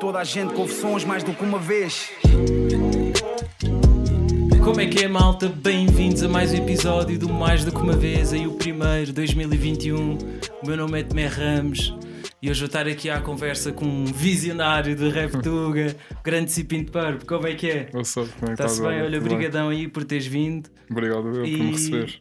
toda 0.00 0.18
a 0.18 0.24
gente 0.24 0.54
com 0.54 0.66
sons 0.66 1.04
mais 1.04 1.22
do 1.22 1.32
que 1.32 1.42
uma 1.44 1.58
vez. 1.58 2.10
Como 4.64 4.80
é 4.80 4.86
que 4.86 5.04
é, 5.04 5.08
malta? 5.08 5.48
Bem-vindos 5.48 6.22
a 6.22 6.28
mais 6.28 6.52
um 6.52 6.56
episódio 6.56 7.18
do 7.18 7.28
Mais 7.28 7.64
do 7.64 7.72
que 7.72 7.78
uma 7.78 7.94
vez, 7.96 8.32
aí 8.32 8.46
o 8.46 8.52
primeiro, 8.52 9.12
2021. 9.12 10.18
O 10.62 10.66
meu 10.66 10.76
nome 10.76 11.00
é 11.00 11.02
Tomé 11.02 11.26
Ramos 11.26 11.94
e 12.42 12.50
hoje 12.50 12.60
vou 12.60 12.66
estar 12.66 12.86
aqui 12.86 13.10
à 13.10 13.20
conversa 13.20 13.72
com 13.72 13.84
um 13.84 14.04
visionário 14.04 14.94
de 14.96 15.08
Reptuga, 15.08 15.96
o 16.18 16.22
grande 16.22 16.50
Cipinto 16.52 16.92
Purp. 16.92 17.22
Como 17.24 17.46
é 17.46 17.54
que 17.54 17.70
é? 17.70 17.88
Eu 17.92 18.04
sou, 18.04 18.26
como 18.26 18.44
é 18.44 18.46
que 18.46 18.52
Está-se 18.52 18.74
estás, 18.76 18.94
bem? 18.94 19.02
Olha, 19.02 19.18
Tudo 19.18 19.28
bem? 19.28 19.38
brigadão 19.38 19.68
aí 19.68 19.88
por 19.88 20.04
teres 20.04 20.26
vindo. 20.26 20.68
Obrigado 20.90 21.28
eu 21.28 21.32
por 21.42 21.46
E- 21.46 21.56
me 21.62 21.70
receberes. 21.72 22.18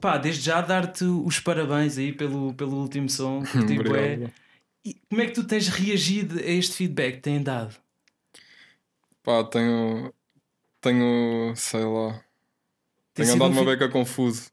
Pá, 0.00 0.16
desde 0.16 0.46
já 0.46 0.62
dar-te 0.62 1.04
os 1.04 1.38
parabéns 1.40 1.98
aí 1.98 2.10
pelo, 2.10 2.54
pelo 2.54 2.76
último 2.78 3.08
som. 3.08 3.42
que, 3.42 3.58
Tipo, 3.66 3.94
é... 3.94 4.18
E 4.84 4.94
como 5.08 5.20
é 5.22 5.26
que 5.26 5.32
tu 5.32 5.44
tens 5.44 5.68
reagido 5.68 6.38
a 6.38 6.42
este 6.42 6.74
feedback 6.76 7.16
que 7.16 7.20
têm 7.22 7.42
dado? 7.42 7.74
Pá, 9.22 9.44
tenho. 9.44 10.12
Tenho. 10.80 11.54
sei 11.56 11.84
lá. 11.84 12.12
Tem 13.12 13.24
Tenho 13.26 13.34
andado 13.34 13.50
um 13.50 13.60
uma 13.60 13.64
beca 13.64 13.88
confuso. 13.88 14.50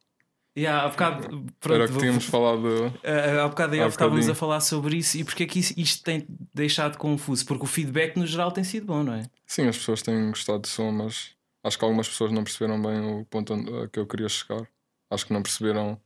Yeah, 0.57 0.85
há 0.85 0.89
bocado, 0.89 1.45
pronto, 1.59 1.75
Era 1.75 1.85
que 1.85 1.91
vou- 1.93 2.01
tínhamos 2.01 2.25
falado. 2.25 2.65
Uh, 2.87 3.39
há 3.43 3.47
bocado 3.47 3.75
aí 3.75 3.79
Há 3.79 3.87
estávamos 3.87 4.27
a 4.27 4.33
falar 4.33 4.59
sobre 4.59 4.97
isso 4.97 5.15
e 5.19 5.23
porque 5.23 5.43
é 5.43 5.45
que 5.45 5.59
isso- 5.59 5.73
isto 5.77 6.03
tem 6.03 6.25
deixado 6.51 6.97
confuso? 6.97 7.45
Porque 7.45 7.63
o 7.63 7.67
feedback 7.67 8.17
no 8.17 8.25
geral 8.25 8.51
tem 8.51 8.63
sido 8.63 8.87
bom, 8.87 9.03
não 9.03 9.13
é? 9.13 9.29
Sim, 9.45 9.67
as 9.67 9.77
pessoas 9.77 10.01
têm 10.01 10.29
gostado 10.29 10.59
do 10.59 10.67
som, 10.67 10.91
mas 10.91 11.35
acho 11.63 11.77
que 11.77 11.85
algumas 11.85 12.09
pessoas 12.09 12.31
não 12.31 12.43
perceberam 12.43 12.81
bem 12.81 12.99
o 13.21 13.23
ponto 13.25 13.53
onde, 13.53 13.71
a 13.83 13.87
que 13.87 13.99
eu 13.99 14.07
queria 14.07 14.27
chegar. 14.27 14.67
Acho 15.11 15.27
que 15.27 15.33
não 15.33 15.43
perceberam 15.43 16.01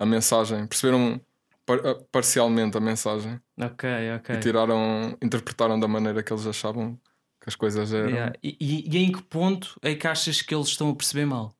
a 0.00 0.04
mensagem. 0.04 0.66
Perceberam 0.66 1.20
par- 1.66 1.86
a- 1.86 1.94
parcialmente 2.12 2.76
a 2.76 2.80
mensagem 2.80 3.40
Ok, 3.60 3.88
ok. 4.16 4.36
e 4.36 4.40
tiraram. 4.40 5.16
interpretaram 5.22 5.78
da 5.78 5.88
maneira 5.88 6.22
que 6.22 6.32
eles 6.32 6.46
achavam 6.46 6.98
que 7.40 7.48
as 7.48 7.56
coisas 7.56 7.92
eram. 7.92 8.08
Yeah. 8.10 8.32
E, 8.42 8.56
e- 8.60 8.88
e 8.90 8.98
em 9.04 9.12
que 9.12 9.22
ponto 9.22 9.78
é 9.82 9.94
que 9.94 10.06
achas 10.06 10.40
que 10.42 10.54
eles 10.54 10.68
estão 10.68 10.90
a 10.90 10.94
perceber 10.94 11.26
mal? 11.26 11.54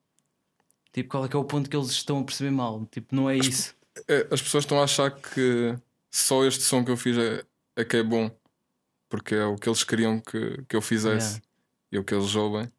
Tipo, 0.93 1.11
qual 1.11 1.25
é 1.25 1.29
que 1.29 1.37
é 1.37 1.39
o 1.39 1.45
ponto 1.45 1.69
que 1.69 1.77
eles 1.77 1.91
estão 1.91 2.21
a 2.21 2.25
perceber 2.25 2.51
mal? 2.53 2.87
Tipo, 2.87 3.15
não 3.15 3.29
é 3.29 3.37
isso. 3.37 3.75
É, 4.09 4.27
as 4.31 4.41
pessoas 4.41 4.65
estão 4.65 4.81
a 4.81 4.85
achar 4.85 5.11
que 5.11 5.75
só 6.11 6.45
este 6.45 6.63
som 6.63 6.85
que 6.85 6.91
eu 6.91 6.97
fiz 6.97 7.17
é, 7.19 7.43
é 7.77 7.85
que 7.85 7.97
é 7.97 8.03
bom, 8.03 8.31
porque 9.09 9.35
é 9.35 9.45
o 9.45 9.57
que 9.57 9.69
eles 9.69 9.83
queriam 9.85 10.21
que, 10.21 10.63
que 10.69 10.77
eu 10.77 10.81
fizesse 10.81 11.41
Yeah. 11.41 11.47
e 11.93 11.97
é 11.97 12.01
o 12.01 12.05
que 12.05 12.15
eles 12.15 12.35
ouvem. 12.35 12.71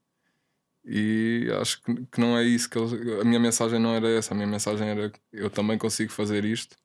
E 0.84 1.50
acho 1.60 1.82
que, 1.82 1.94
que 2.06 2.20
não 2.22 2.38
é 2.38 2.44
isso 2.44 2.70
que 2.70 2.78
eles, 2.78 2.94
a 3.20 3.24
minha 3.24 3.40
mensagem 3.40 3.80
não 3.80 3.94
era 3.96 4.08
essa. 4.10 4.34
A 4.34 4.36
minha 4.36 4.48
mensagem 4.48 4.88
era 4.88 5.12
eu 5.34 5.50
também 5.50 5.78
consigo 5.78 6.12
fazer 6.12 6.46
isto, 6.46 6.76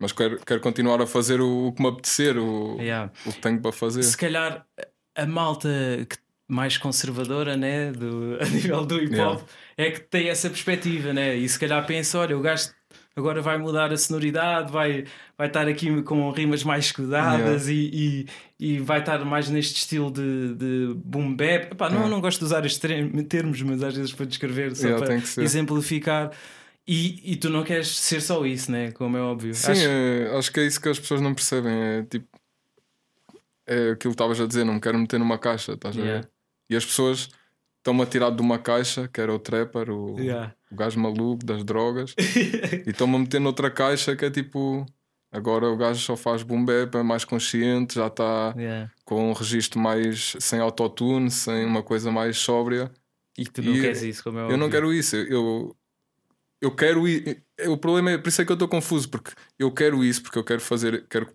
mas 0.00 0.10
quero, 0.12 0.40
quero 0.44 0.60
continuar 0.60 1.00
a 1.00 1.06
fazer 1.06 1.40
o, 1.40 1.68
o 1.68 1.72
que 1.72 1.80
me 1.82 1.88
apetecer, 1.88 2.36
o, 2.36 2.76
Yeah. 2.80 3.12
o 3.26 3.32
que 3.32 3.40
tenho 3.40 3.60
para 3.60 3.70
fazer. 3.72 4.02
Se 4.02 4.16
calhar 4.16 4.66
a 5.14 5.26
malta 5.26 5.68
que- 6.08 6.16
mais 6.48 6.76
conservadora, 6.76 7.56
né, 7.56 7.92
do, 7.92 8.36
a 8.40 8.44
nível 8.46 8.84
do 8.84 8.96
hip 8.96 9.14
hop, 9.20 9.40
Yeah. 9.40 9.44
é 9.76 9.90
que 9.92 10.00
tem 10.00 10.28
essa 10.28 10.48
perspectiva, 10.50 11.12
né? 11.12 11.36
E 11.36 11.48
se 11.48 11.56
calhar 11.58 11.86
pensa: 11.86 12.18
olha, 12.18 12.36
o 12.36 12.40
gajo 12.40 12.70
agora 13.14 13.40
vai 13.42 13.58
mudar 13.58 13.92
a 13.92 13.96
sonoridade, 13.96 14.72
vai, 14.72 15.04
vai 15.36 15.46
estar 15.46 15.68
aqui 15.68 16.02
com 16.02 16.30
rimas 16.30 16.64
mais 16.64 16.86
escudadas 16.86 17.68
e, 17.68 17.90
e, 17.92 18.26
e 18.74 18.78
vai 18.78 18.98
estar 19.00 19.22
mais 19.24 19.48
neste 19.50 19.76
estilo 19.76 20.10
de, 20.10 20.54
de 20.54 20.94
boom 21.04 21.34
bap. 21.36 21.70
Epá, 21.72 21.88
não, 21.88 21.96
Yeah. 21.98 22.08
não 22.14 22.20
gosto 22.20 22.38
de 22.40 22.44
usar 22.46 22.64
estes 22.64 22.80
termos, 23.28 23.60
mas 23.62 23.82
às 23.82 23.94
vezes 23.94 24.12
para 24.12 24.26
descrever, 24.26 24.74
só 24.74 24.86
Yeah, 24.88 25.04
para 25.06 25.44
exemplificar. 25.44 26.30
E, 26.86 27.32
e 27.32 27.36
tu 27.36 27.48
não 27.50 27.62
queres 27.62 27.88
ser 27.88 28.20
só 28.20 28.44
isso, 28.44 28.70
né? 28.72 28.90
Como 28.92 29.16
é 29.16 29.20
óbvio. 29.20 29.54
Sim, 29.54 29.70
Acho- 29.72 29.86
é- 29.88 30.36
acho 30.38 30.52
que 30.52 30.60
é 30.60 30.66
isso 30.66 30.80
que 30.80 30.88
as 30.88 30.98
pessoas 30.98 31.20
não 31.20 31.34
percebem. 31.34 31.72
É 31.72 32.02
tipo, 32.02 32.26
é 33.66 33.90
aquilo 33.90 33.96
que 33.96 34.08
estavas 34.08 34.40
a 34.40 34.46
dizer, 34.46 34.64
não 34.64 34.74
me 34.74 34.80
quero 34.80 34.98
meter 34.98 35.18
numa 35.18 35.38
caixa, 35.38 35.72
estás 35.72 35.96
a 35.96 36.00
Yeah. 36.00 36.20
ver? 36.22 36.30
E 36.68 36.76
as 36.76 36.84
pessoas 36.84 37.28
estão-me 37.78 38.02
a 38.02 38.06
tirar 38.06 38.30
de 38.30 38.40
uma 38.42 38.58
caixa, 38.58 39.08
que 39.08 39.20
era 39.20 39.32
o 39.32 39.38
trapper, 39.38 39.90
o, 39.90 40.18
Yeah. 40.18 40.54
o 40.70 40.74
gajo 40.76 40.98
maluco 40.98 41.44
das 41.44 41.62
drogas, 41.64 42.14
e 42.86 42.90
estão-me 42.90 43.16
a 43.16 43.18
meter 43.18 43.40
noutra 43.40 43.70
caixa 43.70 44.16
que 44.16 44.24
é 44.24 44.30
tipo. 44.30 44.84
Agora 45.32 45.68
o 45.68 45.76
gajo 45.76 46.00
só 46.00 46.16
faz 46.16 46.42
boom 46.42 46.64
bap, 46.64 46.92
é 46.96 47.02
mais 47.04 47.24
consciente, 47.24 47.94
já 47.94 48.08
está 48.08 48.52
Yeah. 48.56 48.90
com 49.04 49.30
um 49.30 49.32
registro 49.32 49.78
mais 49.78 50.34
sem 50.40 50.58
autotune, 50.58 51.30
sem 51.30 51.64
uma 51.64 51.84
coisa 51.84 52.10
mais 52.10 52.36
sóbria. 52.36 52.90
E 53.38 53.44
tu 53.44 53.62
não 53.62 53.72
E 53.76 53.80
queres 53.80 54.02
isso, 54.02 54.24
como 54.24 54.38
é 54.38 54.42
óbvio. 54.42 54.54
Eu 54.54 54.58
não 54.58 54.68
quero 54.68 54.92
isso. 54.92 55.14
Eu, 55.14 55.76
eu 56.60 56.74
quero 56.74 57.06
ir. 57.08 57.42
O 57.68 57.76
problema 57.76 58.12
é, 58.12 58.18
por 58.18 58.28
isso 58.28 58.40
é 58.42 58.44
que 58.44 58.52
eu 58.52 58.54
estou 58.54 58.68
confuso, 58.68 59.08
porque 59.08 59.32
eu 59.58 59.70
quero 59.72 60.04
isso, 60.04 60.22
porque 60.22 60.38
eu 60.38 60.44
quero 60.44 60.60
fazer, 60.60 61.06
quero 61.08 61.28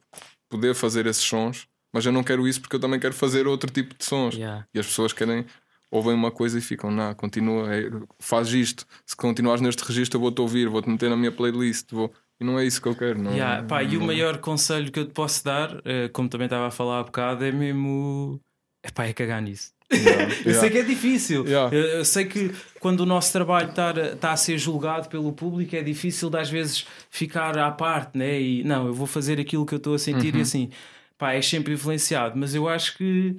poder 0.49 0.73
fazer 0.75 1.05
esses 1.07 1.23
sons, 1.23 1.67
mas 1.93 2.05
eu 2.05 2.11
não 2.11 2.23
quero 2.23 2.47
isso 2.47 2.61
porque 2.61 2.75
eu 2.75 2.79
também 2.79 2.99
quero 2.99 3.13
fazer 3.13 3.47
outro 3.47 3.71
tipo 3.71 3.95
de 3.97 4.03
sons. 4.05 4.35
Yeah. 4.35 4.65
E 4.73 4.79
as 4.79 4.85
pessoas 4.85 5.13
querem, 5.13 5.45
ouvem 5.89 6.13
uma 6.13 6.31
coisa 6.31 6.57
e 6.57 6.61
ficam, 6.61 6.91
não, 6.91 7.13
continua, 7.13 7.73
é, 7.75 7.89
faz 8.19 8.49
isto. 8.53 8.85
Se 9.05 9.15
continuares 9.15 9.61
neste 9.61 9.83
registro, 9.83 10.17
eu 10.17 10.21
vou-te 10.21 10.41
ouvir, 10.41 10.67
vou-te 10.69 10.89
meter 10.89 11.09
na 11.09 11.17
minha 11.17 11.31
playlist. 11.31 11.91
Vou... 11.91 12.13
E 12.39 12.43
não 12.43 12.59
é 12.59 12.65
isso 12.65 12.81
que 12.81 12.87
eu 12.89 12.95
quero. 12.95 13.17
Não, 13.21 13.31
Yeah, 13.31 13.63
pá, 13.65 13.81
e 13.81 13.95
o 13.95 13.99
não- 13.99 14.07
maior 14.07 14.39
conselho 14.39 14.91
que 14.91 14.99
eu 14.99 15.05
te 15.07 15.13
posso 15.13 15.41
dar, 15.45 15.81
eh, 15.85 16.09
como 16.09 16.27
também 16.27 16.45
estava 16.47 16.67
a 16.67 16.71
falar 16.71 16.99
há 16.99 17.03
bocado, 17.03 17.45
é 17.45 17.51
mesmo. 17.51 18.41
Epá, 18.85 19.05
é 19.05 19.13
cagar 19.13 19.41
nisso. 19.41 19.71
Yeah, 19.93 20.23
Eu 20.23 20.51
yeah. 20.51 20.59
sei 20.59 20.69
que 20.71 20.77
é 20.79 20.83
difícil. 20.83 21.45
Yeah. 21.45 21.75
Eu, 21.75 22.03
sei 22.05 22.25
que 22.25 22.51
quando 22.79 23.01
o 23.01 23.05
nosso 23.05 23.31
trabalho 23.31 23.69
está 23.69 23.91
a, 23.91 24.15
tá 24.15 24.31
a 24.31 24.37
ser 24.37 24.57
julgado 24.57 25.07
pelo 25.09 25.31
público 25.31 25.75
é 25.75 25.83
difícil 25.83 26.29
de 26.29 26.37
às 26.37 26.49
vezes 26.49 26.85
ficar 27.11 27.57
à 27.57 27.69
parte, 27.71 28.17
né? 28.17 28.41
E 28.41 28.63
não, 28.63 28.87
eu 28.87 28.93
vou 28.93 29.05
fazer 29.07 29.39
aquilo 29.39 29.65
que 29.65 29.73
eu 29.73 29.77
estou 29.77 29.93
a 29.93 29.99
sentir 29.99 30.33
Uhum. 30.33 30.39
e 30.39 30.41
assim, 30.41 30.69
pá, 31.17 31.33
é 31.33 31.41
sempre 31.41 31.73
influenciado. 31.73 32.35
Mas 32.35 32.55
eu 32.55 32.67
acho 32.67 32.97
que 32.97 33.35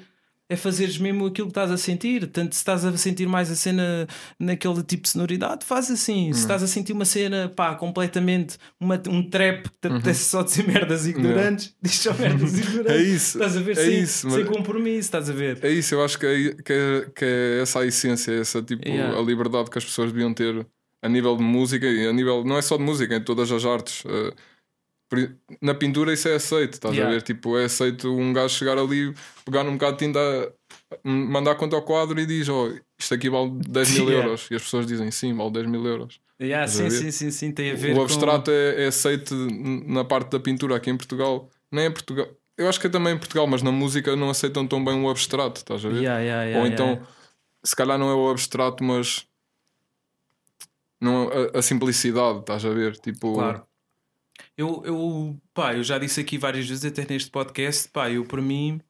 é 0.49 0.55
fazeres 0.57 0.97
mesmo 0.99 1.27
aquilo 1.27 1.49
que 1.49 1.51
estás 1.53 1.71
a 1.71 1.77
sentir. 1.77 2.27
Tanto 2.29 2.55
se 2.55 2.59
estás 2.61 2.85
a 2.85 2.97
sentir 2.97 3.27
mais 3.27 3.51
a 3.51 3.57
cena 3.57 4.07
naquele 4.39 4.83
tipo 4.83 5.03
de 5.03 5.09
sonoridade, 5.11 5.65
faz 5.65 5.91
assim. 5.91 6.29
Uhum. 6.29 6.33
Se 6.35 6.41
estás 6.41 6.63
a 6.63 6.67
sentir 6.67 6.93
uma 6.93 7.05
cena, 7.05 7.49
pá, 7.55 7.75
completamente 7.75 8.57
uma, 8.81 9.01
um 9.09 9.29
trap 9.29 9.65
que 9.65 9.89
Uhum. 9.89 9.95
te 9.95 9.99
apetece 9.99 10.25
só 10.25 10.43
dizer 10.43 10.67
merdas 10.67 11.07
ignorantes, 11.07 11.75
diz 11.83 11.95
só 11.99 12.13
merdas 12.19 12.59
ignorantes. 12.59 12.93
É 12.93 13.03
isso. 13.03 13.39
Estás 13.39 13.57
a 13.57 13.61
ver? 13.61 13.73
é 13.73 13.75
sem, 13.85 14.01
isso, 14.01 14.31
sem 14.31 14.45
mas- 14.45 14.57
compromisso, 14.57 14.99
estás 15.01 15.29
a 15.29 15.33
ver? 15.33 15.59
É 15.63 15.71
isso, 15.71 15.95
eu 15.95 16.05
acho 16.05 16.19
que 16.19 16.27
é, 16.27 16.55
que 16.63 16.73
é, 16.73 17.11
que 17.15 17.25
é 17.25 17.59
essa 17.63 17.81
a 17.81 17.87
essência, 17.87 18.33
essa 18.33 18.63
tipo 18.63 18.87
Yeah. 18.89 19.19
a 19.19 19.23
liberdade 19.23 19.69
que 19.71 19.79
as 19.79 19.85
pessoas 19.85 20.13
deviam 20.13 20.33
ter 20.33 20.67
a 21.03 21.09
nível 21.09 21.37
de 21.37 21.43
música 21.43 21.87
e 21.87 22.07
a 22.07 22.13
nível 22.13 22.45
não 22.45 22.57
é 22.57 22.63
só 22.63 22.77
de 22.77 22.83
música, 22.83 23.15
em 23.17 23.21
todas 23.23 23.51
as 23.53 23.65
artes. 23.65 24.03
Por- 24.03 24.35
na 25.63 25.75
pintura 25.75 26.13
isso 26.13 26.29
é 26.29 26.35
aceito, 26.35 26.75
estás 26.75 26.95
Yeah. 26.95 27.11
a 27.11 27.15
ver? 27.19 27.23
Tipo, 27.23 27.57
é 27.59 27.65
aceito 27.65 28.13
um 28.13 28.33
gajo 28.33 28.55
chegar 28.55 28.77
ali, 28.79 29.15
pegar 29.45 29.63
num 29.65 29.73
bocado 29.75 29.97
de 29.97 30.07
tinta, 30.07 30.53
m- 31.05 31.27
mandar 31.29 31.55
conta 31.55 31.77
ao 31.77 31.83
quadro 31.83 32.19
e 32.21 32.27
diz: 32.27 32.49
Oh, 32.49 32.73
isto 32.99 33.15
aqui 33.15 33.31
vale 33.31 33.51
10 33.69 33.91
mil 33.91 34.05
Yeah. 34.11 34.27
euros. 34.27 34.49
E 34.51 34.55
as 34.57 34.63
pessoas 34.63 34.87
dizem: 34.87 35.11
Sim, 35.11 35.35
vale 35.35 35.51
10 35.53 35.67
mil 35.67 35.85
euros. 35.87 36.21
Yeah, 36.41 36.67
sim, 36.69 36.91
sim, 36.91 37.11
sim, 37.11 37.31
sim, 37.31 37.53
tem 37.53 37.71
a 37.71 37.75
ver 37.75 37.93
O 37.93 37.97
com- 37.97 38.03
abstrato 38.03 38.51
é, 38.51 38.85
é 38.85 38.87
aceito 38.89 39.35
na 39.87 40.05
parte 40.05 40.31
da 40.33 40.41
pintura 40.41 40.77
aqui 40.77 40.91
em 40.91 40.97
Portugal, 40.97 41.49
nem 41.73 41.87
em 41.87 41.91
Portugal. 41.93 42.29
Eu 42.59 42.69
acho 42.69 42.81
que 42.81 42.87
é 42.87 42.91
também 42.91 43.15
em 43.15 43.19
Portugal, 43.19 43.47
mas 43.47 43.63
na 43.63 43.71
música 43.73 44.15
não 44.17 44.29
aceitam 44.31 44.67
tão 44.67 44.85
bem 44.85 45.03
o 45.03 45.09
abstrato, 45.09 45.61
estás 45.61 45.85
a 45.85 45.89
ver? 45.89 46.03
Yeah, 46.03 46.59
Ou 46.59 46.67
então, 46.67 47.07
se 47.65 47.75
calhar 47.77 47.99
não 47.99 48.11
é 48.11 48.15
o 48.15 48.29
abstrato, 48.31 48.83
mas 48.85 49.27
não 51.01 51.29
a, 51.55 51.59
a 51.59 51.63
simplicidade, 51.63 52.41
estás 52.41 52.65
a 52.65 52.71
ver? 52.71 52.97
Tipo, 52.99 53.35
Claro. 53.35 53.67
Eu, 54.57 54.83
eu, 54.85 55.37
pá, 55.55 55.75
eu 55.75 55.83
já 55.85 55.99
disse 55.99 56.21
aqui 56.21 56.39
várias 56.39 56.67
vezes, 56.69 56.85
até 56.85 57.07
neste 57.09 57.31
podcast, 57.31 57.89
pá, 57.89 58.11
eu 58.11 58.25
por 58.25 58.41
mim, 58.41 58.81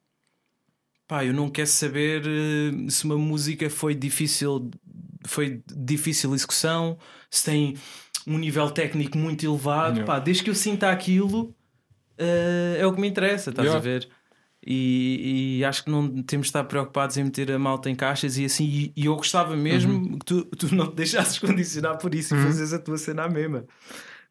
pá, 1.07 1.23
eu 1.25 1.33
não 1.33 1.49
quero 1.49 1.67
saber 1.67 2.23
eh, 2.25 2.89
se 2.89 3.05
uma 3.05 3.17
música 3.17 3.69
foi 3.69 3.93
difícil, 3.95 4.69
foi 5.25 5.61
de 5.65 5.75
difícil 5.85 6.33
execução, 6.33 6.97
se 7.29 7.43
tem 7.45 7.75
um 8.25 8.37
nível 8.37 8.69
técnico 8.71 9.17
muito 9.17 9.45
elevado, 9.45 9.97
Yeah. 9.97 10.05
pá, 10.05 10.19
desde 10.19 10.43
que 10.43 10.49
eu 10.49 10.55
sinta 10.55 10.89
aquilo, 10.91 11.53
eh, 12.17 12.77
é 12.79 12.85
o 12.85 12.93
que 12.93 12.99
me 13.01 13.07
interessa, 13.07 13.49
estás 13.51 13.65
Yeah. 13.67 13.77
a 13.77 13.81
ver? 13.81 14.09
E, 14.69 15.59
e 15.59 15.65
acho 15.65 15.83
que 15.85 15.89
não 15.89 16.21
temos 16.23 16.47
de 16.47 16.49
estar 16.49 16.63
preocupados 16.65 17.15
em 17.15 17.23
meter 17.23 17.49
a 17.53 17.59
malta 17.59 17.89
em 17.89 17.95
caixas 17.95 18.37
e 18.37 18.43
assim. 18.43 18.65
E, 18.65 18.91
e 18.97 19.05
eu 19.05 19.15
gostava 19.15 19.55
mesmo 19.55 19.93
Uhum. 19.93 20.19
que 20.19 20.25
tu, 20.25 20.43
tu 20.45 20.75
não 20.75 20.87
te 20.87 20.95
deixasses 20.95 21.39
condicionar 21.39 21.97
por 21.99 22.13
isso 22.13 22.35
e 22.35 22.43
fazes 22.43 22.73
a 22.73 22.79
tua 22.79 22.97
cena 22.97 23.23
à 23.23 23.29
mesma. 23.29 23.65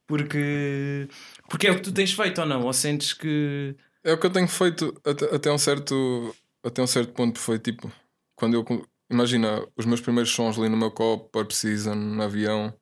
Porque, 0.07 1.09
porque 1.49 1.67
é 1.67 1.73
o 1.73 1.77
que 1.77 1.83
tu 1.83 1.93
tens 1.93 2.13
feito 2.13 2.41
ou 2.41 2.47
não? 2.47 2.63
Ou 2.63 2.73
sentes 2.73 3.13
que. 3.13 3.75
é 4.05 4.13
o 4.13 4.19
que 4.19 4.27
eu 4.27 4.31
tenho 4.33 4.47
feito 4.49 4.95
até, 5.05 5.35
até 5.35 5.53
um 5.53 5.59
certo 5.59 6.35
até 6.65 6.83
um 6.83 6.87
certo 6.87 7.13
ponto. 7.13 7.39
Foi 7.39 7.59
tipo, 7.59 7.91
quando 8.37 8.55
eu 8.55 8.87
imagina 9.11 9.67
os 9.77 9.85
meus 9.85 10.01
primeiros 10.01 10.31
sons 10.33 10.59
ali 10.59 10.69
no 10.69 10.77
meu 10.77 10.91
copo, 10.91 11.29
Purp 11.31 11.51
Season, 11.51 11.95
no 11.95 12.23
avião, 12.23 12.73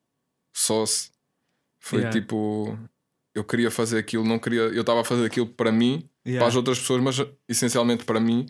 Sauce, 0.53 1.11
foi 1.79 1.99
Yeah. 1.99 2.19
tipo, 2.19 2.77
eu 3.33 3.43
queria 3.43 3.69
fazer 3.69 3.97
aquilo, 3.99 4.23
não 4.23 4.39
queria, 4.39 4.61
eu 4.61 4.81
estava 4.81 5.01
a 5.01 5.05
fazer 5.05 5.25
aquilo 5.25 5.47
para 5.47 5.71
mim. 5.71 6.07
para 6.39 6.47
as 6.47 6.55
outras 6.55 6.79
pessoas, 6.79 7.01
mas 7.01 7.17
essencialmente 7.47 8.03
para 8.05 8.19
mim. 8.19 8.45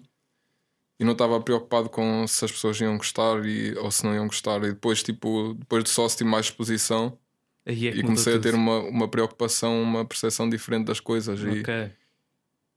E 0.97 1.03
não 1.03 1.11
estava 1.11 1.41
preocupado 1.41 1.89
com 1.89 2.25
se 2.25 2.45
as 2.45 2.51
pessoas 2.51 2.79
iam 2.79 2.95
gostar 2.97 3.45
e, 3.45 3.77
ou 3.77 3.91
se 3.91 4.05
não 4.05 4.15
iam 4.15 4.27
gostar. 4.27 4.63
E 4.63 4.69
depois, 4.69 5.03
tipo, 5.03 5.53
depois 5.55 5.83
de 5.83 5.89
sócio, 5.89 6.17
tive 6.17 6.29
mais 6.29 6.45
exposição 6.45 7.17
Aí 7.65 7.87
é 7.87 7.91
e 7.91 8.03
comecei 8.03 8.35
a 8.35 8.39
ter 8.39 8.51
tudo. 8.51 8.59
uma, 8.59 8.79
uma 8.79 9.07
preocupação, 9.07 9.81
uma 9.81 10.05
percepção 10.05 10.49
diferente 10.49 10.85
das 10.85 10.99
coisas. 10.99 11.39
E, 11.39 11.59
Ok. 11.61 11.91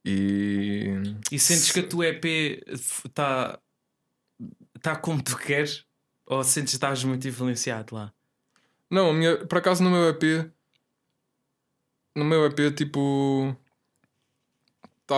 E, 0.04 0.94
e 1.30 1.38
sentes 1.38 1.70
que 1.70 1.80
a 1.80 1.86
tua 1.86 2.06
EP 2.06 2.24
está 3.04 3.58
tá 4.80 4.96
como 4.96 5.22
tu 5.22 5.36
queres? 5.36 5.84
Ou 6.24 6.42
sentes 6.44 6.72
que 6.72 6.76
estás 6.76 7.04
muito 7.04 7.26
influenciado 7.28 7.94
lá? 7.94 8.12
Não, 8.90 9.10
a 9.10 9.12
minha, 9.12 9.36
por 9.46 9.58
acaso 9.58 9.82
no 9.82 9.90
meu 9.90 10.08
EP, 10.08 10.50
no 12.14 12.24
meu 12.24 12.46
EP, 12.46 12.74
tipo, 12.74 13.54
tá, 15.06 15.16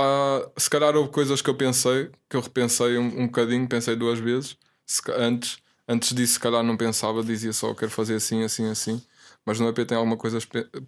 se 0.56 0.68
calhar 0.68 0.96
houve 0.96 1.10
coisas 1.10 1.40
que 1.40 1.50
eu 1.50 1.56
pensei, 1.56 2.10
que 2.28 2.36
eu 2.36 2.40
repensei 2.40 2.98
um, 2.98 3.22
um 3.22 3.26
bocadinho, 3.26 3.68
pensei 3.68 3.94
duas 3.94 4.18
vezes. 4.18 4.56
Se, 4.84 5.00
antes, 5.12 5.58
antes 5.86 6.12
disso, 6.14 6.34
se 6.34 6.40
calhar 6.40 6.62
não 6.64 6.76
pensava, 6.76 7.22
dizia 7.22 7.52
só 7.52 7.74
quero 7.74 7.90
fazer 7.90 8.16
assim, 8.16 8.42
assim, 8.42 8.68
assim. 8.68 9.02
Mas 9.46 9.58
no 9.58 9.68
EP 9.68 9.86
tem 9.86 9.96
algumas 9.96 10.18
coisas 10.18 10.46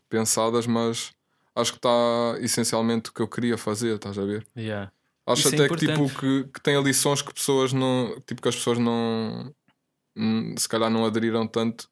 pensadas, 0.08 0.66
mas 0.66 1.12
acho 1.54 1.72
que 1.72 1.78
está 1.78 2.37
essencialmente 2.40 3.10
o 3.10 3.12
que 3.12 3.22
eu 3.22 3.28
queria 3.28 3.56
fazer, 3.56 3.96
estás 3.96 4.19
a 4.19 4.25
ver? 4.25 4.46
Yeah. 4.56 4.93
Acho 5.26 5.49
Isso 5.49 5.54
é 5.54 5.58
até 5.58 5.64
é 5.64 5.69
que, 5.69 5.87
tipo, 5.87 6.08
que, 6.20 6.44
que 6.52 6.60
tem 6.60 6.82
lições 6.82 7.22
que 7.22 7.32
pessoas 7.32 7.72
não. 7.72 8.20
Tipo, 8.26 8.43
que 8.43 8.49
as 8.49 8.56
pessoas 8.56 8.78
não. 8.78 9.52
Hum, 10.16 10.54
se 10.58 10.69
calhar 10.69 10.90
não 10.90 11.06
aderiram 11.06 11.46
tanto 11.46 11.88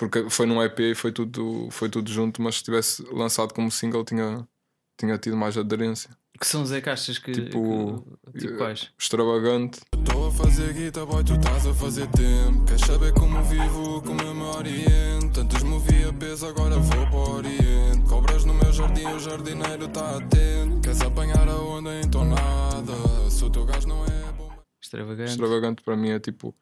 porque 0.00 0.30
foi 0.30 0.46
num 0.46 0.62
EP 0.62 0.80
e 0.80 0.94
foi 0.94 1.12
tudo, 1.12 1.68
foi 1.70 1.90
tudo 1.90 2.10
junto, 2.10 2.40
mas 2.40 2.56
se 2.56 2.64
tivesse 2.64 3.02
lançado 3.12 3.52
como 3.52 3.70
single 3.70 4.02
tinha, 4.02 4.48
tinha 4.96 5.18
tido 5.18 5.36
mais 5.36 5.58
aderência. 5.58 6.16
Que 6.40 6.46
são 6.46 6.62
os 6.62 6.70
caixas 6.80 7.18
que. 7.18 7.32
Tipo. 7.32 8.02
Que, 8.32 8.38
tipo 8.38 8.56
quais? 8.56 8.90
Extravagante. 8.98 9.80
Estou 9.92 10.28
a 10.28 10.32
fazer 10.32 10.72
guita, 10.72 11.04
boy, 11.04 11.22
tu 11.22 11.34
estás 11.34 11.66
a 11.66 11.74
fazer 11.74 12.06
tempo. 12.06 12.64
Queres 12.64 12.80
saber 12.80 13.12
como 13.12 13.42
vivo, 13.44 14.00
como 14.00 14.22
eu 14.22 14.34
me 14.34 14.44
oriento? 14.44 15.38
Antes 15.38 15.62
movia 15.62 16.10
peso, 16.14 16.46
agora 16.46 16.78
vou 16.78 17.06
para 17.08 17.14
o 17.14 17.36
Oriente. 17.36 18.08
Cobras 18.08 18.46
no 18.46 18.54
meu 18.54 18.72
jardim, 18.72 19.04
o 19.04 19.20
jardineiro 19.20 19.84
está 19.84 20.16
atento. 20.16 20.80
Queres 20.80 21.02
apanhar 21.02 21.46
a 21.46 21.56
onda, 21.56 22.00
então 22.00 22.24
nada. 22.24 22.94
Se 23.28 23.44
o 23.44 23.50
teu 23.50 23.66
gás 23.66 23.84
não 23.84 24.02
é 24.06 24.32
bom. 24.32 24.50
Extravagante. 24.80 25.30
Extravagante 25.32 25.82
para 25.82 25.94
mim 25.94 26.08
é 26.08 26.18
tipo. 26.18 26.56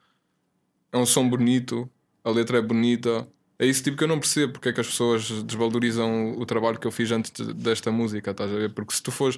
É 0.91 0.99
um 0.99 1.07
som 1.07 1.29
bonito, 1.29 1.89
a 2.25 2.31
letra 2.31 2.59
é 2.59 2.63
bonita 2.63 3.29
é 3.59 3.67
isso 3.67 3.83
tipo 3.83 3.97
que 3.97 4.05
eu 4.05 4.09
não 4.09 4.21
percebo 4.21 4.53
porque 4.53 4.69
é 4.69 4.73
que 4.73 4.81
as 4.81 4.87
pessoas 4.87 5.43
desvalorizam 5.43 6.39
o 6.39 6.47
trabalho 6.47 6.79
que 6.79 6.87
eu 6.87 6.93
fiz 6.93 7.11
antes 7.11 7.33
desta 7.55 7.91
música, 7.91 8.31
estás 8.31 8.53
a 8.53 8.55
ver? 8.55 8.73
Porque 8.73 8.95
se 8.95 9.03
tu 9.03 9.11
fores 9.11 9.37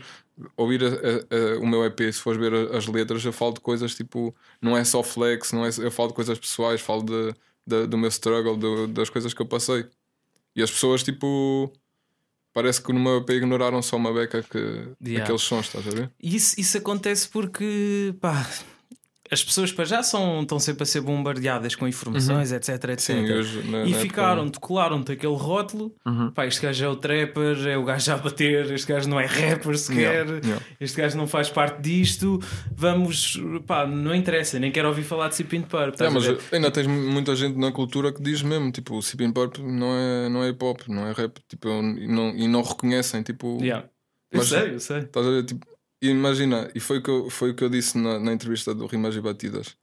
ouvir 0.57 0.85
a, 0.85 0.89
a, 0.89 1.55
a, 1.55 1.59
o 1.59 1.67
meu 1.67 1.85
EP, 1.87 2.01
se 2.13 2.21
fores 2.21 2.39
ver 2.39 2.53
as 2.75 2.87
letras, 2.87 3.25
eu 3.25 3.33
falo 3.33 3.55
de 3.55 3.61
coisas 3.61 3.95
tipo, 3.95 4.35
não 4.61 4.77
é 4.77 4.85
só 4.85 5.03
flex, 5.03 5.53
não 5.53 5.65
é, 5.65 5.71
eu 5.79 5.91
falo 5.91 6.09
de 6.09 6.15
coisas 6.15 6.39
pessoais, 6.39 6.83
falo 6.83 7.03
de, 7.03 7.35
de 7.67 7.87
do 7.87 7.97
meu 7.97 8.09
struggle, 8.09 8.57
do, 8.57 8.87
das 8.89 9.09
coisas 9.09 9.33
que 9.33 9.41
eu 9.41 9.47
passei. 9.47 9.87
E 10.55 10.63
as 10.63 10.71
pessoas 10.71 11.03
tipo 11.03 11.73
parece 12.53 12.83
que 12.83 12.93
no 12.93 13.01
meu 13.01 13.19
EP 13.19 13.31
ignoraram 13.31 13.81
só 13.81 13.97
uma 13.97 14.13
beca 14.13 14.43
que 14.43 14.59
yeah. 15.03 15.23
aqueles 15.23 15.43
sons, 15.43 15.67
estás 15.67 15.87
a 15.87 15.91
ver? 15.91 16.11
Isso, 16.23 16.61
isso 16.61 16.77
acontece 16.77 17.29
porque 17.29 18.15
pá, 18.21 18.47
as 19.31 19.44
pessoas 19.44 19.71
para 19.71 19.85
já 19.85 20.03
são, 20.03 20.43
estão 20.43 20.59
sempre 20.59 20.82
a 20.82 20.87
ser 20.87 21.00
bombardeadas 21.00 21.77
com 21.77 21.87
informações, 21.87 22.50
uhum. 22.50 22.56
etc, 22.56 22.69
etc. 22.91 23.00
Sim, 23.00 23.32
hoje, 23.32 23.71
na, 23.71 23.85
e 23.85 23.94
ficaram-te, 23.94 24.59
colaram-te 24.59 25.12
aquele 25.12 25.37
rótulo: 25.37 25.94
uhum. 26.05 26.32
pá, 26.32 26.47
este 26.47 26.61
gajo 26.61 26.85
é 26.85 26.88
o 26.88 26.97
trapper, 26.97 27.69
é 27.69 27.79
o 27.79 27.85
gajo 27.85 28.12
a 28.12 28.17
bater, 28.17 28.73
este 28.73 28.93
gajo 28.93 29.09
não 29.09 29.21
é 29.21 29.27
rapper 29.27 29.79
sequer, 29.79 30.27
yeah. 30.27 30.61
este 30.81 31.00
gajo 31.00 31.17
não 31.17 31.29
faz 31.29 31.49
parte 31.49 31.81
disto. 31.81 32.41
Vamos, 32.75 33.41
pá, 33.67 33.87
não 33.87 34.15
interessa, 34.15 34.59
nem 34.59 34.73
quero 34.73 34.88
ouvir 34.88 35.05
falar 35.05 35.29
de 35.29 35.37
Sipin 35.37 35.62
Purp. 35.62 36.00
É, 36.00 36.11
mas 36.11 36.25
ainda 36.53 36.71
tens 36.71 36.88
muita 36.88 37.37
gente 37.37 37.56
na 37.56 37.71
cultura 37.71 38.12
que 38.12 38.21
diz 38.21 38.43
mesmo: 38.43 38.73
tipo, 38.73 38.97
o 38.97 39.03
Sipin 39.03 39.31
Purp 39.31 39.59
não 39.59 39.94
é, 39.94 40.29
não 40.29 40.43
é 40.43 40.49
hip 40.49 40.65
hop, 40.65 40.81
não 40.88 41.06
é 41.06 41.12
rap, 41.12 41.38
tipo, 41.49 41.69
e 41.69 42.09
não, 42.09 42.31
e 42.31 42.49
não 42.49 42.62
reconhecem. 42.62 43.23
Tipo, 43.23 43.59
yeah. 43.62 43.87
Mas, 44.33 44.53
eu 44.53 44.59
sei, 44.59 44.75
eu 44.75 44.81
sei. 44.81 44.99
Estás 44.99 45.26
a 45.26 45.31
ver, 45.31 45.44
tipo, 45.44 45.67
imagina, 46.08 46.70
e 46.75 46.81
foi 46.81 46.99
o 46.99 47.02
que 47.02 47.11
eu, 47.11 47.31
foi 47.31 47.50
o 47.50 47.55
que 47.55 47.62
eu 47.62 47.69
disse 47.69 47.99
na, 47.99 48.19
na 48.19 48.32
entrevista 48.32 48.75
do 48.75 48.87
Rimas 48.87 49.14
e 49.14 49.20
Batidas. 49.20 49.76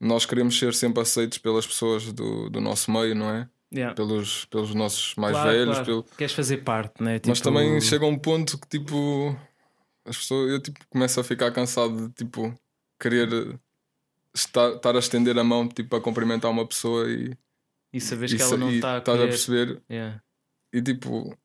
Nós 0.00 0.26
queremos 0.26 0.58
ser 0.58 0.74
sempre 0.74 1.02
aceitos 1.02 1.38
pelas 1.38 1.66
pessoas 1.66 2.12
do, 2.12 2.48
do 2.48 2.60
nosso 2.60 2.90
meio, 2.90 3.14
não 3.14 3.30
é? 3.30 3.48
Yeah. 3.72 3.94
Pelos, 3.94 4.46
pelos 4.46 4.74
nossos 4.74 5.14
mais 5.16 5.32
claro, 5.32 5.50
velhos. 5.50 5.74
Claro. 5.74 5.84
Pelo... 5.84 6.02
Queres 6.16 6.32
fazer 6.32 6.58
parte, 6.58 7.02
né? 7.02 7.18
Tipo... 7.18 7.28
Mas 7.28 7.40
também 7.40 7.80
chega 7.80 8.06
um 8.06 8.18
ponto 8.18 8.58
que 8.58 8.66
tipo 8.66 9.36
as 10.04 10.16
pessoas, 10.16 10.50
eu 10.50 10.60
tipo, 10.60 10.78
começo 10.88 11.20
a 11.20 11.24
ficar 11.24 11.50
cansado 11.52 12.08
de 12.08 12.14
tipo 12.14 12.58
querer 12.98 13.58
estar, 14.34 14.74
estar 14.74 14.96
a 14.96 14.98
estender 14.98 15.38
a 15.38 15.44
mão 15.44 15.68
tipo, 15.68 15.90
para 15.90 16.00
cumprimentar 16.00 16.50
uma 16.50 16.66
pessoa 16.66 17.08
e, 17.10 17.36
e 17.92 18.00
sabes 18.00 18.32
que 18.32 18.40
ela 18.40 18.56
não 18.56 18.70
está 18.70 18.94
a, 18.94 18.96
a 18.96 19.00
perceber 19.00 19.82
yeah. 19.90 20.22
e 20.72 20.80
tipo 20.80 21.36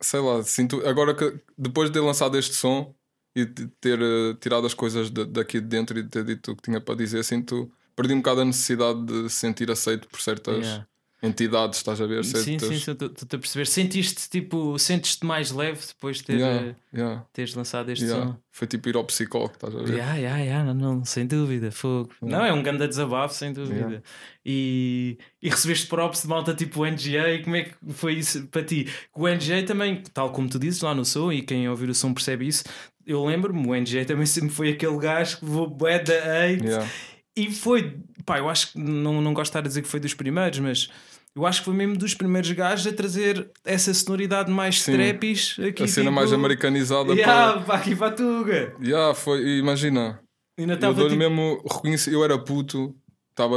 sei 0.00 0.20
lá, 0.20 0.42
sinto 0.42 0.86
agora 0.86 1.14
que 1.14 1.38
depois 1.58 1.90
de 1.90 1.94
ter 1.94 2.00
lançado 2.00 2.38
este 2.38 2.54
som 2.54 2.94
e 3.36 3.44
de 3.44 3.66
ter 3.78 4.00
uh, 4.00 4.32
tirado 4.40 4.66
as 4.66 4.72
coisas 4.72 5.10
de, 5.10 5.26
daqui 5.26 5.60
de 5.60 5.66
dentro 5.66 5.98
e 5.98 6.02
de 6.02 6.08
ter 6.08 6.24
dito 6.24 6.52
o 6.52 6.56
que 6.56 6.62
tinha 6.62 6.80
para 6.80 6.94
dizer, 6.94 7.22
sinto 7.22 7.70
perdi 7.94 8.14
um 8.14 8.18
bocado 8.18 8.40
a 8.40 8.44
necessidade 8.46 9.04
de 9.04 9.28
sentir 9.28 9.70
aceito 9.70 10.08
por 10.08 10.22
certas 10.22 10.64
yeah. 10.64 10.86
entidades, 11.22 11.78
estás 11.78 12.00
a 12.00 12.06
ver? 12.06 12.24
Sim, 12.24 12.58
certas... 12.58 12.68
sim, 12.68 12.92
estou 12.92 13.08
a 13.10 13.38
perceber. 13.38 13.66
Sentiste 13.66 14.30
tipo, 14.30 14.78
sentes-te 14.78 15.26
mais 15.26 15.50
leve 15.50 15.80
depois 15.86 16.18
de 16.18 16.24
ter, 16.24 16.38
yeah, 16.38 16.66
eh, 16.66 16.74
yeah. 16.94 17.26
teres 17.32 17.54
lançado 17.54 17.90
este 17.90 18.06
som? 18.08 18.36
Foi 18.50 18.66
tipo 18.66 18.88
ir 18.88 18.96
ao 18.96 19.04
psicólogo, 19.04 19.52
estás 19.52 19.74
a 19.74 19.78
ver? 19.80 19.94
Yeah, 19.94 20.14
yeah, 20.16 20.38
yeah, 20.38 20.74
não, 20.74 20.96
não, 20.96 21.04
sem 21.04 21.26
dúvida. 21.26 21.70
Fogo. 21.70 22.10
Não, 22.22 22.42
é 22.42 22.52
um 22.54 22.62
grande 22.62 22.88
desabafo, 22.88 23.34
sem 23.34 23.52
dúvida. 23.52 24.02
E, 24.44 25.18
e 25.42 25.50
recebeste 25.50 25.88
props 25.88 26.22
de 26.22 26.28
malta 26.28 26.54
tipo 26.54 26.82
o 26.82 26.86
NGA, 26.86 27.42
como 27.44 27.56
é 27.56 27.64
que 27.64 27.74
foi 27.92 28.14
isso 28.14 28.46
para 28.46 28.62
ti? 28.62 28.88
O 29.14 29.28
NGA 29.28 29.62
também, 29.66 30.02
tal 30.14 30.32
como 30.32 30.48
tu 30.48 30.58
dizes 30.58 30.80
lá 30.80 30.94
no 30.94 31.04
som, 31.04 31.30
e 31.32 31.42
quem 31.42 31.68
ouvir 31.68 31.90
o 31.90 31.94
som 31.94 32.14
percebe 32.14 32.46
isso, 32.46 32.64
eu 33.06 33.24
lembro-me, 33.24 33.66
o 33.66 33.74
NG 33.74 34.04
também 34.04 34.26
sempre 34.26 34.50
foi 34.50 34.70
aquele 34.70 34.98
gajo 34.98 35.38
que 35.38 35.44
levou 35.44 35.70
bué 35.70 36.00
da 36.00 36.14
hate 36.14 36.64
yeah. 36.64 36.88
e 37.36 37.52
foi, 37.52 37.98
pá, 38.24 38.38
eu 38.38 38.48
acho 38.48 38.72
que 38.72 38.78
não, 38.78 39.22
não 39.22 39.32
gosto 39.32 39.44
de 39.44 39.50
estar 39.50 39.58
a 39.60 39.68
dizer 39.68 39.82
que 39.82 39.88
foi 39.88 40.00
dos 40.00 40.12
primeiros, 40.12 40.58
mas 40.58 40.90
eu 41.34 41.46
acho 41.46 41.60
que 41.60 41.66
foi 41.66 41.74
mesmo 41.74 41.96
dos 41.96 42.14
primeiros 42.14 42.50
gajos 42.50 42.86
a 42.86 42.96
trazer 42.96 43.48
essa 43.64 43.94
sonoridade 43.94 44.50
mais 44.50 44.82
trappies 44.82 45.56
aqui. 45.60 45.84
A 45.84 45.88
cena 45.88 46.06
tipo... 46.06 46.14
mais 46.14 46.32
americanizada 46.32 47.12
yeah, 47.12 47.60
para... 47.60 47.76
aqui 47.76 47.94
para 47.94 48.12
Tuga. 48.12 48.74
Yeah, 48.82 49.14
foi, 49.14 49.58
imagina. 49.58 50.20
Eu 50.58 50.76
tipo... 50.76 51.16
mesmo 51.16 51.62
reconheci, 51.70 52.12
eu 52.12 52.24
era 52.24 52.38
puto, 52.38 52.96
estava 53.30 53.56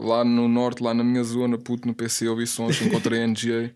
lá 0.00 0.24
no 0.24 0.46
norte, 0.46 0.82
lá 0.82 0.92
na 0.92 1.02
minha 1.02 1.24
zona, 1.24 1.58
puto 1.58 1.88
no 1.88 1.94
PC, 1.94 2.28
ouvi 2.28 2.46
sons, 2.46 2.80
encontrei 2.82 3.26
NGA. 3.26 3.74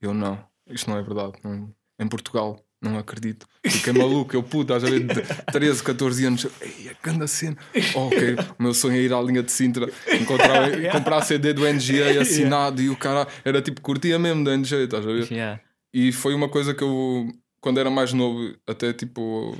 Eu 0.00 0.12
não, 0.14 0.38
isto 0.68 0.88
não 0.88 0.98
é 0.98 1.02
verdade. 1.02 1.32
Não. 1.42 1.74
Em 1.98 2.06
Portugal 2.06 2.65
não 2.80 2.98
acredito. 2.98 3.46
Fiquei 3.64 3.92
maluco, 3.92 4.34
eu 4.36 4.42
puto, 4.42 4.72
às 4.74 4.82
vezes 4.82 5.00
de 5.00 5.22
13, 5.52 5.82
14 5.82 6.24
anos. 6.26 6.46
Ei, 6.60 6.90
a 6.90 7.02
grande 7.02 7.28
cena. 7.28 7.56
Oh, 7.94 8.06
ok, 8.06 8.36
o 8.58 8.62
meu 8.62 8.74
sonho 8.74 8.96
é 8.96 9.00
ir 9.00 9.12
à 9.12 9.20
linha 9.20 9.42
de 9.42 9.50
Sintra, 9.50 9.90
encontrar, 10.20 10.68
yeah. 10.76 10.92
comprar 10.96 11.22
CD 11.22 11.52
do 11.52 11.62
NGA 11.62 12.20
assinado 12.20 12.80
yeah. 12.80 12.82
e 12.82 12.88
o 12.90 12.96
cara 12.96 13.26
era 13.44 13.62
tipo, 13.62 13.80
curtia 13.80 14.18
mesmo 14.18 14.44
do 14.44 14.56
NGA, 14.56 14.84
estás 14.84 15.06
a 15.06 15.12
ver? 15.12 15.30
Yeah. 15.30 15.60
E 15.92 16.12
foi 16.12 16.34
uma 16.34 16.48
coisa 16.48 16.74
que 16.74 16.84
eu, 16.84 17.28
quando 17.60 17.80
era 17.80 17.90
mais 17.90 18.12
novo, 18.12 18.54
até 18.66 18.92
tipo, 18.92 19.56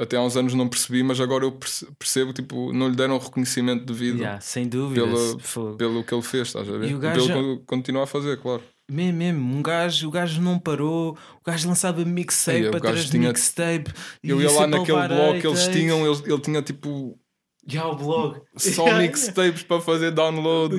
até 0.00 0.16
há 0.16 0.22
uns 0.22 0.36
anos 0.36 0.54
não 0.54 0.68
percebi, 0.68 1.02
mas 1.02 1.20
agora 1.20 1.44
eu 1.44 1.52
percebo, 1.98 2.32
tipo, 2.32 2.72
não 2.72 2.88
lhe 2.88 2.96
deram 2.96 3.18
reconhecimento 3.18 3.84
devido. 3.84 4.18
Yeah, 4.18 4.40
sem 4.40 4.66
dúvida. 4.66 5.06
Pelo, 5.06 5.76
pelo 5.76 6.04
que 6.04 6.14
ele 6.14 6.22
fez, 6.22 6.48
estás 6.48 6.68
a 6.68 6.78
ver? 6.78 6.90
E 6.90 6.94
o 6.94 6.98
gajo... 6.98 7.26
pelo 7.26 7.58
que 7.58 7.64
continua 7.66 8.04
a 8.04 8.06
fazer, 8.06 8.38
claro. 8.38 8.62
Mesmo, 8.90 9.18
mesmo, 9.18 9.56
um 9.56 9.62
gajo, 9.62 10.08
o 10.08 10.10
gajo 10.10 10.42
não 10.42 10.58
parou, 10.58 11.16
o 11.40 11.44
gajo 11.44 11.66
lançava 11.66 12.04
mixtape 12.04 12.66
atrás 12.66 13.08
de 13.08 13.18
mixtape. 13.18 13.90
Eu 14.22 14.42
ia 14.42 14.50
lá 14.50 14.66
naquele 14.66 15.08
blog 15.08 15.40
que 15.40 15.46
eles 15.46 15.68
tinham, 15.68 16.06
ele, 16.06 16.22
ele 16.26 16.40
tinha 16.40 16.60
tipo. 16.60 17.18
Já 17.66 17.86
o 17.86 17.96
blog. 17.96 18.42
Só 18.56 18.84
mixtapes 19.00 19.62
para 19.62 19.80
fazer 19.80 20.10
download. 20.10 20.76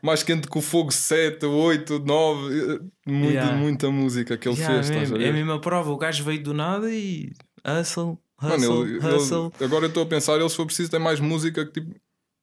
Mais 0.00 0.22
quente 0.22 0.46
que 0.46 0.56
o 0.56 0.60
Fogo 0.60 0.92
7, 0.92 1.44
8, 1.44 1.98
9. 1.98 2.80
Muita, 3.04 3.52
muita 3.52 3.90
música 3.90 4.36
que 4.36 4.48
ele 4.48 4.56
fez. 4.56 4.88
Mesmo, 4.88 5.16
é 5.16 5.28
a 5.28 5.32
mesma 5.32 5.60
prova. 5.60 5.90
O 5.90 5.96
gajo 5.96 6.22
veio 6.22 6.40
do 6.40 6.54
nada 6.54 6.88
e. 6.94 7.32
Hustle, 7.66 8.16
hustle, 8.40 8.50
Mano, 8.60 8.86
ele, 8.86 8.98
hustle. 8.98 9.52
Ele, 9.56 9.64
agora 9.64 9.86
eu 9.86 9.88
estou 9.88 10.04
a 10.04 10.06
pensar, 10.06 10.36
ele 10.36 10.48
se 10.48 10.54
for 10.54 10.64
preciso 10.64 10.92
tem 10.92 11.00
mais 11.00 11.18
música 11.18 11.66
que 11.66 11.80
tipo 11.80 11.96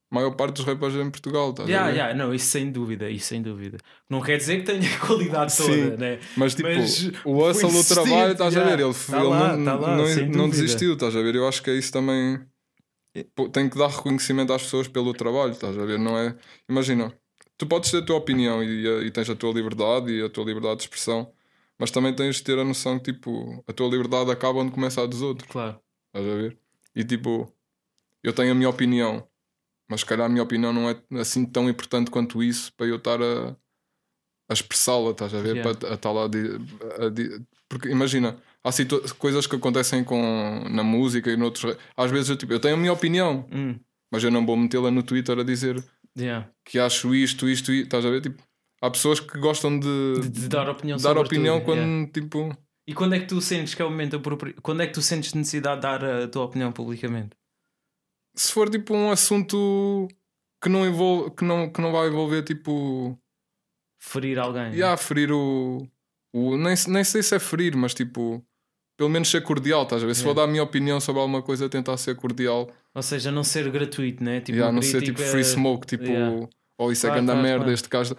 maior 0.09 0.31
parte 0.31 0.55
dos 0.55 0.65
rappers 0.65 0.95
em 0.95 1.09
Portugal. 1.09 1.53
Tá 1.53 1.63
yeah, 1.63 1.89
yeah, 1.89 2.13
não, 2.13 2.33
isso 2.33 2.47
sem 2.47 2.71
dúvida, 2.71 3.09
isso 3.09 3.27
sem 3.27 3.41
dúvida. 3.41 3.77
Não 4.09 4.21
quer 4.21 4.38
dizer 4.38 4.57
que 4.59 4.63
tenha 4.63 4.81
qualidade 5.00 5.55
toda, 5.55 5.74
Sim, 5.74 5.97
né? 5.97 6.19
mas 6.38 6.55
tipo, 6.55 6.69
mas 6.69 7.12
o 7.24 7.38
hustle 7.38 7.71
do 7.71 7.83
trabalho, 7.83 8.31
estás 8.31 8.53
yeah, 8.53 8.74
a 8.74 8.75
ver? 8.75 8.83
Ele, 8.83 8.93
tá 8.93 9.19
ele 9.19 9.27
lá, 9.27 9.57
não, 9.57 9.65
tá 9.65 9.75
lá, 9.75 9.97
não, 9.97 10.25
não 10.27 10.50
desistiu, 10.50 10.93
estás 10.93 11.15
a 11.15 11.21
ver? 11.21 11.35
Eu 11.35 11.47
acho 11.47 11.62
que 11.62 11.69
é 11.69 11.75
isso 11.75 11.91
também. 11.91 12.39
Tem 13.53 13.69
que 13.69 13.77
dar 13.77 13.88
reconhecimento 13.88 14.51
às 14.51 14.63
pessoas 14.63 14.89
pelo 14.89 15.13
trabalho, 15.13 15.51
estás 15.53 15.77
a 15.77 15.85
ver? 15.85 15.97
Não 15.97 16.17
é? 16.17 16.35
Imagina, 16.67 17.13
tu 17.57 17.65
podes 17.65 17.89
ter 17.89 18.00
a 18.00 18.05
tua 18.05 18.17
opinião 18.17 18.62
e, 18.62 19.05
e 19.05 19.12
tens 19.12 19.29
a 19.29 19.35
tua 19.35 19.53
liberdade 19.53 20.12
e 20.12 20.21
a 20.21 20.29
tua 20.29 20.43
liberdade 20.43 20.77
de 20.77 20.83
expressão, 20.83 21.31
mas 21.79 21.91
também 21.91 22.13
tens 22.13 22.38
de 22.38 22.43
ter 22.43 22.59
a 22.59 22.63
noção 22.63 23.00
que 23.00 23.13
tipo, 23.13 23.63
a 23.67 23.71
tua 23.71 23.88
liberdade 23.88 24.31
acaba 24.31 24.59
onde 24.59 24.71
começa 24.71 25.01
a 25.01 25.05
dos 25.05 25.21
outros. 25.21 25.50
Claro. 25.50 25.79
Estás 26.07 26.29
a 26.29 26.35
ver? 26.35 26.57
E 26.93 27.03
tipo, 27.03 27.51
eu 28.21 28.33
tenho 28.33 28.51
a 28.51 28.55
minha 28.55 28.69
opinião 28.69 29.25
mas 29.89 30.01
se 30.01 30.06
calhar 30.06 30.25
a 30.25 30.30
minha 30.30 30.44
opinião 30.44 30.74
não 30.74 30.89
é 30.89 30.98
assim 31.20 31.46
tão 31.46 31.70
importante 31.70 32.10
quanto 32.10 32.42
isso 32.42 32.74
para 32.75 32.88
eu 32.88 32.96
estar 32.96 33.22
a, 33.22 33.56
a 34.50 34.54
expressá-la, 34.54 35.12
estás 35.12 35.34
a 35.34 35.42
ver? 35.42 35.58
Yeah. 35.58 35.75
Para 35.75 35.89
a 35.89 35.94
estar 35.94 36.12
lá. 36.12 36.27
De, 36.27 36.60
a, 37.00 37.10
de, 37.10 37.42
porque 37.70 37.89
imagina, 37.89 38.38
há 38.63 38.70
coisas 39.18 39.46
que 39.48 39.56
acontecem 39.56 40.04
com, 40.04 40.63
na 40.70 40.84
música 40.84 41.32
e 41.32 41.38
noutros. 41.38 41.77
Às 41.96 42.12
vezes 42.12 42.30
eu, 42.30 42.38
tipo, 42.38 42.54
eu 42.54 42.60
tenho 42.60 42.75
a 42.75 42.77
minha 42.77 42.94
opinião, 42.94 43.48
hum. 43.51 43.80
mas 44.12 44.24
eu 44.24 44.32
não 44.32 44.46
vou 44.46 44.58
metê-la 44.58 44.89
no 44.89 45.04
Twitter 45.04 45.38
a 45.38 45.44
dizer 45.44 45.84
yeah. 46.18 46.50
que 46.63 46.80
acho 46.80 47.13
isto, 47.13 47.48
isto, 47.48 47.72
isto. 47.72 47.86
Estás 47.86 48.06
a 48.06 48.10
ver? 48.10 48.22
Tipo, 48.22 48.42
há 48.82 48.89
pessoas 48.89 49.20
que 49.20 49.38
gostam 49.39 49.80
de, 49.80 50.20
de, 50.22 50.30
de 50.30 50.48
dar 50.48 50.70
opinião, 50.70 50.98
dar 50.98 51.18
opinião 51.18 51.60
tudo, 51.60 51.65
quando 51.65 51.82
yeah. 51.82 52.12
tipo. 52.12 52.58
E 52.88 52.94
quando 52.94 53.15
é 53.15 53.20
que 53.20 53.25
tu 53.25 53.42
sentes 53.42 53.74
que 53.74 53.82
é 53.82 53.86
o 53.86 53.89
momento 53.89 54.22
Quando 54.62 54.84
é 54.84 54.88
que 54.88 54.94
tu 54.94 55.01
sentes 55.01 55.34
necessidade 55.34 55.77
de 55.77 55.82
dar 55.82 56.06
a 56.06 56.27
tua 56.27 56.44
opinião 56.44 56.72
publicamente? 56.72 57.36
Se 58.36 58.51
for 58.51 58.70
tipo 58.70 58.94
um 58.94 59.12
assunto 59.12 60.08
que 60.62 60.70
não 60.70 60.86
envolve, 60.86 61.32
que 61.32 61.44
não, 61.44 61.70
que 61.70 61.82
não 61.82 61.92
vai 61.92 62.08
envolver 62.08 62.44
tipo. 62.44 63.18
Ferir 64.00 64.38
alguém. 64.38 64.74
Yeah, 64.74 64.92
né? 64.92 64.98
ferir 64.98 65.32
o. 65.32 65.88
o 66.34 66.58
nem, 66.58 66.75
nem 66.88 67.04
sei 67.04 67.24
se 67.24 67.36
é 67.36 67.39
ferir, 67.39 67.75
mas 67.75 67.94
tipo 67.94 68.44
pelo 68.98 69.10
menos 69.10 69.30
ser 69.30 69.42
cordial, 69.42 69.84
estás 69.84 70.04
a 70.04 70.06
ver? 70.06 70.15
Se 70.15 70.22
yeah. 70.22 70.34
vou 70.34 70.34
dar 70.34 70.50
a 70.50 70.51
minha 70.51 70.63
opinião 70.63 71.00
sobre 71.00 71.22
alguma 71.22 71.42
coisa, 71.42 71.68
tentar 71.68 71.98
ser 71.98 72.15
cordial. 72.15 72.70
Ou 72.94 73.01
seja, 73.01 73.32
não 73.32 73.44
ser 73.44 73.70
gratuito, 73.70 74.24
né? 74.24 74.39
Tipo, 74.39 74.58
yeah, 74.58 74.74
não 74.74 74.82
ser 74.82 75.01
tipo 75.01 75.22
free 75.22 75.44
smoke, 75.44 75.86
tipo, 75.86 76.06
yeah. 76.06 76.34
ou 76.34 76.50
oh, 76.77 76.92
isso 76.92 77.01
claro, 77.01 77.13
é 77.13 77.18
grande 77.18 77.32
claro, 77.32 77.44
merda, 77.44 77.58
claro. 77.65 77.74
este 77.74 77.89
caso. 77.89 78.18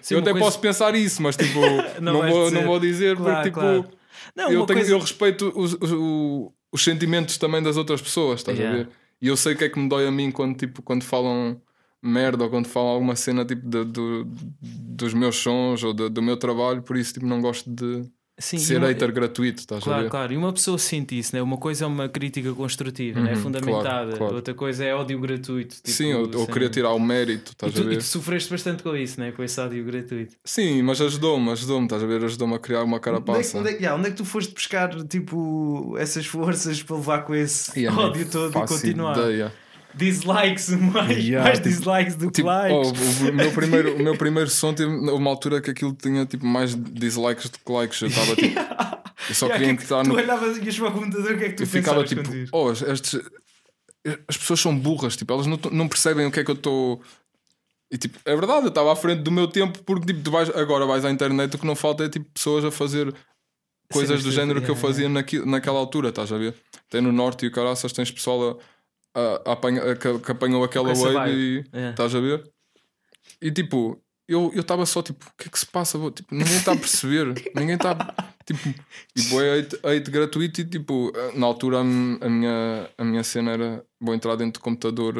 Sim, 0.00 0.14
eu 0.14 0.20
até 0.20 0.30
coisa... 0.30 0.44
posso 0.46 0.60
pensar 0.60 0.94
isso, 0.94 1.22
mas 1.22 1.36
tipo, 1.36 1.60
não, 2.00 2.14
não, 2.14 2.28
vou, 2.28 2.50
não 2.50 2.62
vou 2.64 2.80
dizer 2.80 3.16
porque 3.16 3.42
tipo, 3.42 3.60
não, 4.34 4.50
eu, 4.50 4.64
tenho, 4.64 4.78
coisa... 4.78 4.92
eu 4.92 4.98
respeito 4.98 5.52
os, 5.54 5.74
os, 5.74 5.92
os, 5.92 6.52
os, 6.72 6.84
sentimentos 6.84 7.36
também 7.36 7.62
das 7.62 7.76
outras 7.76 8.00
pessoas, 8.00 8.40
estás 8.40 8.58
a 8.58 8.70
ver? 8.70 8.88
E 9.24 9.28
eu 9.28 9.38
sei 9.38 9.54
o 9.54 9.56
que 9.56 9.64
é 9.64 9.70
que 9.70 9.78
me 9.78 9.88
dói 9.88 10.06
a 10.06 10.10
mim 10.10 10.30
quando, 10.30 10.54
tipo, 10.54 10.82
quando 10.82 11.02
falam 11.02 11.58
merda 12.02 12.44
ou 12.44 12.50
quando 12.50 12.66
falam 12.68 12.90
alguma 12.90 13.16
cena 13.16 13.42
tipo 13.42 13.66
de, 13.66 13.82
de, 13.86 14.24
dos 14.60 15.14
meus 15.14 15.36
sons 15.36 15.82
ou 15.82 15.94
de, 15.94 16.10
do 16.10 16.20
meu 16.20 16.36
trabalho, 16.36 16.82
por 16.82 16.94
isso 16.94 17.14
tipo, 17.14 17.24
não 17.24 17.40
gosto 17.40 17.70
de 17.70 18.06
Sim, 18.36 18.58
ser 18.58 18.78
uma... 18.78 18.88
hater 18.88 19.12
gratuito, 19.12 19.60
estás 19.60 19.84
claro, 19.84 20.00
a 20.00 20.02
ver? 20.02 20.10
Claro, 20.10 20.32
e 20.32 20.36
uma 20.36 20.52
pessoa 20.52 20.76
sente 20.76 21.16
isso, 21.16 21.36
né? 21.36 21.40
uma 21.40 21.56
coisa 21.56 21.84
é 21.84 21.86
uma 21.86 22.08
crítica 22.08 22.52
construtiva, 22.52 23.20
né? 23.20 23.30
uhum, 23.30 23.36
né? 23.36 23.42
fundamentada, 23.42 24.04
claro, 24.06 24.16
claro. 24.16 24.34
outra 24.34 24.54
coisa 24.54 24.84
é 24.84 24.92
ódio 24.92 25.20
gratuito. 25.20 25.76
Tipo, 25.76 25.90
Sim, 25.90 26.14
ou, 26.14 26.40
ou 26.40 26.46
querer 26.48 26.68
tirar 26.68 26.92
o 26.92 26.98
mérito, 26.98 27.52
estás 27.52 27.72
tu, 27.72 27.82
a 27.82 27.84
ver? 27.84 27.92
E 27.92 27.96
tu 27.98 28.04
sofreste 28.04 28.50
bastante 28.50 28.82
com 28.82 28.96
isso, 28.96 29.20
né? 29.20 29.30
com 29.30 29.42
esse 29.42 29.60
ódio 29.60 29.84
gratuito. 29.84 30.34
Sim, 30.44 30.82
mas 30.82 31.00
ajudou-me, 31.00 31.50
ajudou-me, 31.50 31.86
estás 31.86 32.02
a 32.02 32.06
ver? 32.06 32.24
Ajudou-me 32.24 32.54
a 32.54 32.58
criar 32.58 32.82
uma 32.82 32.98
carapaça. 32.98 33.56
Onde 33.56 33.68
é, 33.68 33.72
onde, 33.72 33.78
é, 33.78 33.82
yeah, 33.82 33.98
onde 33.98 34.08
é 34.08 34.10
que 34.10 34.16
tu 34.16 34.24
foste 34.24 34.52
buscar 34.52 34.90
tipo, 35.04 35.94
essas 35.96 36.26
forças 36.26 36.82
para 36.82 36.96
levar 36.96 37.24
com 37.24 37.34
esse 37.36 37.78
yeah, 37.78 37.94
ódio 38.02 38.28
todo 38.28 38.50
e 38.50 38.66
continuar? 38.66 39.16
Ideia 39.16 39.63
dislikes, 39.96 40.68
mais, 40.70 41.16
yeah, 41.16 41.44
mais 41.44 41.58
tipo, 41.58 41.68
dislikes 41.70 42.16
do 42.16 42.26
que 42.26 42.32
tipo, 42.34 42.48
likes. 42.48 42.92
Oh, 43.22 43.28
o, 43.28 43.32
meu 43.32 43.50
primeiro, 43.52 43.96
o 43.96 44.02
meu 44.02 44.16
primeiro 44.16 44.50
som 44.50 44.74
teve 44.74 44.90
uma 44.90 45.30
altura 45.30 45.60
que 45.60 45.70
aquilo 45.70 45.94
tinha 45.94 46.26
tipo 46.26 46.46
mais 46.46 46.74
dislikes 46.74 47.48
do 47.50 47.58
que 47.58 47.72
likes. 47.72 48.00
Eu 48.00 48.08
estava 48.08 48.36
tipo. 48.36 48.58
Eu 49.28 49.34
só 49.34 49.48
queria 49.48 49.74
que, 49.74 49.82
entrar 49.84 50.04
no. 50.04 50.14
Tu 50.14 50.20
olhavas 50.20 50.56
e 50.56 50.60
para 50.60 50.88
o 50.88 50.92
computador, 50.92 51.32
o 51.32 51.38
que 51.38 51.44
é 51.44 51.48
que 51.48 51.54
tu 51.54 51.62
eu 51.62 51.66
ficava 51.66 52.04
tipo, 52.04 52.22
oh, 52.52 52.72
estes, 52.72 53.20
as 54.28 54.36
pessoas 54.36 54.60
são 54.60 54.76
burras, 54.76 55.16
tipo, 55.16 55.32
elas 55.32 55.46
não, 55.46 55.58
não 55.72 55.88
percebem 55.88 56.26
o 56.26 56.30
que 56.30 56.40
é 56.40 56.44
que 56.44 56.50
eu 56.50 56.54
estou. 56.54 57.00
E 57.90 57.96
tipo, 57.96 58.18
é 58.24 58.34
verdade, 58.34 58.64
eu 58.64 58.68
estava 58.68 58.92
à 58.92 58.96
frente 58.96 59.22
do 59.22 59.30
meu 59.30 59.46
tempo 59.46 59.82
porque 59.84 60.12
tipo, 60.12 60.30
vais, 60.30 60.50
agora 60.50 60.84
vais 60.84 61.04
à 61.04 61.10
internet, 61.10 61.54
o 61.54 61.58
que 61.58 61.66
não 61.66 61.76
falta 61.76 62.04
é 62.04 62.08
tipo 62.08 62.28
pessoas 62.32 62.64
a 62.64 62.70
fazer 62.70 63.14
coisas 63.90 64.20
Sim, 64.20 64.28
do 64.28 64.32
género 64.32 64.62
que 64.62 64.70
eu 64.70 64.76
fazia 64.76 65.08
naqui, 65.08 65.38
naquela 65.46 65.78
altura, 65.78 66.08
estás 66.08 66.32
a 66.32 66.38
ver? 66.38 66.54
Tem 66.90 67.00
no 67.00 67.12
norte 67.12 67.44
e 67.44 67.48
o 67.48 67.52
caraças, 67.52 67.92
tens 67.92 68.10
pessoal 68.10 68.50
a, 68.50 68.56
a, 69.14 69.50
a 69.50 69.52
apanha, 69.52 69.96
que, 69.96 70.18
que 70.18 70.32
apanhou 70.32 70.64
aquela 70.64 70.92
wave 70.94 71.30
e 71.30 71.64
é. 71.72 71.90
estás 71.90 72.14
a 72.14 72.20
ver? 72.20 72.42
E 73.40 73.50
tipo, 73.50 74.02
eu 74.28 74.50
estava 74.54 74.84
só 74.86 75.02
tipo, 75.02 75.24
o 75.26 75.32
que 75.36 75.48
é 75.48 75.50
que 75.50 75.58
se 75.58 75.66
passa? 75.66 75.98
Tipo, 76.10 76.34
ninguém 76.34 76.56
está 76.56 76.72
a 76.72 76.76
perceber, 76.76 77.26
ninguém 77.54 77.76
está 77.76 77.94
tipo, 78.44 78.74
tipo 79.14 79.40
é 79.40 79.58
hate, 79.58 79.76
hate 79.84 80.10
gratuito 80.10 80.60
e 80.60 80.64
tipo, 80.64 81.12
na 81.34 81.46
altura 81.46 81.78
a, 81.78 81.80
a, 81.80 81.84
minha, 81.84 82.90
a 82.96 83.04
minha 83.04 83.22
cena 83.22 83.52
era 83.52 83.84
vou 84.04 84.14
entrar 84.14 84.36
dentro 84.36 84.60
do 84.60 84.62
computador, 84.62 85.14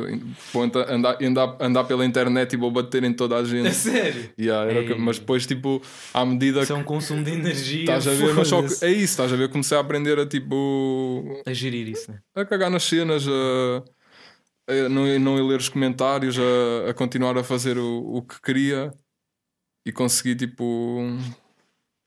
vou 0.53 0.63
andar, 0.63 0.93
andar, 1.23 1.57
andar 1.61 1.85
pela 1.85 2.05
internet 2.05 2.53
e 2.53 2.57
vou 2.57 2.71
bater 2.71 3.03
em 3.05 3.13
toda 3.13 3.37
a 3.37 3.45
gente. 3.45 3.65
É 3.69 3.73
sério? 3.73 4.31
Yeah, 4.39 4.71
era, 4.71 4.97
mas 4.97 5.19
depois, 5.19 5.47
tipo, 5.47 5.81
à 6.13 6.25
medida 6.25 6.61
Isso 6.61 6.67
que. 6.67 6.73
é 6.73 6.77
um 6.77 6.85
consumo 6.85 7.25
de 7.25 7.31
energia. 7.33 7.81
Estás 7.81 8.07
a 8.07 8.13
ver, 8.13 8.35
mas 8.35 8.49
só 8.49 8.63
que, 8.63 8.85
é 8.85 8.91
isso, 8.91 9.05
estás 9.05 9.33
a 9.33 9.37
ver, 9.37 9.49
comecei 9.49 9.77
a 9.77 9.81
aprender 9.81 10.19
a 10.19 10.27
tipo. 10.27 11.43
A 11.47 11.53
gerir 11.53 11.89
isso, 11.89 12.11
né? 12.11 12.19
A 12.35 12.45
cagar 12.45 12.71
nas 12.71 12.85
cenas, 12.85 13.27
a 13.27 13.83
a 14.67 14.89
não, 14.89 15.19
não 15.19 15.39
ir 15.39 15.43
ler 15.43 15.59
os 15.59 15.69
comentários, 15.69 16.37
a, 16.39 16.91
a 16.91 16.95
continuar 16.95 17.37
a 17.37 17.45
fazer 17.45 17.77
o, 17.79 18.17
o 18.17 18.23
que 18.23 18.41
queria 18.41 18.93
e 19.87 19.93
consegui 19.93 20.35
tipo. 20.35 21.03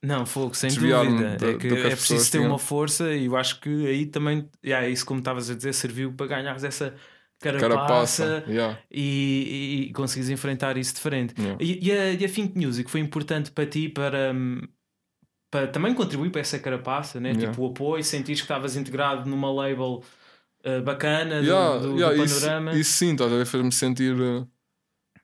Não, 0.04 0.26
fogo, 0.26 0.54
sem 0.54 0.70
dúvida. 0.70 1.38
é 1.42 1.54
que, 1.56 1.68
é 1.68 1.90
preciso 1.90 2.32
ter 2.32 2.38
tinham. 2.38 2.52
uma 2.52 2.60
força 2.60 3.14
e 3.14 3.26
eu 3.26 3.36
acho 3.36 3.60
que 3.60 3.88
aí 3.88 4.06
também, 4.06 4.48
yeah, 4.64 4.88
isso 4.88 5.06
como 5.06 5.20
estavas 5.20 5.50
a 5.50 5.56
dizer, 5.56 5.74
serviu 5.74 6.14
para 6.14 6.28
ganhares 6.28 6.64
essa 6.64 6.94
carapaça, 7.40 7.68
carapaça 7.70 8.44
yeah. 8.48 8.80
e, 8.92 9.88
e, 9.90 9.94
conseguires 9.94 10.30
enfrentar 10.30 10.78
isso 10.78 10.94
de 10.94 11.02
frente. 11.02 11.34
Yeah. 11.40 11.64
E, 11.64 11.88
e, 11.88 11.92
a, 11.92 12.14
e 12.14 12.26
a 12.26 12.30
Think 12.30 12.64
Music 12.64 12.90
foi 12.90 13.00
importante 13.00 13.52
para 13.52 13.66
ti 13.66 13.90
para, 13.90 14.36
para 15.50 15.68
também 15.68 15.94
contribuir 15.96 16.30
para 16.30 16.42
essa 16.42 16.60
carapaça, 16.60 17.20
né? 17.20 17.34
tipo 17.34 17.64
o 17.64 17.68
apoio, 17.68 18.04
sentires 18.04 18.42
que 18.42 18.46
estavas 18.46 18.76
integrado 18.76 19.28
numa 19.28 19.52
label 19.52 20.04
uh, 20.64 20.82
bacana 20.84 21.42
do, 21.42 21.80
do, 21.80 21.96
do 21.96 22.00
panorama. 22.00 22.72
Isso, 22.72 22.82
isso 22.82 22.94
sim, 22.94 23.12
estás 23.14 23.34
a 23.34 23.36
ver? 23.36 23.46
Fez-me 23.48 23.72
sentir, 23.72 24.14
uh, 24.14 24.48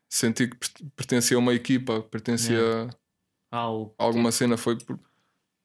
sentir 0.09 0.49
que 0.49 0.83
pertencia 0.95 1.37
a 1.37 1.39
uma 1.39 1.53
equipa, 1.53 2.01
pertencia 2.01 2.57
yeah. 2.57 2.89
A 3.57 4.03
alguma 4.03 4.31
cena. 4.31 4.57
Foi 4.57 4.77
por, 4.77 4.99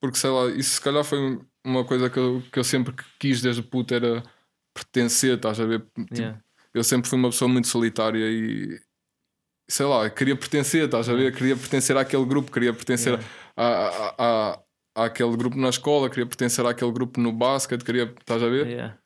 porque 0.00 0.18
sei 0.18 0.30
lá, 0.30 0.46
isso 0.50 0.74
se 0.74 0.80
calhar 0.80 1.04
foi 1.04 1.40
uma 1.64 1.84
coisa 1.84 2.08
que 2.08 2.18
eu, 2.18 2.42
que 2.52 2.58
eu 2.58 2.64
sempre 2.64 2.94
quis 3.18 3.40
desde 3.40 3.62
puto 3.62 3.94
era 3.94 4.22
pertencer, 4.74 5.36
estás 5.36 5.60
a 5.60 5.64
ver? 5.64 5.84
Tipo, 6.12 6.42
eu 6.74 6.84
sempre 6.84 7.08
fui 7.08 7.18
uma 7.18 7.30
pessoa 7.30 7.48
muito 7.48 7.68
solitária 7.68 8.24
e 8.24 8.80
sei 9.68 9.86
lá, 9.86 10.08
queria 10.08 10.36
pertencer, 10.36 10.84
estás 10.84 11.08
a 11.08 11.14
ver? 11.14 11.34
Queria 11.34 11.56
pertencer 11.56 11.96
àquele 11.96 12.24
grupo, 12.24 12.50
queria 12.50 12.72
pertencer 12.72 13.18
a, 13.56 13.66
a, 13.66 14.14
a, 14.18 15.04
àquele 15.06 15.36
grupo 15.36 15.56
na 15.56 15.68
escola, 15.68 16.08
queria 16.08 16.26
pertencer 16.26 16.64
àquele 16.64 16.92
grupo 16.92 17.20
no 17.20 17.32
basquete, 17.32 17.84
queria, 17.84 18.04
estás 18.04 18.42
a 18.42 18.48
ver? 18.48 18.66
Yeah. 18.66 18.98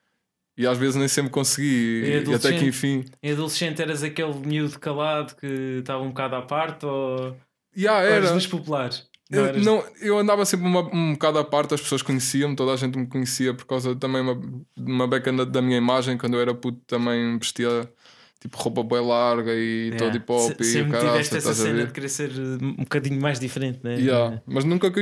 E 0.56 0.66
às 0.66 0.76
vezes 0.76 0.96
nem 0.96 1.08
sempre 1.08 1.30
consegui. 1.30 2.04
E, 2.04 2.30
e 2.30 2.34
até 2.34 2.56
que 2.56 2.66
enfim. 2.66 3.04
Em 3.22 3.32
adolescente 3.32 3.80
eras 3.80 4.02
aquele 4.02 4.34
miúdo 4.34 4.78
calado 4.78 5.34
que 5.34 5.78
estava 5.78 6.02
um 6.02 6.08
bocado 6.08 6.36
à 6.36 6.42
parte 6.42 6.84
ou. 6.86 7.36
Yeah, 7.76 8.02
era. 8.04 8.32
dos 8.32 8.46
populares? 8.46 9.06
Não, 9.30 9.46
eu, 9.46 9.60
não, 9.60 9.84
eu 10.00 10.18
andava 10.18 10.44
sempre 10.44 10.66
uma, 10.66 10.82
um 10.94 11.12
bocado 11.12 11.38
à 11.38 11.44
parte, 11.44 11.72
as 11.72 11.80
pessoas 11.80 12.02
conheciam-me, 12.02 12.54
toda 12.54 12.72
a 12.72 12.76
gente 12.76 12.98
me 12.98 13.06
conhecia 13.06 13.54
por 13.54 13.64
causa 13.64 13.96
também 13.96 14.20
uma, 14.20 14.34
de 14.34 14.92
uma 14.92 15.08
beca 15.08 15.32
da 15.46 15.62
minha 15.62 15.78
imagem. 15.78 16.18
Quando 16.18 16.34
eu 16.34 16.40
era 16.40 16.54
puto, 16.54 16.80
também 16.86 17.38
vestia 17.38 17.90
tipo 18.38 18.58
roupa 18.58 18.82
bem 18.82 19.00
larga 19.06 19.54
e 19.54 19.88
yeah. 19.88 19.98
todo 19.98 20.16
hip 20.16 20.30
hop. 20.30 20.56
Se, 20.56 20.62
e 20.62 20.64
sempre 20.64 20.92
caraça, 20.92 21.08
tiveste 21.08 21.36
essa 21.36 21.54
cena 21.54 21.86
de 21.86 21.92
querer 21.92 22.08
ser 22.10 22.30
um 22.60 22.82
bocadinho 22.82 23.20
mais 23.20 23.40
diferente, 23.40 23.80
né? 23.82 23.94
Yeah. 23.94 24.42
Mas 24.46 24.64
nunca, 24.64 24.92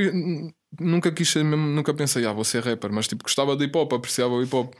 nunca 0.79 1.11
quis 1.11 1.27
ser 1.27 1.43
mesmo, 1.43 1.67
nunca 1.67 1.93
pensei, 1.93 2.25
ah, 2.25 2.31
vou 2.31 2.45
ser 2.45 2.63
rapper, 2.63 2.91
mas 2.93 3.07
tipo 3.07 3.23
gostava 3.23 3.57
de 3.57 3.65
hip 3.65 3.77
hop, 3.77 3.91
apreciava 3.93 4.33
o 4.33 4.41
hip 4.41 4.55
hop 4.55 4.73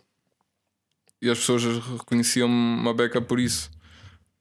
e 1.22 1.30
as 1.30 1.38
pessoas 1.38 1.64
reconheciam 1.64 2.48
uma 2.48 2.94
beca 2.94 3.22
por 3.22 3.40
isso. 3.40 3.70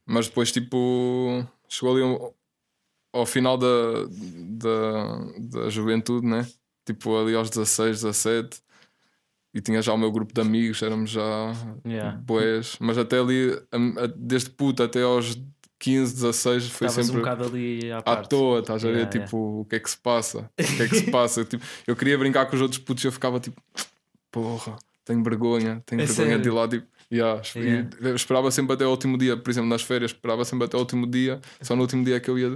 Mas 0.07 0.27
depois, 0.27 0.51
tipo, 0.51 1.47
chegou 1.69 1.95
ali 1.95 2.33
ao, 3.13 3.27
final 3.27 3.57
da, 3.57 3.67
da, 4.09 5.19
da 5.39 5.69
juventude, 5.69 6.27
né? 6.27 6.47
Tipo, 6.85 7.17
ali 7.19 7.35
aos 7.35 7.51
16, 7.51 8.03
17, 8.03 8.63
e 9.55 9.61
tinha 9.61 9.83
já 9.83 9.93
o 9.93 9.99
meu 9.99 10.11
grupo 10.11 10.33
de 10.33 10.41
amigos, 10.41 10.83
éramos 10.83 11.11
já 11.11 11.53
yeah. 11.87 12.17
boés, 12.19 12.77
mas 12.81 12.99
até 12.99 13.19
ali, 13.19 13.51
desde 14.17 14.51
puta 14.51 14.85
até 14.85 15.03
aos 15.03 15.41
15, 15.79 16.15
16, 16.15 16.69
foi 16.69 16.87
Estavas 16.87 17.07
sempre 17.07 17.21
um 17.21 17.25
bocado 17.25 17.45
ali 17.45 17.91
à, 17.93 17.99
à 17.99 18.17
toa, 18.17 18.61
estás 18.61 18.85
a 18.85 18.89
ver? 18.89 18.95
Yeah. 18.95 19.11
Tipo, 19.11 19.61
o 19.61 19.65
que 19.65 19.77
é 19.77 19.81
que 19.81 19.91
se 19.91 19.99
passa? 19.99 20.51
O 20.59 20.77
que 20.77 20.83
é 20.83 20.89
que 20.89 20.97
se 20.97 21.11
passa? 21.13 21.45
tipo, 21.45 21.65
eu 21.87 21.97
queria 21.97 22.19
brincar 22.19 22.47
com 22.47 22.57
os 22.57 22.63
outros 22.63 22.79
putos 22.79 23.05
e 23.05 23.09
eu 23.09 23.13
ficava 23.13 23.41
tipo, 23.41 23.61
porra 24.31 24.77
tenho 25.11 25.23
vergonha, 25.25 25.83
tenho 25.85 26.03
é 26.03 26.07
vergonha 26.07 26.29
sério? 26.29 26.43
de 26.43 26.49
ir 26.49 26.53
lá. 26.53 26.69
Tipo, 26.69 26.87
yeah. 27.13 27.43
esperava 28.15 28.51
sempre 28.51 28.75
até 28.75 28.87
o 28.87 28.91
último 28.91 29.19
dia, 29.19 29.37
por 29.37 29.51
exemplo, 29.51 29.69
nas 29.69 29.83
férias, 29.83 30.13
esperava 30.13 30.45
sempre 30.45 30.67
até 30.67 30.77
o 30.77 30.81
último 30.81 31.07
dia, 31.07 31.41
só 31.61 31.75
no 31.75 31.83
último 31.83 32.05
dia 32.05 32.21
que 32.21 32.31
eu 32.31 32.39
ia. 32.39 32.55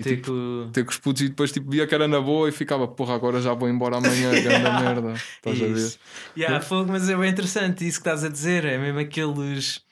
E, 0.00 0.02
ter, 0.02 0.16
tipo, 0.16 0.32
com... 0.32 0.70
ter 0.72 0.84
com 0.84 0.90
os 0.90 0.98
putos 0.98 1.22
e 1.22 1.28
depois 1.28 1.52
tipo, 1.52 1.70
via 1.70 1.86
que 1.86 1.94
era 1.94 2.08
na 2.08 2.20
boa 2.20 2.48
e 2.48 2.52
ficava, 2.52 2.88
porra, 2.88 3.14
agora 3.14 3.40
já 3.40 3.52
vou 3.52 3.68
embora 3.68 3.98
amanhã, 3.98 4.30
grande 4.42 4.82
merda. 4.82 5.12
Estás 5.12 5.62
a 5.62 5.66
ver? 5.66 5.94
Yeah, 6.36 6.60
fogo, 6.60 6.90
mas 6.90 7.08
é 7.08 7.16
bem 7.16 7.30
interessante 7.30 7.86
isso 7.86 8.02
que 8.02 8.08
estás 8.08 8.24
a 8.24 8.28
dizer, 8.28 8.64
é 8.64 8.78
mesmo 8.78 8.98
aqueles 8.98 9.82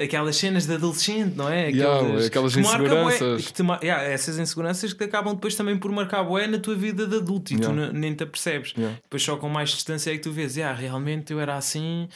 aquelas 0.00 0.36
cenas 0.36 0.64
de 0.64 0.74
adolescente, 0.74 1.36
não 1.36 1.48
é? 1.48 1.68
Aquelas, 1.68 2.02
yeah, 2.02 2.26
aquelas 2.26 2.56
inseguranças. 2.56 3.52
Te, 3.52 3.62
yeah, 3.82 4.02
essas 4.04 4.38
inseguranças 4.38 4.92
que 4.92 5.04
acabam 5.04 5.34
depois 5.34 5.54
também 5.56 5.76
por 5.76 5.90
marcar 5.90 6.22
bué 6.22 6.46
na 6.46 6.58
tua 6.58 6.76
vida 6.76 7.06
de 7.06 7.16
adulto 7.16 7.52
e 7.52 7.56
yeah. 7.56 7.90
tu 7.90 7.92
nem 7.92 8.14
te 8.14 8.22
apercebes. 8.22 8.72
Depois 9.02 9.22
só 9.22 9.36
com 9.36 9.48
mais 9.48 9.70
distância 9.70 10.10
é 10.10 10.14
que 10.14 10.20
tu 10.22 10.32
vês, 10.32 10.56
yeah, 10.56 10.78
realmente 10.78 11.32
eu 11.32 11.40
era 11.40 11.56
assim 11.56 12.08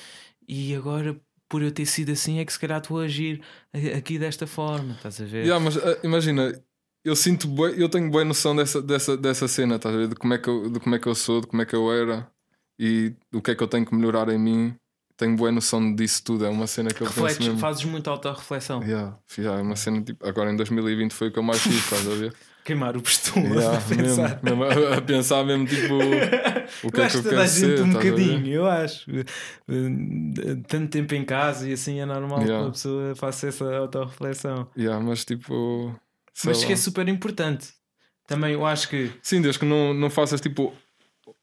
e 0.48 0.74
agora 0.74 1.16
por 1.48 1.62
eu 1.62 1.70
ter 1.70 1.84
sido 1.84 2.12
assim 2.12 2.38
é 2.38 2.44
que 2.46 2.52
se 2.52 2.58
calhar 2.58 2.80
estou 2.80 2.98
a 2.98 3.04
agir 3.04 3.42
aqui 3.94 4.18
desta 4.18 4.46
forma, 4.46 4.94
estás 4.94 5.20
a 5.20 5.24
ver? 5.24 5.44
Yeah, 5.44 5.62
mas 5.62 5.76
uh, 5.76 5.98
imagina, 6.02 6.58
eu 7.04 7.16
sinto 7.16 7.48
bué, 7.48 7.74
eu 7.76 7.88
tenho 7.88 8.10
boa 8.10 8.24
noção 8.24 8.54
dessa, 8.54 8.80
dessa, 8.80 9.16
dessa 9.16 9.48
cena, 9.48 9.76
estás 9.76 9.94
a 9.94 9.98
ver? 9.98 10.08
De 10.08 10.14
como, 10.14 10.34
é 10.34 10.38
que 10.38 10.48
eu, 10.48 10.70
de 10.70 10.80
como 10.80 10.94
é 10.94 10.98
que 10.98 11.06
eu 11.06 11.14
sou, 11.14 11.40
de 11.40 11.46
como 11.46 11.62
é 11.62 11.66
que 11.66 11.74
eu 11.74 11.92
era. 11.92 12.28
e 12.78 13.14
o 13.32 13.42
que 13.42 13.50
é 13.50 13.54
que 13.54 13.62
eu 13.62 13.68
tenho 13.68 13.84
que 13.84 13.94
melhorar 13.94 14.28
em 14.28 14.38
mim. 14.38 14.74
Tenho 15.16 15.36
boa 15.36 15.52
noção 15.52 15.94
disso 15.94 16.24
tudo. 16.24 16.44
É 16.44 16.48
uma 16.48 16.66
cena 16.66 16.90
que 16.90 17.02
eu 17.02 17.06
Refletes, 17.06 17.36
penso 17.36 17.50
mesmo. 17.50 17.60
Fazes 17.60 17.84
muito 17.84 18.08
auto-reflexão. 18.08 18.82
Yeah, 18.82 19.18
yeah, 19.38 19.60
é 19.60 19.62
uma 19.62 19.76
cena 19.76 20.02
tipo. 20.02 20.26
Agora 20.26 20.50
em 20.50 20.56
2020 20.56 21.12
foi 21.12 21.28
o 21.28 21.32
que 21.32 21.38
eu 21.38 21.42
mais 21.42 21.60
fiz, 21.60 21.74
estás 21.74 22.08
a 22.08 22.14
ver? 22.14 22.34
Queimar 22.64 22.96
o 22.96 23.02
costume 23.02 23.48
yeah, 23.56 23.76
a 23.76 23.80
pensar. 23.80 24.40
Mesmo, 24.42 24.64
mesmo, 24.64 24.86
a 24.94 25.00
pensar 25.02 25.44
mesmo 25.44 25.66
tipo 25.66 25.94
o 25.94 26.00
que 26.90 27.00
eu 27.00 27.04
é 27.04 27.08
que 27.08 27.16
eu 27.16 27.22
quero 27.24 27.48
ser. 27.48 27.82
um 27.82 27.90
bocadinho, 27.90 28.46
eu 28.48 28.66
acho. 28.66 29.10
Tanto 30.68 30.88
tempo 30.88 31.14
em 31.14 31.24
casa 31.24 31.68
e 31.68 31.72
assim 31.72 32.00
é 32.00 32.06
normal 32.06 32.40
yeah. 32.40 32.56
que 32.56 32.62
uma 32.64 32.70
pessoa 32.72 33.14
faça 33.14 33.48
essa 33.48 33.76
autorreflexão. 33.76 34.68
Yeah, 34.76 35.04
mas 35.04 35.24
tipo. 35.24 35.94
Mas 36.44 36.60
lá. 36.60 36.66
que 36.66 36.72
é 36.72 36.76
super 36.76 37.08
importante. 37.08 37.68
Também 38.26 38.54
eu 38.54 38.64
acho 38.64 38.88
que. 38.88 39.10
Sim, 39.22 39.42
desde 39.42 39.60
que 39.60 39.66
não, 39.66 39.92
não 39.92 40.08
faças 40.08 40.40
tipo 40.40 40.72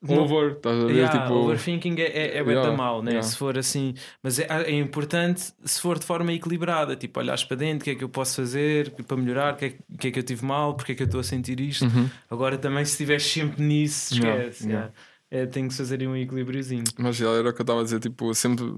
over, 0.07 0.53
estás 0.53 0.83
a 0.83 0.87
ver? 0.87 0.95
Yeah, 0.95 1.19
tipo... 1.19 1.33
Overthinking 1.33 1.95
é, 1.99 2.03
é, 2.03 2.37
é 2.37 2.41
yeah, 2.41 2.71
mal, 2.75 3.01
né? 3.01 3.11
Yeah. 3.11 3.27
se 3.27 3.37
for 3.37 3.57
assim, 3.57 3.93
mas 4.23 4.39
é, 4.39 4.45
é 4.45 4.71
importante 4.71 5.53
se 5.63 5.81
for 5.81 5.99
de 5.99 6.05
forma 6.05 6.31
equilibrada, 6.33 6.95
tipo, 6.95 7.19
olhares 7.19 7.43
para 7.43 7.57
dentro, 7.57 7.81
o 7.81 7.83
que 7.83 7.91
é 7.91 7.95
que 7.95 8.03
eu 8.03 8.09
posso 8.09 8.35
fazer 8.37 8.91
para 8.91 9.17
melhorar, 9.17 9.53
o 9.53 9.57
que, 9.57 9.65
é, 9.65 9.69
que 9.99 10.07
é 10.07 10.11
que 10.11 10.19
eu 10.19 10.23
tive 10.23 10.45
mal, 10.45 10.75
porque 10.75 10.93
é 10.93 10.95
que 10.95 11.03
eu 11.03 11.05
estou 11.05 11.19
a 11.19 11.23
sentir 11.23 11.59
isto. 11.59 11.85
Uhum. 11.85 12.09
Agora 12.29 12.57
também, 12.57 12.83
se 12.85 12.91
estiveres 12.91 13.23
sempre 13.23 13.61
nisso, 13.63 14.13
esquece. 14.13 14.67
Yeah, 14.67 14.91
é, 15.29 15.45
tem 15.45 15.67
que 15.67 15.73
fazer 15.73 16.05
um 16.07 16.15
equilíbriozinho. 16.15 16.83
Mas 16.97 17.15
já 17.15 17.29
era 17.29 17.49
o 17.49 17.53
que 17.53 17.61
eu 17.61 17.63
estava 17.63 17.81
a 17.81 17.83
dizer, 17.83 17.99
tipo, 17.99 18.33
sempre 18.33 18.75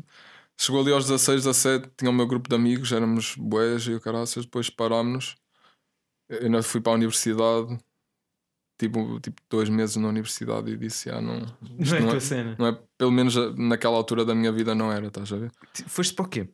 chegou 0.58 0.82
ali 0.82 0.92
aos 0.92 1.06
16, 1.06 1.44
17, 1.44 1.90
tinha 1.98 2.12
o 2.12 2.14
meu 2.14 2.28
grupo 2.28 2.50
de 2.50 2.56
amigos, 2.56 2.92
éramos 2.92 3.36
boés 3.38 3.84
e 3.84 3.94
o 3.94 4.02
caraças, 4.02 4.44
depois 4.46 4.70
parámos-nos. 4.70 5.36
Eu 6.32 6.46
ainda 6.46 6.64
fui 6.64 6.80
para 6.80 6.94
a 6.94 6.96
universidade 6.96 7.78
tipo, 8.82 9.20
tipo 9.20 9.42
dois 9.50 9.70
meses 9.70 9.96
na 9.98 10.08
universidade 10.08 10.72
e 10.72 10.78
disse: 10.78 11.10
ah, 11.10 11.22
não, 11.22 11.40
não 11.40 11.98
é 11.98 12.00
não, 12.00 12.16
é, 12.16 12.20
cena. 12.20 12.56
não 12.58 12.68
é, 12.68 12.80
pelo 12.98 13.12
menos 13.12 13.36
naquela 13.56 13.96
altura 13.96 14.26
da 14.26 14.34
minha 14.34 14.52
vida 14.52 14.74
não 14.74 14.92
era, 14.92 15.08
estás 15.08 15.32
a 15.32 15.38
ver? 15.38 15.52
Foste 15.86 16.14
para 16.16 16.26
o 16.26 16.30
quê? 16.30 16.50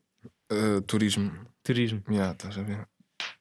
Uh, 0.51 0.81
turismo. 0.81 1.31
Turismo. 1.63 2.01
Yeah, 2.09 2.33
estás 2.33 2.57
a 2.57 2.63
ver? 2.63 2.87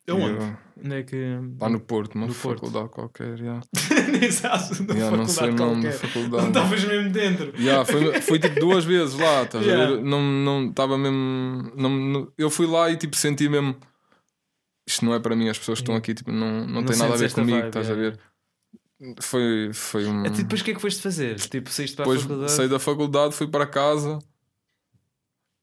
Aonde? 0.08 0.56
Onde 0.84 0.94
é 0.94 1.02
que. 1.02 1.16
Lá 1.60 1.68
no 1.68 1.80
Porto, 1.80 2.14
uma 2.14 2.28
faculdade 2.28 2.88
Porto. 2.88 2.90
qualquer. 2.90 3.38
Yeah. 3.40 3.60
Nem 4.12 4.30
sabes, 4.30 4.78
yeah, 4.78 5.16
não 5.16 5.26
sei 5.26 5.50
o 5.50 5.54
nome 5.54 5.82
da 5.82 5.92
faculdade. 5.92 6.42
Não 6.42 6.48
estavas 6.48 6.84
mesmo 6.84 7.10
dentro. 7.10 7.52
Yeah, 7.58 7.84
foi, 7.84 8.20
foi 8.20 8.38
tipo 8.38 8.60
duas 8.60 8.84
vezes 8.84 9.18
lá, 9.18 9.42
estás 9.42 9.66
yeah. 9.66 9.84
a 9.84 9.96
ver? 9.96 10.02
Não 10.04 10.68
estava 10.68 10.96
mesmo. 10.96 11.72
Não, 11.76 11.90
não, 11.90 12.32
eu 12.38 12.50
fui 12.50 12.66
lá 12.66 12.90
e 12.90 12.96
tipo 12.96 13.16
senti 13.16 13.48
mesmo. 13.48 13.76
Isto 14.86 15.04
não 15.04 15.14
é 15.14 15.18
para 15.18 15.34
mim, 15.34 15.48
as 15.48 15.58
pessoas 15.58 15.78
que 15.78 15.82
estão 15.82 15.96
aqui 15.96 16.14
tipo, 16.14 16.30
não, 16.30 16.60
não, 16.60 16.66
não 16.66 16.84
tem 16.84 16.96
nada 16.96 17.14
a 17.14 17.16
ver 17.16 17.32
comigo, 17.32 17.58
vibe, 17.58 17.68
estás 17.68 17.88
yeah. 17.88 18.06
a 18.06 18.10
ver? 18.10 18.20
Foi, 19.20 19.70
foi 19.74 20.06
um. 20.06 20.20
Até 20.20 20.42
depois 20.42 20.60
o 20.60 20.64
que 20.64 20.70
é 20.70 20.74
que 20.74 20.80
foste 20.80 21.02
fazer? 21.02 21.36
Tipo, 21.36 21.70
saíste 21.70 21.96
para 21.96 22.04
depois 22.04 22.20
a 22.20 22.22
faculdade? 22.22 22.52
Saí 22.52 22.68
da 22.68 22.78
faculdade, 22.78 23.34
fui 23.34 23.46
para 23.46 23.66
casa 23.66 24.18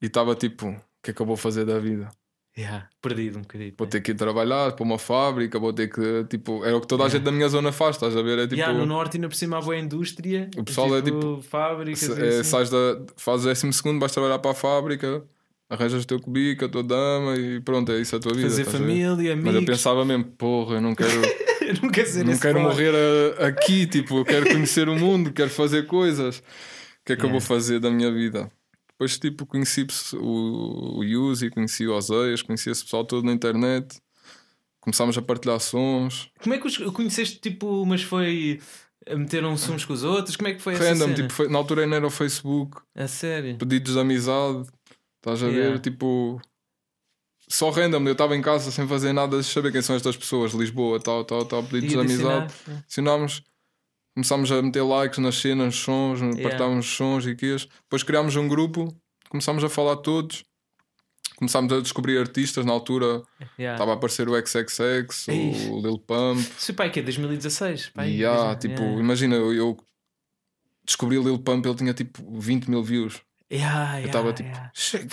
e 0.01 0.05
estava 0.05 0.35
tipo: 0.35 0.67
o 0.67 0.81
que 1.01 1.11
é 1.11 1.13
que 1.13 1.21
eu 1.21 1.25
vou 1.25 1.37
fazer 1.37 1.65
da 1.65 1.79
vida? 1.79 2.11
Yeah, 2.55 2.87
perdido 3.01 3.39
um 3.39 3.41
bocadinho. 3.41 3.73
Vou 3.75 3.87
ter 3.87 3.99
que 4.01 4.11
ir 4.11 4.15
trabalhar 4.15 4.73
para 4.73 4.83
uma 4.83 4.99
fábrica, 4.99 5.57
vou 5.57 5.73
ter 5.73 5.87
que. 5.87 6.23
Tipo, 6.25 6.63
era 6.63 6.77
o 6.77 6.81
que 6.81 6.85
toda 6.85 7.01
a 7.01 7.05
yeah. 7.07 7.17
gente 7.17 7.25
da 7.25 7.31
minha 7.31 7.49
zona 7.49 7.71
faz, 7.71 7.95
estás 7.95 8.15
a 8.15 8.21
ver? 8.21 8.37
É 8.37 8.43
tipo. 8.43 8.55
Yeah, 8.55 8.77
no 8.77 8.85
norte, 8.85 9.17
ainda 9.17 9.27
por 9.27 9.35
cima, 9.35 9.57
há 9.57 9.61
boa 9.61 9.75
indústria. 9.75 10.51
O 10.55 10.63
pessoal 10.63 10.95
é 10.95 11.01
tipo. 11.01 11.17
é 11.17 11.21
tipo. 11.21 11.41
Fábricas. 11.41 12.19
É, 12.19 12.27
assim. 12.27 12.43
sais 12.43 12.69
da, 12.69 13.01
fazes 13.17 13.47
décimo 13.47 13.73
segundo, 13.73 13.99
vais 13.99 14.11
trabalhar 14.11 14.37
para 14.37 14.51
a 14.51 14.53
fábrica, 14.53 15.23
arranjas 15.73 16.03
o 16.03 16.07
teu 16.07 16.19
cubico, 16.19 16.65
a 16.65 16.69
tua 16.69 16.83
dama 16.83 17.35
e 17.35 17.59
pronto, 17.61 17.91
é 17.91 17.99
isso 17.99 18.15
a 18.15 18.19
tua 18.19 18.33
vida. 18.33 18.49
Fazer 18.49 18.65
família, 18.65 19.33
amigos. 19.33 19.43
Mas 19.43 19.55
eu 19.55 19.65
pensava 19.65 20.05
mesmo, 20.05 20.25
porra, 20.25 20.75
eu 20.75 20.81
não 20.81 20.93
quero. 20.93 21.09
eu 21.61 21.73
não 21.81 21.89
quero 21.89 22.07
ser 22.07 22.25
Não 22.25 22.37
quero 22.37 22.59
morrer 22.61 22.93
a, 23.39 23.47
aqui, 23.47 23.87
tipo, 23.87 24.19
eu 24.19 24.25
quero 24.25 24.45
conhecer 24.49 24.87
o 24.87 24.95
mundo, 24.95 25.33
quero 25.33 25.49
fazer 25.49 25.87
coisas. 25.87 26.37
O 26.37 27.05
que 27.05 27.13
é 27.13 27.15
que 27.15 27.23
yeah. 27.23 27.25
eu 27.25 27.31
vou 27.31 27.41
fazer 27.41 27.79
da 27.79 27.89
minha 27.89 28.11
vida? 28.11 28.49
Depois, 28.91 29.17
tipo, 29.17 29.45
conheci 29.45 29.85
o, 30.13 30.99
o 30.99 31.03
Yuzi, 31.03 31.49
conheci 31.49 31.87
o 31.87 31.93
Oseias, 31.93 32.41
conheci 32.41 32.69
esse 32.69 32.83
pessoal 32.83 33.03
todo 33.03 33.25
na 33.25 33.33
internet. 33.33 33.97
Começámos 34.79 35.17
a 35.17 35.21
partilhar 35.21 35.59
sons. 35.59 36.29
Como 36.41 36.53
é 36.53 36.57
que 36.57 36.67
os 36.67 36.77
conheceste, 36.77 37.39
tipo, 37.39 37.85
mas 37.85 38.03
foi 38.03 38.59
a 39.07 39.15
meter 39.15 39.43
uns 39.45 39.65
com 39.85 39.93
os 39.93 40.03
outros? 40.03 40.35
Como 40.35 40.47
é 40.47 40.53
que 40.53 40.61
foi 40.61 40.73
Random, 40.75 40.85
essa 40.85 41.03
cena? 41.03 41.15
tipo, 41.15 41.33
foi, 41.33 41.47
na 41.49 41.57
altura 41.57 41.83
ainda 41.83 41.95
era 41.95 42.07
o 42.07 42.09
Facebook. 42.09 42.81
A 42.95 43.07
sério? 43.07 43.57
Pedidos 43.57 43.93
de 43.93 43.99
amizade. 43.99 44.67
Estás 45.23 45.41
a 45.41 45.47
yeah. 45.47 45.71
ver? 45.71 45.79
Tipo, 45.79 46.41
só 47.47 47.69
random, 47.69 48.05
eu 48.07 48.11
estava 48.11 48.35
em 48.35 48.41
casa 48.41 48.69
sem 48.71 48.85
fazer 48.85 49.13
nada, 49.13 49.41
saber 49.41 49.71
quem 49.71 49.81
são 49.81 49.95
estas 49.95 50.17
pessoas, 50.17 50.51
Lisboa, 50.51 50.99
tal, 50.99 51.23
tal, 51.23 51.45
tal, 51.45 51.63
pedidos 51.63 51.93
de 51.93 51.99
amizade. 51.99 52.53
Ensinámos, 52.85 53.41
começámos 54.13 54.51
a 54.51 54.61
meter 54.61 54.83
likes 54.83 55.19
nas 55.19 55.35
cenas, 55.35 55.67
nos 55.67 55.75
sons, 55.77 56.19
yeah. 56.19 56.41
partilhámos 56.41 56.85
sons 56.85 57.25
e 57.25 57.35
quês. 57.35 57.65
Depois 57.83 58.03
criámos 58.03 58.35
um 58.35 58.49
grupo, 58.49 58.93
começámos 59.29 59.63
a 59.63 59.69
falar 59.69 59.95
todos. 59.95 60.43
Começámos 61.37 61.71
a 61.73 61.79
descobrir 61.79 62.17
artistas 62.19 62.65
na 62.65 62.73
altura. 62.73 63.23
Yeah. 63.57 63.75
Estava 63.75 63.91
a 63.91 63.93
aparecer 63.95 64.27
o 64.27 64.35
XXX, 64.35 65.27
o 65.69 65.81
Lil 65.81 65.99
Pump. 65.99 66.39
Isso 66.39 66.73
pai 66.73 66.89
que 66.91 66.99
é 66.99 67.03
2016. 67.03 67.89
Pai, 67.89 68.11
yeah, 68.11 68.55
tipo, 68.55 68.81
yeah. 68.81 68.99
imagina, 68.99 69.35
eu, 69.35 69.53
eu 69.53 69.77
descobri 70.85 71.17
o 71.17 71.23
Lil 71.23 71.39
Pump, 71.39 71.65
ele 71.65 71.75
tinha 71.75 71.93
tipo 71.93 72.39
20 72.39 72.69
mil 72.69 72.83
views. 72.83 73.21
Yeah, 73.53 74.01
eu 74.01 74.07
estava 74.07 74.33
tipo, 74.33 74.49
yeah. 74.49 74.71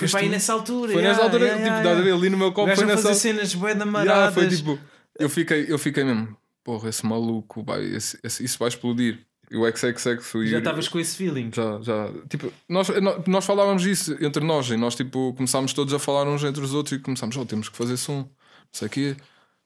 foi 0.09 0.21
aí 0.23 0.29
nessa 0.31 0.55
altura. 0.55 0.95
Foi 0.95 1.03
nessa 1.03 1.23
altura, 1.23 1.47
tipo, 1.47 1.61
yeah, 1.61 1.91
yeah. 1.91 2.15
ali 2.15 2.31
no 2.31 2.39
meu 2.39 2.53
copo. 2.53 2.75
Foi 2.75 2.87
nessa 2.87 3.03
fazer 3.03 3.21
cenas 3.21 3.55
bué 3.55 3.75
da 3.75 3.85
yeah, 3.85 4.33
foi 4.33 4.49
tipo, 4.49 4.79
eu 5.19 5.29
fiquei, 5.29 5.67
eu 5.69 5.79
fiquei 5.79 6.05
mesmo, 6.05 6.35
porra, 6.65 6.89
esse 6.89 7.05
maluco, 7.05 7.63
vai, 7.63 7.85
esse, 7.85 8.19
esse, 8.25 8.43
isso 8.43 8.59
vai 8.59 8.69
explodir. 8.69 9.19
E 9.51 9.57
o 9.57 9.67
XXX 9.67 10.49
Já 10.49 10.59
estavas 10.59 10.87
com 10.87 10.99
esse 11.01 11.17
feeling? 11.17 11.51
Já, 11.53 11.81
já. 11.83 12.09
Tipo, 12.29 12.53
nós, 12.69 12.87
nós 13.27 13.45
falávamos 13.45 13.85
isso 13.85 14.17
entre 14.25 14.45
nós 14.45 14.71
e 14.71 14.77
nós 14.77 14.95
tipo, 14.95 15.35
começámos 15.35 15.73
todos 15.73 15.93
a 15.93 15.99
falar 15.99 16.25
uns 16.29 16.45
entre 16.45 16.63
os 16.63 16.73
outros 16.73 16.97
e 16.97 17.03
começámos, 17.03 17.37
oh, 17.37 17.45
temos 17.45 17.69
que 17.69 17.77
fazer 17.77 17.97
som, 17.97 18.19
não 18.19 18.29
sei 18.73 18.87
o 18.87 18.91
quê, 18.91 19.17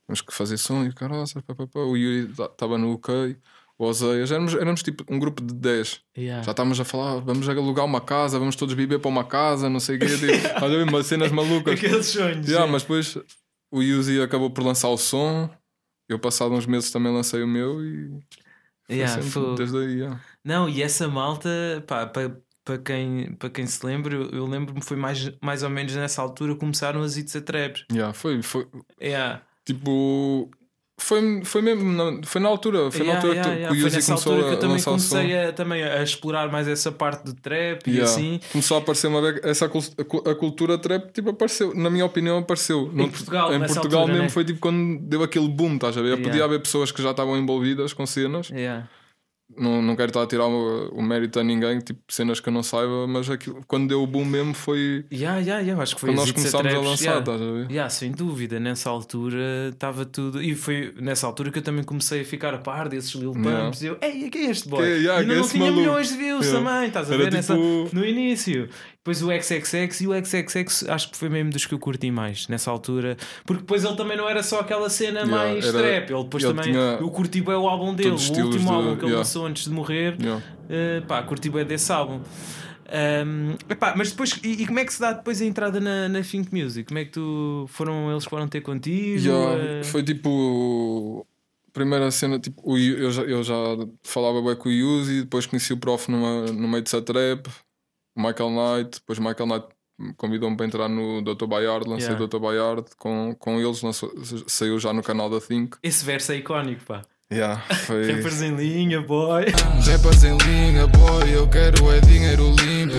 temos 0.07 0.23
que 0.23 0.33
fazer 0.33 0.57
som 0.57 0.85
e 0.85 0.93
caralho, 0.93 1.25
o 1.75 1.97
Yuri 1.99 2.33
estava 2.33 2.79
no 2.79 2.95
UK 2.95 3.37
o 3.79 3.87
Oseias, 3.87 4.31
éramos, 4.31 4.55
éramos 4.55 4.83
tipo 4.83 5.05
um 5.09 5.19
grupo 5.19 5.43
de 5.43 5.53
10. 5.53 6.01
Yeah. 6.17 6.43
Já 6.43 6.53
estávamos 6.53 6.79
a 6.79 6.85
falar, 6.85 7.21
vamos 7.21 7.49
alugar 7.49 7.85
uma 7.85 8.01
casa, 8.01 8.39
vamos 8.39 8.55
todos 8.55 8.75
viver 8.75 9.01
para 9.01 9.09
uma 9.09 9.25
casa, 9.25 9.69
não 9.69 9.81
sei 9.81 9.97
o 9.97 9.99
quê. 9.99 10.07
Tipo, 10.07 10.33
olha 10.65 10.85
umas 10.85 11.07
cenas 11.07 11.33
malucas. 11.33 11.75
Aqueles 11.75 12.07
sonhos. 12.07 12.47
Yeah, 12.47 12.71
mas 12.71 12.83
depois 12.83 13.19
o 13.73 13.83
Yuzi 13.83 14.21
acabou 14.21 14.51
por 14.51 14.65
lançar 14.65 14.89
o 14.89 14.97
som. 14.97 15.51
Eu, 16.09 16.19
passado 16.19 16.53
uns 16.53 16.67
meses, 16.67 16.91
também 16.91 17.13
lancei 17.13 17.43
o 17.43 17.49
meu 17.49 17.85
e. 17.85 18.21
Yeah, 18.91 19.23
foi... 19.23 19.55
Desde 19.57 19.79
aí, 19.79 19.95
yeah. 19.95 20.21
Não, 20.45 20.69
e 20.69 20.83
essa 20.83 21.09
malta, 21.09 21.49
pá, 21.87 22.07
para, 22.07 22.39
para, 22.63 22.79
quem, 22.79 23.35
para 23.35 23.49
quem 23.49 23.67
se 23.67 23.85
lembra, 23.85 24.15
eu, 24.15 24.47
lembro-me 24.47 24.83
foi 24.83 24.97
mais, 24.97 25.33
mais 25.41 25.63
ou 25.63 25.71
menos 25.71 25.97
nessa 25.97 26.21
altura 26.21 26.55
começaram 26.55 27.03
as 27.03 27.17
It's 27.17 27.35
a 27.35 27.41
Traps. 27.41 27.87
Yeah, 27.91 28.13
foi, 28.13 28.43
foi. 28.43 28.69
Yeah. 29.01 29.43
Tipo, 29.65 30.51
foi, 30.97 31.43
foi 31.45 31.61
mesmo, 31.61 31.93
na, 31.93 32.21
foi 32.25 32.41
na 32.41 32.49
altura, 32.49 32.91
foi 32.91 33.01
yeah, 33.01 33.13
na 33.13 33.17
altura 33.17 33.35
yeah, 33.35 33.51
que, 33.51 33.57
yeah. 33.59 33.75
o 33.75 33.77
Yuzi 33.77 34.07
começou 34.07 34.45
que 34.45 34.55
eu 34.55 34.59
também 34.59 34.83
comecei 34.83 35.39
a, 35.39 35.53
também 35.53 35.83
a 35.83 36.03
explorar 36.03 36.51
mais 36.53 36.69
essa 36.69 36.93
parte 36.93 37.25
do 37.25 37.35
trap 37.35 37.91
e 37.91 38.01
assim. 38.01 38.41
Começou 38.53 38.77
a 38.77 38.81
aparecer 38.81 39.09
uma 39.09 39.21
essa 39.43 39.67
a 39.67 40.35
cultura 40.35 40.79
trap, 40.79 41.11
tipo, 41.13 41.31
apareceu, 41.31 41.75
na 41.75 41.91
minha 41.91 42.05
opinião, 42.05 42.39
apareceu. 42.39 42.91
Em 42.95 43.09
Portugal, 43.09 43.53
em 43.53 43.59
Portugal 43.59 44.01
altura, 44.03 44.13
mesmo 44.13 44.23
né? 44.23 44.29
foi 44.29 44.45
tipo 44.45 44.61
quando 44.61 45.01
deu 45.01 45.23
aquele 45.23 45.49
boom, 45.49 45.75
estás 45.75 45.99
a 45.99 46.03
ver? 46.03 46.23
Podia 46.23 46.45
haver 46.45 46.61
pessoas 46.61 46.93
que 46.93 47.03
já 47.03 47.11
estavam 47.11 47.37
envolvidas 47.37 47.93
com 47.93 48.07
cenas. 48.07 48.51
Não, 49.57 49.83
não 49.83 49.95
quero 49.95 50.09
estar 50.09 50.23
a 50.23 50.27
tirar 50.27 50.47
o, 50.47 50.89
o, 50.89 51.03
mérito 51.03 51.39
a 51.39 51.45
ninguém, 51.45 51.79
tipo 51.79 52.01
cenas 52.09 52.41
que 52.41 52.49
eu 52.49 52.53
não 52.53 52.63
saiba, 52.63 53.07
mas 53.07 53.29
aquilo, 53.29 53.63
quando 53.69 53.89
deu 53.89 54.03
o 54.03 54.07
boom 54.07 54.25
mesmo 54.25 54.55
foi. 54.55 55.05
Yeah, 55.13 55.39
yeah, 55.39 55.61
yeah, 55.61 55.81
acho 55.81 55.95
que 55.95 56.01
foi 56.01 56.11
quando 56.11 56.17
nós 56.19 56.33
começámos 56.33 56.75
a, 56.75 56.79
lançar, 56.79 57.05
yeah. 57.05 57.21
estás 57.21 57.43
a 57.43 57.53
ver? 57.53 57.71
Yeah, 57.71 57.91
sem 57.91 58.11
dúvida, 58.11 58.59
nessa 58.59 58.89
altura 58.89 59.69
estava 59.73 60.05
tudo. 60.07 60.43
E 60.43 60.55
foi 60.55 60.95
nessa 60.99 61.27
altura 61.27 61.51
que 61.53 61.59
eu 61.59 61.63
também 61.63 61.85
comecei 61.85 62.23
a 62.23 62.25
ficar 62.25 62.55
a 62.55 62.59
par 62.59 62.89
desses 62.89 63.13
Lil 63.15 63.33
Pumps. 63.33 63.83
Yeah. 63.83 63.83
E 63.83 63.87
eu, 63.87 63.99
ei, 64.23 64.31
que 64.31 64.39
é 64.39 64.51
este 64.51 64.69
boy? 64.69 64.83
Que, 64.83 64.89
yeah, 64.89 65.21
e 65.21 65.23
ainda 65.23 65.35
não 65.35 65.49
tinha 65.49 65.65
maluco. 65.65 65.81
milhões 65.81 66.09
de 66.09 66.17
views 66.17 66.49
também, 66.49 66.89
estás 66.89 67.11
a 67.11 67.15
Era 67.15 67.25
ver? 67.25 67.41
Tipo... 67.41 67.53
Nessa, 67.53 67.97
no 67.97 68.05
início. 68.05 68.69
Depois 69.05 69.23
o 69.23 69.29
XXX 69.31 70.01
e 70.01 70.09
o 70.09 70.13
XXX 70.25 70.89
acho 70.89 71.11
que 71.11 71.19
foi 71.19 71.29
mesmo 71.29 71.51
dos 71.51 71.67
que 71.67 71.75
eu 71.75 71.79
curti 71.79 72.11
mais 72.11 72.49
nessa 72.49 72.71
altura, 72.71 73.19
porque 73.45 73.61
depois 73.61 73.85
ele 73.85 73.97
também 73.97 74.17
não 74.17 74.27
era 74.27 74.43
só 74.43 74.61
aquela 74.61 74.89
cena 74.89 75.21
yeah, 75.21 75.37
mais 75.37 75.63
era, 75.63 75.79
trap, 75.79 76.11
ele 76.11 76.23
depois 76.25 76.43
ele 76.43 76.55
também 76.55 76.75
eu 76.75 77.11
curti 77.11 77.43
bem 77.43 77.55
o 77.55 77.69
álbum 77.69 77.95
dele, 77.95 78.09
o 78.09 78.15
último 78.15 78.51
de, 78.51 78.67
álbum 78.67 78.97
que 78.97 79.03
ele 79.03 79.09
yeah. 79.09 79.19
lançou 79.19 79.45
antes 79.45 79.65
de 79.65 79.71
morrer, 79.71 80.17
yeah. 80.19 80.43
uh, 80.43 81.07
pá, 81.07 81.23
curti 81.23 81.51
bem 81.51 81.67
desse 81.67 81.93
álbum. 81.93 82.23
Um, 83.27 83.57
epá, 83.69 83.93
mas 83.95 84.11
depois, 84.11 84.41
e, 84.43 84.63
e, 84.63 84.67
como 84.67 84.79
é 84.79 84.87
que 84.87 84.95
se 84.95 85.01
dá 85.01 85.13
depois 85.13 85.43
a 85.43 85.45
entrada 85.45 85.79
na, 85.81 86.09
na 86.09 86.23
Think 86.23 86.49
Music? 86.51 86.89
Como 86.89 86.99
é 86.99 87.05
que 87.05 87.11
tu 87.11 87.67
foram, 87.69 88.11
eles 88.11 88.25
foram 88.25 88.49
ter 88.49 88.63
contigo? 88.63 89.21
Yeah, 89.21 89.81
uh... 89.81 89.85
Foi 89.85 90.03
tipo 90.03 91.27
primeira 91.75 92.11
cena, 92.11 92.39
tipo, 92.39 92.79
eu 92.79 93.11
já, 93.11 93.23
eu 93.23 93.43
já 93.43 93.55
falava 94.03 94.41
bem 94.41 94.57
com 94.57 94.69
o 94.71 94.73
Yuzi, 94.73 95.23
depois 95.23 95.45
conheci 95.45 95.73
o 95.73 95.77
prof 95.77 96.11
numa, 96.11 96.47
no 96.47 96.69
meio 96.69 96.83
de 96.83 96.89
Satrap, 96.89 97.49
Michael 98.17 98.51
Knight, 98.51 99.01
depois 99.01 99.19
Michael 99.19 99.47
Knight 99.47 99.67
convidou-me 100.17 100.57
para 100.57 100.67
entrar 100.67 100.89
no 100.89 101.23
Dr. 101.23 101.47
Bayard, 101.47 101.89
lancei 101.89 102.09
yeah. 102.09 102.27
Dr. 102.27 102.39
Bayard 102.39 102.85
com, 102.99 103.35
com 103.39 103.61
eles, 103.61 103.83
lançou, 103.83 104.13
saiu 104.47 104.79
já 104.79 104.93
no 104.93 105.03
canal 105.03 105.31
da 105.31 105.41
Think. 105.41 105.77
Esse 105.83 106.05
verso 106.05 106.33
é 106.33 106.37
icónico, 106.37 106.85
pá. 106.85 107.03
Yeah, 107.33 107.61
foi... 107.87 108.07
Rappers 108.13 108.43
em 108.43 108.55
linha, 108.55 109.01
boy. 109.01 109.47
Rappers 109.87 110.25
em 110.25 110.37
linha, 110.39 110.87
boy. 110.87 111.35
Eu 111.35 111.49
quero 111.49 111.91
é 111.91 112.01
dinheiro 112.01 112.55
limpo. 112.61 112.95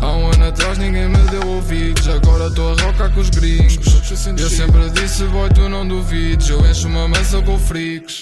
Há 0.00 0.12
um 0.12 0.30
ano 0.30 0.44
atrás 0.44 0.78
ninguém 0.78 1.08
me 1.08 1.18
deu 1.30 1.46
ouvidos. 1.48 2.06
Agora 2.06 2.48
estou 2.48 2.72
a 2.72 2.82
rocar 2.82 3.12
com 3.12 3.20
os 3.20 3.30
gringos. 3.30 4.10
Eu 4.10 4.50
sempre 4.50 4.90
disse, 4.90 5.24
boy, 5.24 5.48
tu 5.50 5.68
não 5.68 5.86
duvides. 5.88 6.48
Eu 6.50 6.64
encho 6.66 6.86
uma 6.86 7.08
mesa 7.08 7.42
com 7.42 7.58
freaks. 7.58 8.20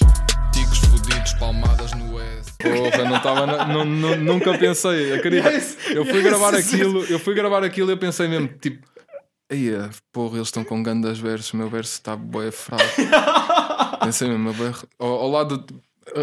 Ticos 0.53 0.79
fodidos, 0.79 1.35
palmadas 1.35 1.93
no. 1.93 2.06
Porra, 2.59 3.05
não 3.05 3.17
estava. 3.17 3.47
Não, 3.67 3.85
não, 3.85 4.17
nunca 4.17 4.57
pensei. 4.57 5.15
Acredita? 5.15 5.51
Yes, 5.51 5.77
eu 5.91 6.05
fui 6.05 6.17
yes, 6.17 6.25
gravar 6.25 6.55
yes. 6.55 6.67
aquilo, 6.67 7.05
eu 7.05 7.19
fui 7.19 7.35
gravar 7.35 7.65
aquilo 7.65 7.91
e 7.91 7.93
eu 7.93 7.99
pensei 7.99 8.29
mesmo, 8.29 8.49
tipo. 8.49 8.87
Aí, 9.51 9.71
porra, 10.13 10.37
eles 10.39 10.49
estão 10.49 10.65
com 10.65 10.83
grandes 10.83 11.19
versos, 11.19 11.53
o 11.53 11.57
meu 11.57 11.69
verso 11.69 11.93
está 11.93 12.17
boé 12.17 12.51
fraco. 12.51 12.83
Pensei 14.03 14.29
mesmo, 14.29 14.53
ao, 14.99 15.09
ao 15.09 15.31
lado 15.31 15.65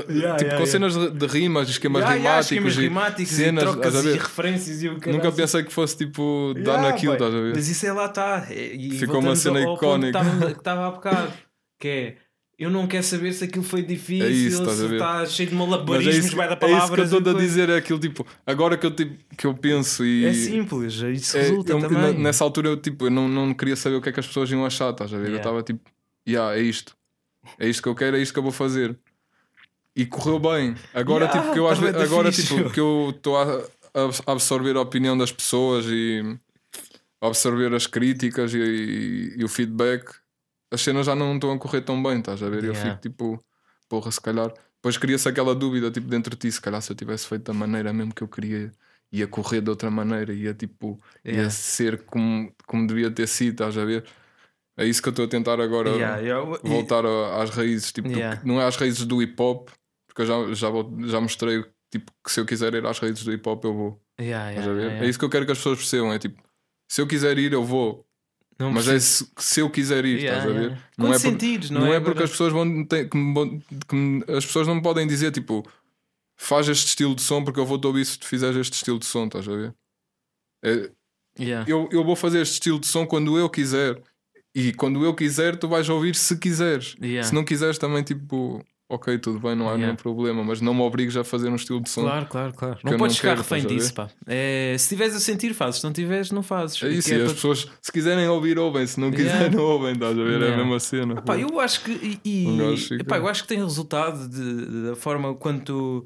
yeah, 0.10 0.38
tipo, 0.38 0.50
yeah, 0.50 0.58
com 0.58 0.66
cenas 0.66 0.94
de, 0.96 1.12
de 1.12 1.28
rimas, 1.28 1.70
esquemas 1.70 2.02
yeah, 2.02 2.18
rimáticos, 2.18 2.76
rimáticos 2.78 3.32
e 3.32 3.36
cenas, 3.36 3.64
e 3.64 3.68
trocas 3.68 4.06
e 4.06 4.14
referências 4.14 4.84
e 4.84 4.90
o 4.90 4.94
Nunca 4.94 5.32
pensei 5.32 5.64
que 5.64 5.74
fosse 5.74 5.98
tipo 5.98 6.54
dar 6.64 6.82
naquilo, 6.82 7.14
estás 7.14 7.34
a 7.34 7.40
ver? 7.40 7.56
Mas 7.56 7.68
isso 7.68 7.86
é 7.86 7.94
lá 7.94 8.06
está. 8.06 8.48
Ficou 9.00 9.20
uma 9.20 9.36
cena 9.36 9.62
icónica. 9.62 10.20
Que 10.20 10.52
estava 10.52 10.88
há 10.88 10.92
bocado, 10.92 11.34
que 11.80 11.88
é 11.88 12.16
eu 12.58 12.70
não 12.70 12.88
quero 12.88 13.04
saber 13.04 13.34
se 13.34 13.44
aquilo 13.44 13.64
foi 13.64 13.82
difícil, 13.82 14.26
é 14.26 14.30
isso, 14.30 14.66
se 14.66 14.94
está 14.94 15.26
cheio 15.26 15.50
de 15.50 15.56
malabarismos, 15.56 16.34
é 16.34 16.36
vai 16.36 16.48
da 16.48 16.56
palavra. 16.56 17.02
É 17.02 17.06
isso 17.06 17.10
que 17.10 17.16
eu 17.16 17.20
estou 17.20 17.36
a 17.36 17.40
dizer, 17.40 17.70
é 17.70 17.78
aquilo 17.78 18.00
tipo, 18.00 18.26
agora 18.46 18.78
que 18.78 18.86
eu, 18.86 18.92
tipo, 18.92 19.18
que 19.36 19.48
eu 19.48 19.54
penso 19.54 20.06
e. 20.06 20.26
É 20.26 20.34
simples, 20.34 21.02
é 21.02 21.12
isso 21.12 21.38
é, 21.38 21.42
resulta 21.42 21.74
eu, 21.74 21.80
também. 21.80 22.14
Nessa 22.20 22.44
altura 22.44 22.70
eu, 22.70 22.78
tipo, 22.78 23.08
eu 23.08 23.12
não, 23.12 23.28
não 23.28 23.54
queria 23.54 23.76
saber 23.76 23.96
o 23.96 24.02
que 24.02 24.10
é 24.10 24.12
que 24.12 24.20
as 24.20 24.28
pessoas 24.28 24.50
iam 24.52 24.66
achar, 24.66 24.92
estás 24.92 25.14
a 25.14 25.18
ver? 25.18 25.32
Eu 25.32 25.38
estava 25.38 25.62
tipo, 25.64 25.82
yeah, 26.28 26.56
é 26.56 26.62
isto 26.62 26.96
é 27.60 27.68
isto 27.68 27.82
que 27.82 27.90
eu 27.90 27.96
quero, 27.96 28.18
é 28.18 28.22
isto 28.22 28.34
que 28.34 28.40
eu 28.40 28.44
vou 28.44 28.52
fazer. 28.52 28.98
E 29.96 30.06
correu 30.06 30.40
bem. 30.40 30.76
Agora, 30.94 31.26
yeah, 31.26 31.42
tipo, 31.42 31.54
que 31.54 31.60
eu, 31.60 31.68
acho, 31.68 31.86
agora 31.86 32.32
tipo, 32.32 32.70
que 32.72 32.80
eu 32.80 33.14
estou 33.16 33.38
a, 33.38 33.64
a, 33.94 34.32
absorver 34.32 34.76
a 34.76 34.82
opinião 34.82 35.18
das 35.18 35.32
pessoas 35.32 35.86
e 35.88 36.38
absorver 37.22 37.74
as 37.74 37.86
críticas 37.86 38.54
e, 38.54 38.58
e, 38.58 39.34
e, 39.38 39.44
o 39.44 39.48
feedback, 39.48 40.06
as 40.74 40.82
cenas 40.82 41.06
já 41.06 41.16
não 41.16 41.36
estão 41.36 41.52
a 41.52 41.60
correr 41.60 41.82
tão 41.82 42.02
bem, 42.02 42.20
estás 42.20 42.42
a 42.42 42.50
ver? 42.50 42.64
Yeah. 42.64 42.80
Eu 42.80 42.86
fico 42.86 43.02
tipo, 43.02 43.46
porra, 43.88 44.12
se 44.12 44.20
calhar. 44.20 44.52
Depois 44.76 44.98
cria-se 44.98 45.30
aquela 45.30 45.56
dúvida 45.56 45.92
tipo, 45.92 46.08
dentro 46.08 46.32
de 46.32 46.38
ti, 46.38 46.52
se 46.52 46.60
calhar 46.60 46.82
se 46.82 46.92
eu 46.92 46.96
tivesse 46.96 47.28
feito 47.28 47.44
da 47.44 47.54
maneira 47.54 47.94
mesmo 47.94 48.14
que 48.14 48.22
eu 48.22 48.28
queria, 48.28 48.72
ia 49.12 49.28
correr 49.28 49.62
de 49.62 49.70
outra 49.70 49.90
maneira, 49.90 50.34
ia 50.34 50.54
tipo, 50.54 51.00
yeah. 51.24 51.44
ia 51.44 51.50
ser 51.50 52.04
como, 52.04 52.52
como 52.66 52.88
devia 52.88 53.12
ter 53.12 53.28
sido, 53.28 53.54
estás 53.54 53.78
a 53.78 53.86
ver? 53.86 54.04
É 54.76 54.86
isso 54.86 55.02
que 55.02 55.08
eu 55.08 55.12
estou 55.12 55.26
a 55.26 55.28
tentar 55.28 55.62
agora 55.62 55.92
yeah, 55.92 56.18
yeah. 56.18 56.60
voltar 56.64 57.06
às 57.06 57.52
raízes. 57.52 57.92
Tipo, 57.92 58.10
yeah. 58.10 58.42
Não 58.44 58.60
é 58.60 58.66
às 58.66 58.76
raízes 58.76 59.06
do 59.06 59.22
hip 59.22 59.40
hop, 59.40 59.70
porque 60.08 60.24
eu 60.24 60.26
já, 60.26 60.54
já, 60.54 60.70
vou, 60.70 60.92
já 61.06 61.22
mostrei 61.22 61.64
tipo, 61.92 62.12
que 62.24 62.32
se 62.32 62.40
eu 62.40 62.46
quiser 62.46 62.74
ir 62.74 62.86
às 62.86 62.98
raízes 62.98 63.24
do 63.24 63.32
hip 63.32 63.48
hop, 63.48 63.64
eu 63.64 63.74
vou. 63.74 64.02
É 65.06 65.08
isso 65.08 65.20
que 65.20 65.26
eu 65.26 65.30
quero 65.30 65.46
que 65.46 65.52
as 65.52 65.60
pessoas 65.60 65.78
percebam. 65.78 66.12
É 66.12 66.18
tipo, 66.18 66.42
se 66.90 67.00
eu 67.00 67.08
quiser 67.08 67.38
ir, 67.38 67.54
eu 67.54 67.64
vou. 67.64 68.06
Não 68.60 68.72
Mas 68.72 68.88
é 68.88 69.00
se, 69.00 69.28
se, 69.38 69.60
eu 69.60 69.70
quiser 69.70 70.06
ir, 70.06 70.24
estás 70.24 70.46
a 70.46 70.54
ver? 70.54 70.78
Não 70.98 71.14
é, 71.14 71.20
sentidos, 71.20 71.70
por, 71.70 71.74
não, 71.74 71.82
não 71.82 71.94
é, 71.94 71.98
é 71.98 72.00
porque 72.00 72.24
as 72.24 72.30
pessoas 72.30 72.54
vão 72.54 72.86
ter, 72.86 73.10
que, 73.10 73.18
me, 73.18 73.62
que 73.88 73.96
me, 73.96 74.24
as 74.28 74.46
pessoas 74.46 74.68
não 74.68 74.76
me 74.76 74.82
podem 74.82 75.08
dizer 75.08 75.32
tipo 75.32 75.68
faz 76.38 76.68
este 76.68 76.88
estilo 76.88 77.16
de 77.16 77.22
som 77.22 77.44
porque 77.44 77.60
eu 77.60 77.66
vou 77.66 77.80
te 77.80 77.88
ouvir 77.88 78.06
se 78.06 78.20
tu 78.20 78.28
fizeres 78.28 78.56
este 78.56 78.74
estilo 78.74 79.00
de 79.00 79.06
som, 79.06 79.26
estás 79.26 79.48
a 79.48 79.56
ver? 79.56 79.74
É, 80.64 80.92
eu, 81.68 81.90
eu 81.92 82.04
vou 82.04 82.16
fazer 82.16 82.42
este 82.42 82.54
estilo 82.54 82.80
de 82.80 82.88
som 82.88 83.06
quando 83.06 83.38
eu 83.38 83.50
quiser 83.50 84.02
e 84.56 84.72
quando 84.74 85.04
eu 85.04 85.16
quiser, 85.16 85.58
tu 85.58 85.68
vais 85.68 85.90
ouvir 85.90 86.16
se 86.16 86.38
quiseres. 86.38 86.96
Yeah. 87.02 87.28
Se 87.28 87.34
não 87.34 87.44
quiseres, 87.44 87.78
também 87.80 88.04
tipo, 88.04 88.64
ok, 88.94 89.18
tudo 89.18 89.40
bem, 89.40 89.56
não 89.56 89.66
há 89.66 89.72
yeah. 89.72 89.86
nenhum 89.86 89.96
problema, 89.96 90.44
mas 90.44 90.62
não 90.62 90.74
me 90.74 90.82
obrigues 90.82 91.18
a 91.18 91.24
fazer 91.24 91.50
um 91.50 91.56
estilo 91.56 91.82
de 91.82 91.90
som. 91.90 92.02
Claro, 92.02 92.26
claro, 92.28 92.54
claro. 92.54 92.78
Não 92.84 92.98
podes 92.98 93.18
ficar 93.18 93.38
refém 93.38 93.66
disso, 93.66 93.94
pá. 93.94 94.10
É, 94.28 94.76
se 94.78 94.90
tiveres 94.90 95.16
a 95.16 95.20
sentir, 95.20 95.54
fazes. 95.54 95.80
Se 95.80 95.84
não 95.84 95.92
tiveres, 95.92 96.32
não 96.32 96.44
fazes. 96.44 96.82
É 96.84 96.90
isso, 96.90 97.10
e 97.10 97.14
é 97.14 97.16
as 97.18 97.24
para... 97.24 97.34
pessoas, 97.34 97.68
se 97.82 97.92
quiserem 97.92 98.28
ouvir, 98.28 98.60
ouvem. 98.60 98.86
Se 98.86 99.00
não 99.00 99.12
quiserem, 99.12 99.38
yeah. 99.38 99.56
não 99.58 99.64
ouvem. 99.64 99.94
Estás 99.94 100.18
a 100.18 100.24
ver? 100.24 100.42
É 100.42 100.54
a 100.54 100.58
mesma 100.58 100.80
cena. 100.80 101.14
Epá, 101.16 101.38
eu 101.38 101.60
acho 101.60 101.84
que. 101.84 102.20
E, 102.24 102.48
e, 102.48 103.00
epá, 103.00 103.18
eu 103.18 103.28
acho 103.28 103.44
que 103.44 103.48
tem 103.48 103.60
resultado 103.60 104.28
de, 104.28 104.90
da 104.90 104.96
forma 104.96 105.34
quando 105.34 105.64
tu 105.64 106.04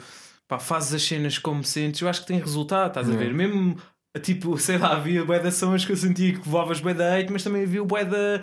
pá, 0.48 0.58
fazes 0.60 0.94
as 0.94 1.04
cenas 1.04 1.38
como 1.38 1.64
sentes. 1.64 2.02
Eu 2.02 2.08
acho 2.08 2.22
que 2.22 2.28
tem 2.28 2.40
resultado, 2.40 2.88
estás 2.88 3.10
a 3.10 3.14
ver? 3.14 3.34
Mesmo 3.34 3.78
tipo, 4.22 4.58
sei 4.60 4.78
lá, 4.78 4.94
havia 4.94 5.24
bué 5.24 5.40
de 5.40 5.52
sons 5.52 5.86
que 5.86 5.92
eu 5.92 5.98
sentia 5.98 6.34
que 6.34 6.48
voavas 6.48 6.80
bué 6.80 6.94
da 6.94 7.16
hate, 7.16 7.32
mas 7.32 7.44
também 7.44 7.64
havia 7.64 7.82
o 7.82 7.86
bué 7.86 8.06
da 8.06 8.42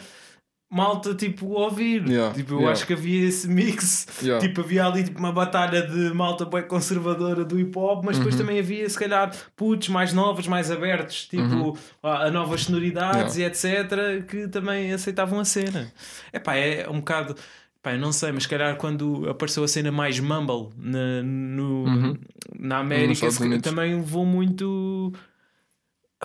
malta 0.74 1.14
tipo 1.14 1.46
ouvir. 1.46 2.08
Yeah, 2.08 2.34
tipo, 2.34 2.54
eu 2.54 2.58
yeah. 2.58 2.72
acho 2.72 2.86
que 2.86 2.92
havia 2.92 3.28
esse 3.28 3.48
mix. 3.48 4.06
Yeah. 4.20 4.44
Tipo, 4.44 4.62
havia 4.62 4.84
ali 4.84 5.04
tipo, 5.04 5.18
uma 5.18 5.32
batalha 5.32 5.82
de 5.82 6.12
malta 6.12 6.44
bem 6.44 6.62
conservadora 6.62 7.44
do 7.44 7.58
hip 7.58 7.78
hop, 7.78 8.04
mas 8.04 8.16
depois 8.16 8.34
uhum. 8.34 8.40
também 8.40 8.58
havia 8.58 8.88
se 8.88 8.98
calhar 8.98 9.30
putos 9.54 9.88
mais 9.88 10.12
novos, 10.12 10.48
mais 10.48 10.70
abertos, 10.70 11.26
tipo 11.28 11.42
uhum. 11.42 11.76
a, 12.02 12.24
a, 12.24 12.30
novas 12.30 12.62
sonoridades 12.62 13.36
e 13.36 13.44
etc. 13.44 14.26
que 14.26 14.48
também 14.48 14.92
aceitavam 14.92 15.38
a 15.38 15.44
cena. 15.44 15.92
Epá, 16.32 16.56
é 16.56 16.88
um 16.88 16.98
bocado. 16.98 17.36
Pá, 17.80 17.92
eu 17.92 17.98
não 17.98 18.12
sei, 18.12 18.32
mas 18.32 18.44
se 18.44 18.48
calhar 18.48 18.76
quando 18.76 19.28
apareceu 19.28 19.62
a 19.62 19.68
cena 19.68 19.92
mais 19.92 20.18
mumble 20.18 20.70
na, 20.76 21.22
no, 21.22 21.84
uhum. 21.84 22.18
na 22.58 22.78
América 22.78 23.28
também 23.62 23.94
levou 23.94 24.24
muito 24.24 25.12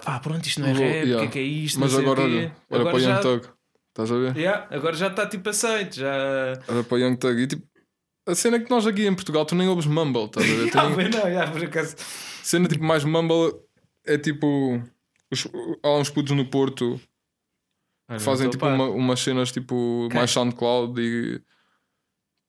pá, 0.04 0.20
pronto, 0.20 0.46
isto 0.46 0.62
não 0.62 0.70
é 0.70 0.72
rap, 0.72 1.14
o 1.14 1.20
que 1.20 1.26
é 1.26 1.28
que 1.28 1.40
é 1.40 1.42
isto? 1.42 1.80
Mas 1.80 1.94
agora, 1.94 2.22
olha, 2.22 2.56
olha 2.70 2.84
para 2.86 2.96
o 2.96 3.00
Young 3.00 3.22
Thug, 3.22 3.48
estás 4.04 4.12
a 4.12 4.16
ver? 4.16 4.38
Yeah, 4.38 4.68
agora 4.72 4.96
já 4.96 5.08
está 5.08 5.28
tipo 5.28 5.50
aceito, 5.50 5.98
já. 5.98 6.54
Olha 6.68 6.84
para 6.84 6.96
o 6.96 7.00
Young 7.00 7.16
Thug 7.18 7.42
e 7.42 7.48
tipo, 7.48 7.68
a 8.28 8.36
cena 8.36 8.58
é 8.58 8.60
que 8.60 8.70
nós 8.70 8.88
aqui 8.88 9.06
em 9.06 9.14
Portugal, 9.14 9.46
tu 9.46 9.56
nem 9.56 9.68
ouves 9.68 9.86
Mumble, 9.86 10.26
estás 10.26 10.46
a 10.46 10.56
ver? 10.56 10.68
yeah, 10.74 10.96
nem... 10.96 11.10
não, 11.10 11.28
yeah, 11.28 11.52
por 11.52 11.64
acaso. 11.64 11.96
Cena 12.44 12.68
tipo 12.68 12.84
mais 12.84 13.04
Mumble 13.04 13.54
é 14.06 14.18
tipo. 14.18 14.82
Os, 15.32 15.48
há 15.84 15.90
uns 15.92 16.10
putos 16.10 16.36
no 16.36 16.46
Porto 16.46 17.00
que 18.12 18.20
fazem 18.20 18.50
tipo 18.50 18.66
uma, 18.66 18.86
umas 18.86 19.20
cenas 19.20 19.52
tipo 19.52 20.06
okay. 20.06 20.18
mais 20.18 20.32
SoundCloud 20.32 21.00
e. 21.00 21.42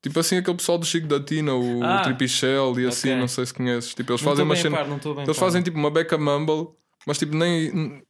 Tipo 0.02 0.18
assim, 0.18 0.38
aquele 0.38 0.56
pessoal 0.56 0.78
do 0.78 0.86
Chico 0.86 1.06
da 1.06 1.22
Tina, 1.22 1.54
o 1.54 1.84
ah, 1.84 2.00
Tripichel 2.00 2.80
e 2.80 2.86
assim, 2.86 3.08
okay. 3.08 3.20
não 3.20 3.28
sei 3.28 3.44
se 3.44 3.52
conheces. 3.52 3.92
Tipo, 3.92 4.12
eles 4.12 4.22
não 4.22 4.30
fazem 4.30 4.44
uma 4.46 4.56
cena. 4.56 4.78
Eles 4.80 5.26
par. 5.26 5.34
fazem 5.34 5.62
tipo 5.62 5.76
uma 5.76 5.90
beca 5.90 6.16
mumble 6.16 6.68
mas 7.06 7.18
tipo, 7.18 7.36
nem. 7.36 8.02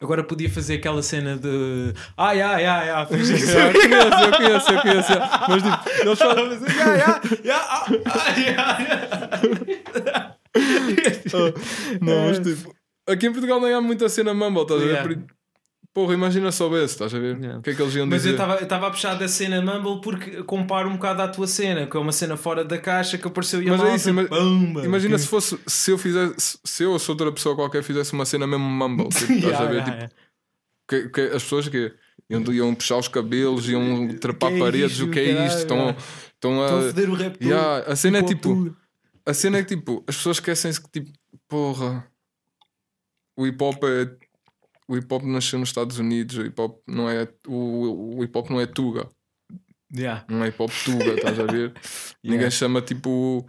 Agora 0.00 0.22
podia 0.22 0.50
fazer 0.50 0.74
aquela 0.74 1.02
cena 1.02 1.36
de. 1.36 1.94
Ai, 2.16 2.40
ai, 2.40 2.66
ai, 2.66 2.90
ai. 2.90 3.06
eu 3.08 3.08
conheço, 3.08 4.22
eu 4.22 4.32
conheço, 4.36 4.72
eu 4.72 4.82
conheço. 4.82 5.12
Mas 5.48 5.62
tipo, 5.62 5.78
eles 6.02 6.18
falam. 6.18 6.50
Não, 12.00 12.26
mas 12.26 12.38
tipo. 12.38 12.74
Aqui 13.08 13.26
em 13.26 13.32
Portugal 13.32 13.60
nem 13.60 13.72
há 13.72 13.80
muita 13.80 14.08
cena 14.08 14.34
mumble, 14.34 14.62
estás 14.62 14.82
a 14.82 14.84
ver? 14.84 15.26
Porra, 15.96 16.12
imagina 16.12 16.52
só 16.52 16.66
esse, 16.76 16.92
estás 16.92 17.14
a 17.14 17.18
ver? 17.18 17.38
Yeah. 17.38 17.58
O 17.58 17.62
que 17.62 17.70
é 17.70 17.74
que 17.74 17.80
eles 17.80 17.94
iam 17.94 18.06
Mas 18.06 18.24
dizer? 18.24 18.36
Mas 18.36 18.58
eu 18.58 18.64
estava 18.64 18.86
a 18.88 18.90
puxar 18.90 19.14
da 19.14 19.26
cena 19.26 19.62
Mumble 19.62 20.02
porque 20.02 20.42
comparo 20.42 20.90
um 20.90 20.92
bocado 20.92 21.22
à 21.22 21.28
tua 21.28 21.46
cena, 21.46 21.86
que 21.86 21.96
é 21.96 21.98
uma 21.98 22.12
cena 22.12 22.36
fora 22.36 22.62
da 22.62 22.76
caixa 22.76 23.16
que 23.16 23.26
apareceu 23.26 23.62
e 23.62 23.70
a 23.70 23.72
Mas 23.74 23.80
é 23.80 23.94
isso, 23.94 24.10
ima 24.10 24.24
Bamba, 24.24 24.84
imagina 24.84 25.16
que... 25.16 25.22
se 25.22 25.26
fosse, 25.26 25.58
se 25.66 25.90
eu 25.90 25.96
fizesse, 25.96 26.58
se 26.62 26.82
eu 26.82 26.92
ou 26.92 26.98
se 26.98 27.10
outra 27.10 27.32
pessoa 27.32 27.56
qualquer 27.56 27.82
fizesse 27.82 28.12
uma 28.12 28.26
cena 28.26 28.46
mesmo 28.46 28.68
Mumble, 28.68 29.08
tipo, 29.08 29.32
yeah, 29.32 29.48
estás 29.48 29.60
a 29.62 29.72
ver? 29.72 29.76
Yeah, 29.76 30.08
tipo, 30.08 30.14
que, 30.86 31.08
que, 31.08 31.20
as 31.34 31.42
pessoas 31.44 31.68
que 31.70 31.94
iam, 32.28 32.42
iam 32.52 32.74
puxar 32.74 32.98
os 32.98 33.08
cabelos, 33.08 33.66
iam 33.66 34.08
trepar 34.18 34.52
é 34.52 34.58
paredes, 34.58 35.00
o 35.00 35.10
que 35.10 35.18
é 35.18 35.46
isto? 35.46 35.60
Estão, 35.60 35.96
estão 36.34 36.60
a. 36.60 36.64
Estão 36.66 36.78
a 36.78 36.82
foder 36.82 37.08
o 37.08 37.14
rap 37.14 37.42
yeah, 37.42 37.90
A 37.90 37.96
cena 37.96 38.18
é 38.18 38.22
tipo. 38.22 38.76
A 39.24 39.32
cena 39.32 39.56
é 39.56 39.62
que 39.62 39.74
tipo, 39.74 40.04
as 40.06 40.14
pessoas 40.14 40.36
esquecem-se 40.36 40.78
que 40.78 40.90
tipo, 40.90 41.10
porra, 41.48 42.06
o 43.34 43.46
hip 43.46 43.64
hop 43.64 43.82
é 43.84 44.25
o 44.88 44.96
hip 44.96 45.12
hop 45.12 45.24
nasceu 45.24 45.58
nos 45.58 45.68
Estados 45.68 45.98
Unidos, 45.98 46.36
o 46.36 46.42
hip 46.42 46.60
hop 46.60 46.80
não 46.86 47.08
é, 47.08 47.28
o, 47.46 48.16
o 48.18 48.24
hip 48.24 48.36
hop 48.36 48.50
não 48.50 48.60
é 48.60 48.66
Tuga. 48.66 49.08
Yeah. 49.94 50.24
Não 50.28 50.44
é 50.44 50.48
hip 50.48 50.62
hop 50.62 50.70
Tuga, 50.84 51.14
estás 51.14 51.38
a 51.38 51.44
ver? 51.44 51.72
yeah. 52.22 52.24
Ninguém 52.24 52.50
chama 52.50 52.80
tipo. 52.80 53.46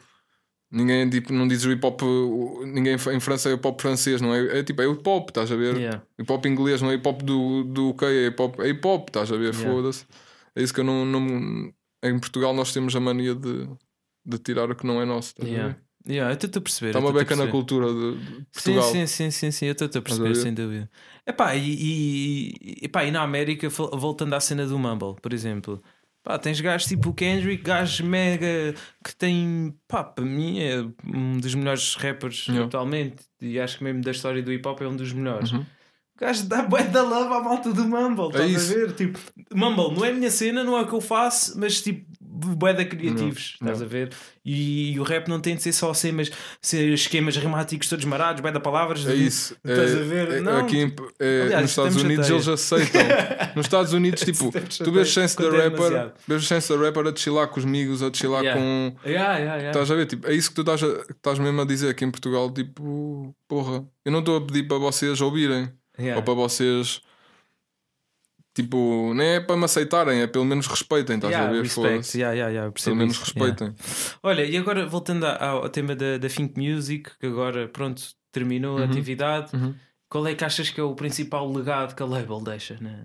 Ninguém 0.70 1.10
tipo, 1.10 1.32
não 1.32 1.48
diz 1.48 1.64
o 1.64 1.72
hip 1.72 1.86
hop. 1.86 2.02
Ninguém 2.66 2.96
em 2.96 3.20
França 3.20 3.50
é 3.50 3.54
hip 3.54 3.66
hop 3.66 3.80
francês, 3.80 4.22
não 4.22 4.34
é? 4.34 4.60
É 4.60 4.64
tipo, 4.64 4.82
é 4.82 4.86
hip 4.86 5.08
hop, 5.08 5.30
estás 5.30 5.52
a 5.52 5.56
ver? 5.56 5.78
Yeah. 5.78 6.04
Hip 6.20 6.32
hop 6.32 6.46
inglês, 6.46 6.82
não 6.82 6.92
é 6.92 6.96
hip 6.96 7.08
hop 7.08 7.22
do, 7.22 7.64
do 7.64 7.90
UK, 7.90 8.06
é 8.06 8.28
hip 8.28 8.42
hop, 8.42 8.60
é 8.60 8.70
hip 8.70 8.86
hop, 8.86 9.10
estás 9.10 9.32
a 9.32 9.38
ver? 9.38 9.54
Yeah. 9.54 9.70
Foda-se. 9.70 10.06
É 10.56 10.62
isso 10.62 10.74
que 10.74 10.80
eu 10.80 10.84
não, 10.84 11.06
não. 11.06 11.72
Em 12.04 12.20
Portugal 12.20 12.54
nós 12.54 12.74
temos 12.74 12.96
a 12.96 13.00
mania 13.00 13.34
de, 13.34 13.68
de 14.26 14.38
tirar 14.40 14.70
o 14.70 14.76
que 14.76 14.86
não 14.86 15.02
é 15.02 15.06
nosso, 15.06 15.30
estás 15.30 15.50
a 15.50 15.68
ver? 15.68 15.87
Yeah, 16.10 16.32
eu 16.32 16.36
estou 16.36 16.60
a 16.60 16.62
perceber. 16.62 16.88
Está 16.90 17.00
uma 17.00 17.12
beca 17.12 17.36
na 17.36 17.48
cultura 17.48 17.88
de, 17.88 18.46
Portugal. 18.54 18.84
Sim, 18.84 19.06
sim, 19.06 19.08
sim, 19.08 19.32
sim, 19.32 19.52
sim 19.52 19.66
eu 19.66 19.74
estou 19.74 19.88
a 19.88 20.02
perceber, 20.02 20.36
sem 20.36 20.54
dúvida. 20.54 20.90
Epá, 21.26 21.56
e, 21.56 21.74
e, 21.74 22.86
epá, 22.86 23.04
e 23.04 23.12
na 23.12 23.22
América, 23.22 23.68
voltando 23.70 24.34
à 24.34 24.40
cena 24.40 24.66
do 24.66 24.80
Mumble, 24.80 25.16
por 25.22 25.34
exemplo, 25.34 25.82
pá, 26.24 26.40
tens 26.40 26.62
gajos 26.62 26.88
tipo 26.88 27.10
o 27.10 27.14
Kendrick, 27.14 27.62
gajos 27.62 28.02
mega 28.02 28.74
que 29.04 29.16
tem, 29.16 29.74
pá, 29.88 30.04
para 30.04 30.24
mim 30.24 30.60
é 30.60 30.86
um 31.06 31.38
dos 31.38 31.54
melhores 31.54 31.96
rappers 31.96 32.48
yeah. 32.48 32.66
atualmente 32.66 33.24
e 33.42 33.60
acho 33.60 33.78
que 33.78 33.84
mesmo 33.84 34.02
da 34.02 34.12
história 34.12 34.42
do 34.42 34.52
hip 34.52 34.66
hop 34.68 34.82
é 34.82 34.88
um 34.88 34.96
dos 34.96 35.12
melhores. 35.12 35.52
Uhum. 35.52 35.60
O 35.62 36.20
gajo 36.20 36.46
dá 36.46 36.64
bué 36.64 36.84
da 36.84 37.04
love 37.04 37.34
à 37.34 37.40
malta 37.42 37.72
do 37.72 37.86
Mumble, 37.86 38.36
é 38.36 38.48
estás 38.48 38.72
a 38.72 38.74
ver? 38.74 38.94
Tipo, 38.94 39.20
Mumble 39.54 39.96
não 39.96 40.06
é 40.06 40.10
a 40.10 40.14
minha 40.14 40.32
cena, 40.32 40.64
não 40.64 40.78
é 40.78 40.82
o 40.82 40.88
que 40.88 40.94
eu 40.94 41.02
faço, 41.02 41.60
mas 41.60 41.82
tipo, 41.82 42.06
boeda 42.38 42.86
criativos, 42.86 43.58
não, 43.60 43.68
estás 43.68 43.80
não. 43.80 43.86
a 43.86 43.90
ver? 43.90 44.10
E, 44.46 44.94
e, 44.94 45.00
o 45.00 45.04
rap 45.04 45.28
não 45.28 45.40
tem 45.40 45.56
de 45.56 45.64
ser 45.64 45.74
só 45.74 45.92
assim, 45.92 46.12
mas 46.12 46.32
ser 46.62 46.94
esquemas 46.94 47.36
rimáticos 47.36 47.90
todos 47.90 48.06
marados, 48.06 48.42
boeda 48.42 48.60
palavras. 48.60 49.06
É 49.08 49.14
isso. 49.14 49.56
Estás 49.66 49.94
é, 49.94 50.00
a 50.00 50.04
ver? 50.04 50.32
É, 50.34 50.40
não. 50.40 50.60
Aqui 50.60 50.94
é, 51.20 51.42
Aliás, 51.44 51.62
nos 51.62 51.72
Estados 51.72 51.96
Unidos 51.98 52.30
eles 52.30 52.48
aceitam. 52.48 53.02
nos 53.56 53.66
Estados 53.66 53.94
Unidos, 53.94 54.22
tipo, 54.24 54.52
tu 54.84 54.92
vês 54.92 55.08
chance 55.10 55.36
da 55.36 55.50
rapper, 55.50 56.12
vês 56.28 56.44
chance 56.44 56.70
da 56.70 56.80
rapper 56.80 57.08
a 57.08 57.16
chilar 57.16 57.48
com 57.48 57.60
os 57.60 57.66
amigos, 57.66 58.04
a 58.04 58.14
chilar 58.14 58.44
yeah. 58.44 58.62
com. 58.62 58.96
Yeah, 59.06 59.38
yeah. 59.38 59.68
Estás 59.68 59.92
a 59.92 59.96
ver? 59.96 60.06
Tipo, 60.06 60.28
é 60.28 60.34
isso 60.34 60.50
que 60.50 60.56
tu 60.56 60.62
estás, 60.62 60.84
a, 60.84 60.88
estás 61.12 61.40
mesmo 61.40 61.62
a 61.62 61.66
dizer 61.66 61.90
aqui 61.90 62.06
em 62.06 62.12
Portugal, 62.12 62.52
tipo, 62.52 63.36
porra, 63.48 63.86
eu 64.06 64.12
não 64.12 64.20
estou 64.20 64.38
a 64.38 64.42
pedir 64.42 64.68
para 64.68 64.78
vocês 64.78 65.20
ouvirem 65.22 65.70
ou 66.16 66.22
para 66.22 66.34
vocês 66.34 67.02
Tipo, 68.58 69.14
nem 69.14 69.36
é 69.36 69.40
para 69.40 69.56
me 69.56 69.66
aceitarem, 69.66 70.20
é 70.20 70.26
pelo 70.26 70.44
menos 70.44 70.66
respeitem, 70.66 71.18
estás 71.18 71.32
yeah, 71.32 71.48
a 71.48 71.54
ver? 71.54 71.62
Respect, 71.62 72.18
yeah, 72.18 72.34
yeah, 72.34 72.52
yeah, 72.52 72.74
pelo 72.84 72.96
menos 72.96 73.20
respeitem. 73.20 73.68
Yeah. 73.68 74.20
Olha, 74.24 74.44
e 74.44 74.58
agora 74.58 74.88
voltando 74.88 75.28
ao, 75.28 75.62
ao 75.62 75.70
tema 75.70 75.96
da, 75.96 76.18
da 76.18 76.28
Think 76.28 76.60
Music, 76.60 77.12
que 77.20 77.28
agora, 77.28 77.68
pronto, 77.68 78.02
terminou 78.32 78.78
uhum. 78.78 78.82
a 78.82 78.86
atividade, 78.88 79.56
uhum. 79.56 79.76
qual 80.10 80.26
é 80.26 80.34
que 80.34 80.44
achas 80.44 80.72
que 80.72 80.80
é 80.80 80.84
o 80.84 80.96
principal 80.96 81.48
legado 81.54 81.96
que 81.96 82.02
a 82.02 82.06
label 82.08 82.42
deixa 82.42 82.80
na, 82.82 83.04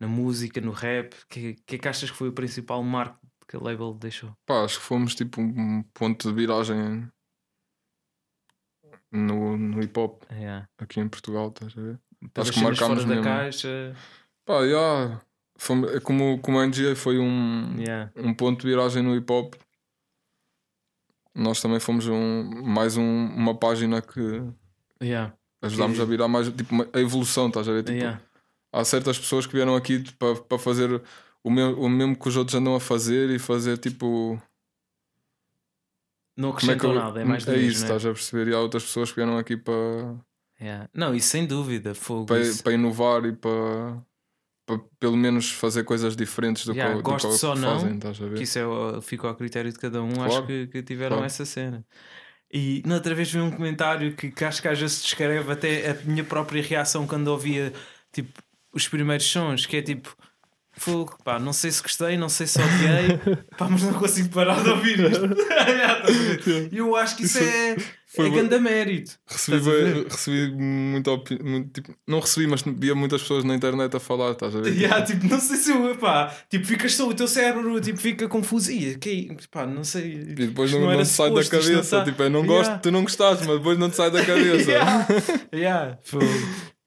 na 0.00 0.08
música, 0.08 0.58
no 0.58 0.70
rap? 0.70 1.12
O 1.12 1.26
que, 1.28 1.56
que 1.66 1.76
é 1.76 1.78
que 1.78 1.88
achas 1.88 2.10
que 2.10 2.16
foi 2.16 2.28
o 2.30 2.32
principal 2.32 2.82
marco 2.82 3.18
que 3.46 3.54
a 3.54 3.60
label 3.60 3.92
deixou? 3.92 4.34
Pá, 4.46 4.64
acho 4.64 4.78
que 4.78 4.86
fomos 4.86 5.14
tipo 5.14 5.42
um 5.42 5.84
ponto 5.92 6.30
de 6.30 6.34
viragem 6.34 7.06
no, 9.10 9.54
no 9.58 9.82
hip 9.82 10.00
hop 10.00 10.22
yeah. 10.30 10.66
aqui 10.78 10.98
em 10.98 11.08
Portugal, 11.10 11.48
estás 11.48 11.76
a 11.76 11.82
ver? 11.82 12.00
Acho 12.36 12.52
que 12.52 12.60
marcámos 12.60 13.02
fora 13.02 13.06
mesmo. 13.06 13.22
da 13.22 13.28
caixa. 13.28 13.94
Pá, 14.44 14.60
yeah. 14.62 15.20
Foi, 15.56 15.96
é 15.96 16.00
como, 16.00 16.38
como 16.40 16.58
a 16.58 16.66
NGA 16.66 16.96
foi 16.96 17.18
um, 17.18 17.76
yeah. 17.78 18.10
um 18.16 18.34
ponto 18.34 18.62
de 18.62 18.66
viragem 18.66 19.02
no 19.02 19.14
hip 19.14 19.30
hop, 19.32 19.54
nós 21.34 21.60
também 21.60 21.78
fomos 21.78 22.06
um, 22.08 22.62
mais 22.64 22.96
um, 22.96 23.26
uma 23.26 23.54
página 23.54 24.02
que 24.02 24.42
yeah. 25.00 25.32
ajudámos 25.62 26.00
a 26.00 26.04
virar 26.04 26.28
mais 26.28 26.48
tipo, 26.48 26.74
a 26.92 27.00
evolução, 27.00 27.48
estás 27.48 27.68
a 27.68 27.72
ver? 27.72 27.84
Tipo, 27.84 27.98
yeah. 27.98 28.20
Há 28.72 28.84
certas 28.84 29.18
pessoas 29.18 29.46
que 29.46 29.52
vieram 29.52 29.76
aqui 29.76 30.02
para 30.18 30.34
tipo, 30.34 30.58
fazer 30.58 31.00
o 31.44 31.50
mesmo, 31.50 31.80
o 31.80 31.88
mesmo 31.88 32.16
que 32.16 32.28
os 32.28 32.36
outros 32.36 32.54
andam 32.54 32.74
a 32.74 32.80
fazer 32.80 33.30
e 33.30 33.38
fazer 33.38 33.78
tipo. 33.78 34.40
Não 36.36 36.50
acrescentam 36.50 36.90
é 36.90 36.94
eu... 36.94 36.98
nada, 36.98 37.20
é 37.20 37.24
mais 37.24 37.46
É 37.46 37.56
isso, 37.56 37.80
né? 37.80 37.86
estás 37.86 38.06
a 38.06 38.12
perceber? 38.12 38.50
E 38.50 38.54
há 38.54 38.58
outras 38.58 38.82
pessoas 38.82 39.10
que 39.10 39.16
vieram 39.16 39.36
aqui 39.38 39.56
para. 39.56 40.16
Yeah. 40.60 40.88
Não, 40.94 41.14
isso 41.14 41.28
sem 41.28 41.46
dúvida, 41.46 41.94
fogo. 41.94 42.26
Para, 42.26 42.40
isso. 42.40 42.62
para 42.62 42.72
inovar 42.72 43.24
e 43.26 43.32
para 43.32 43.50
para 43.92 44.11
pelo 44.98 45.16
menos 45.16 45.50
fazer 45.50 45.84
coisas 45.84 46.14
diferentes 46.14 46.64
do 46.64 46.72
yeah, 46.72 46.96
que, 46.96 47.02
gosto 47.02 47.28
do 47.28 47.32
que, 47.32 47.38
só 47.38 47.54
não, 47.54 47.80
fazem, 47.80 47.94
estás 47.94 48.20
a 48.20 48.26
ver? 48.26 48.36
Que 48.36 48.42
isso 48.44 48.58
é, 48.58 49.00
fica 49.02 49.28
ao 49.28 49.34
critério 49.34 49.72
de 49.72 49.78
cada 49.78 50.02
um, 50.02 50.14
claro, 50.14 50.32
acho 50.32 50.46
que, 50.46 50.66
que 50.68 50.82
tiveram 50.82 51.16
claro. 51.16 51.26
essa 51.26 51.44
cena. 51.44 51.84
E 52.52 52.82
na 52.84 52.96
outra 52.96 53.14
vez 53.14 53.32
vi 53.32 53.40
um 53.40 53.50
comentário 53.50 54.14
que, 54.14 54.30
que 54.30 54.44
acho 54.44 54.60
que 54.60 54.68
às 54.68 54.78
vezes 54.78 55.02
descreve 55.02 55.50
até 55.50 55.90
a 55.90 55.94
minha 56.04 56.22
própria 56.22 56.62
reação 56.62 57.06
quando 57.06 57.28
ouvia 57.28 57.72
tipo, 58.12 58.42
os 58.72 58.86
primeiros 58.86 59.26
sons, 59.26 59.66
que 59.66 59.76
é 59.76 59.82
tipo. 59.82 60.14
Fogo, 60.74 61.18
pá, 61.22 61.38
não 61.38 61.52
sei 61.52 61.70
se 61.70 61.82
gostei, 61.82 62.16
não 62.16 62.30
sei 62.30 62.46
se 62.46 62.58
odiei, 62.58 63.18
pá, 63.58 63.68
mas 63.68 63.82
não 63.82 63.92
consigo 63.92 64.30
parar 64.30 64.62
de 64.62 64.70
ouvir 64.70 65.00
isto. 65.00 65.28
E 66.72 66.78
eu 66.78 66.96
acho 66.96 67.14
que 67.14 67.24
isso 67.24 67.38
é 67.38 67.76
foi 68.14 68.26
é 68.26 68.30
grande 68.30 68.58
mérito. 68.58 69.18
Recebi, 69.26 70.04
recebi 70.08 70.54
muito, 70.54 71.24
muito 71.42 71.70
tipo, 71.72 71.94
não 72.06 72.20
recebi, 72.20 72.46
mas 72.46 72.62
via 72.62 72.94
muitas 72.94 73.22
pessoas 73.22 73.42
na 73.42 73.54
internet 73.54 73.96
a 73.96 74.00
falar, 74.00 74.32
estás 74.32 74.54
a 74.54 74.60
ver? 74.60 74.72
Yeah, 74.82 75.02
tipo, 75.02 75.26
não 75.26 75.38
sei 75.38 75.56
se 75.56 75.70
eu, 75.70 75.96
pá, 75.96 76.34
tipo, 76.50 76.66
ficas 76.66 76.94
só, 76.94 77.08
o 77.08 77.14
teu 77.14 77.28
cérebro 77.28 77.80
tipo, 77.80 77.98
fica 77.98 78.28
confuso. 78.28 78.70
E 78.70 78.96
que, 78.96 79.34
pá, 79.50 79.64
não 79.64 79.84
sei. 79.84 80.12
E 80.12 80.34
depois 80.34 80.70
não, 80.72 80.80
não, 80.80 80.92
não 80.92 81.02
te 81.02 81.08
sai 81.08 81.32
da 81.32 81.44
cabeça. 81.44 81.98
Tá... 81.98 82.04
Tipo, 82.04 82.22
eu 82.22 82.30
não 82.30 82.44
yeah. 82.44 82.68
gosto, 82.68 82.82
tu 82.82 82.90
não 82.90 83.02
gostaste, 83.02 83.46
mas 83.46 83.56
depois 83.58 83.78
não 83.78 83.88
te 83.88 83.96
sai 83.96 84.10
da 84.10 84.20
cabeça. 84.26 84.70
yeah, 84.70 85.06
yeah. 85.54 85.98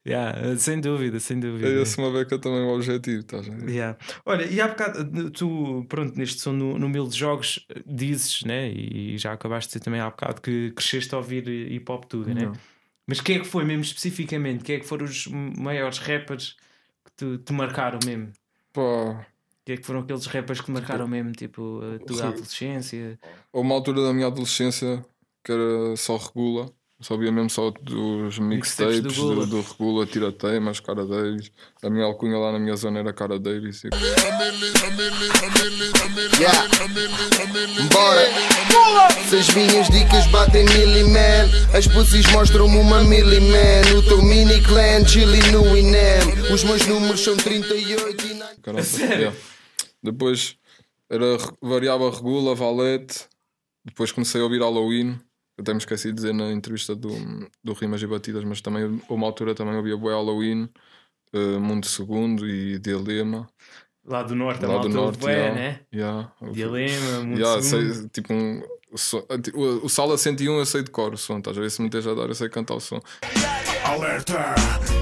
Yeah, 0.07 0.55
sem 0.57 0.79
dúvida, 0.79 1.19
sem 1.19 1.39
dúvida. 1.39 1.67
É 1.67 1.81
esse 1.81 1.97
uma 1.97 2.11
beca 2.11 2.37
também 2.37 2.61
o 2.61 2.75
objetivo, 2.75 3.21
estás 3.21 3.49
a 3.49 3.51
ver? 3.51 3.69
Yeah. 3.69 3.97
Olha, 4.23 4.45
e 4.45 4.61
há 4.61 4.67
bocado, 4.67 5.31
tu, 5.31 5.83
pronto, 5.89 6.15
neste 6.15 6.41
som 6.41 6.53
no, 6.53 6.77
no 6.77 6.87
Mil 6.87 7.07
de 7.07 7.17
Jogos, 7.17 7.65
dizes, 7.87 8.43
né? 8.43 8.69
E 8.71 9.17
já 9.17 9.33
acabaste 9.33 9.69
de 9.69 9.73
dizer 9.73 9.85
também 9.85 9.99
há 9.99 10.09
bocado 10.09 10.41
que 10.41 10.71
cresceste 10.71 11.13
a 11.15 11.17
ouvir 11.17 11.47
hip 11.47 11.91
hop 11.91 12.05
tudo, 12.05 12.31
né? 12.33 12.51
Mas 13.07 13.19
quem 13.19 13.37
é 13.37 13.39
que 13.39 13.47
foi 13.47 13.63
mesmo 13.63 13.81
especificamente? 13.81 14.63
Quem 14.63 14.75
é 14.75 14.79
que 14.79 14.85
foram 14.85 15.05
os 15.05 15.27
maiores 15.27 15.97
rappers 15.97 16.55
que 17.03 17.11
te, 17.15 17.37
te 17.43 17.53
marcaram 17.53 17.99
mesmo? 18.05 18.31
Pá. 18.73 19.25
Quem 19.63 19.73
é 19.73 19.77
que 19.77 19.85
foram 19.85 20.01
aqueles 20.01 20.27
rappers 20.27 20.59
que 20.59 20.65
te 20.67 20.71
marcaram 20.71 21.07
mesmo, 21.07 21.31
tipo, 21.31 21.81
a 21.81 22.05
tua 22.05 22.27
adolescência? 22.27 23.19
Houve 23.51 23.67
uma 23.67 23.75
altura 23.75 24.03
da 24.03 24.13
minha 24.13 24.27
adolescência 24.27 25.03
que 25.43 25.51
era 25.51 25.95
só 25.95 26.17
regula. 26.17 26.71
Só 27.01 27.17
via 27.17 27.29
mesmo 27.29 27.49
só 27.49 27.71
dos 27.71 28.39
mixtapes 28.39 29.01
do, 29.17 29.35
do, 29.35 29.45
do 29.45 29.61
Regula, 29.61 30.05
Tiratei, 30.05 30.61
mas 30.61 30.79
cara 30.79 31.05
Davis. 31.05 31.51
A 31.83 31.89
minha 31.89 32.05
alcunha 32.05 32.37
lá 32.37 32.53
na 32.53 32.59
minha 32.59 32.75
zona 32.77 32.99
era 32.99 33.11
cara 33.11 33.37
Davis. 33.37 33.83
E... 33.83 33.89
Yeah. 36.39 36.67
Bora! 37.91 38.45
Se 39.27 39.35
as 39.35 39.49
minhas 39.53 39.89
dicas 39.89 40.25
batem 40.27 40.63
milli 40.63 41.03
man, 41.03 41.49
as 41.77 41.85
pussies 41.85 42.25
mostram-me 42.31 42.77
uma 42.77 43.03
milli 43.03 43.41
man. 43.41 43.97
O 43.97 44.01
teu 44.01 44.21
mini 44.21 44.61
clan, 44.61 45.05
chili 45.05 45.39
no 45.51 45.77
Inem. 45.77 46.51
Os 46.53 46.63
meus 46.63 46.87
números 46.87 47.19
são 47.19 47.35
38 47.35 48.25
e. 48.25 48.61
Caramba, 48.61 48.87
yeah. 48.99 49.35
Depois 50.01 50.55
era, 51.09 51.37
variava 51.61 52.09
Regula, 52.09 52.55
Valete. 52.55 53.25
Depois 53.83 54.13
comecei 54.13 54.39
a 54.39 54.43
ouvir 54.45 54.61
Halloween. 54.61 55.19
Eu 55.57 55.61
até 55.61 55.71
me 55.73 55.79
esqueci 55.79 56.09
de 56.09 56.15
dizer 56.15 56.33
na 56.33 56.51
entrevista 56.51 56.95
do, 56.95 57.09
do 57.63 57.73
Rimas 57.73 58.01
e 58.01 58.07
Batidas, 58.07 58.43
mas 58.43 58.61
também 58.61 59.01
uma 59.09 59.25
altura 59.25 59.55
também 59.55 59.77
havia 59.77 59.95
Boé 59.95 60.13
Halloween, 60.13 60.69
uh, 61.33 61.59
Mundo 61.59 61.85
Segundo 61.85 62.47
e 62.47 62.77
Dilema. 62.77 63.47
Lá 64.05 64.21
do 64.21 64.35
norte, 64.35 64.65
lá 64.65 64.77
do 64.77 64.89
norte, 64.89 65.19
Bué, 65.19 65.33
yeah, 65.33 65.55
né? 65.55 65.79
Yeah. 65.93 66.31
Dilema, 66.51 67.19
Mundo 67.21 67.39
yeah, 67.39 67.61
Segundo. 67.61 67.93
Sei, 67.93 68.09
tipo 68.09 68.33
um, 68.33 68.61
o, 69.53 69.85
o 69.85 69.89
Sala 69.89 70.17
101 70.17 70.57
eu 70.57 70.65
sei 70.65 70.83
de 70.83 70.91
cor 70.91 71.13
o 71.13 71.17
som, 71.17 71.39
estás 71.39 71.57
a 71.57 71.61
ver? 71.61 71.71
Se 71.71 71.81
me 71.81 71.87
esteja 71.87 72.11
a 72.11 72.15
dar, 72.15 72.27
eu 72.27 72.35
sei 72.35 72.49
cantar 72.49 72.75
o 72.75 72.79
som. 72.79 73.01
Alerta! 73.85 74.55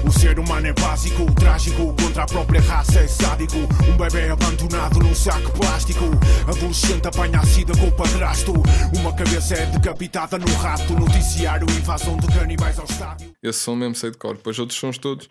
O 0.06 0.12
ser 0.12 0.38
humano 0.38 0.66
é 0.66 0.72
básico, 0.74 1.24
trágico 1.34 1.96
Contra 1.96 2.24
a 2.24 2.26
própria 2.26 2.60
raça 2.60 3.00
é 3.00 3.08
sádico. 3.08 3.56
Um 3.56 3.96
bebê 3.96 4.28
abandonado 4.28 4.98
num 4.98 5.14
saco 5.14 5.50
plástico. 5.58 6.04
Adolescente 6.46 7.08
apanha 7.08 7.40
a 7.40 7.46
sida 7.46 7.72
com 7.78 7.88
o 7.88 7.96
padrasto 7.96 8.52
Uma 8.94 9.16
cabeça 9.16 9.54
é 9.54 9.64
decapitada 9.66 10.38
no 10.38 10.52
rato. 10.56 10.92
Noticiário, 10.92 11.66
invasão 11.70 12.18
de 12.18 12.26
canibais 12.26 12.78
ao 12.78 12.84
estádio. 12.84 13.34
Esse 13.42 13.60
som 13.60 13.74
mesmo 13.74 13.94
sei 13.94 14.10
de 14.10 14.18
cor. 14.18 14.36
Depois 14.36 14.58
outros 14.58 14.78
sons 14.78 14.98
todos. 14.98 15.30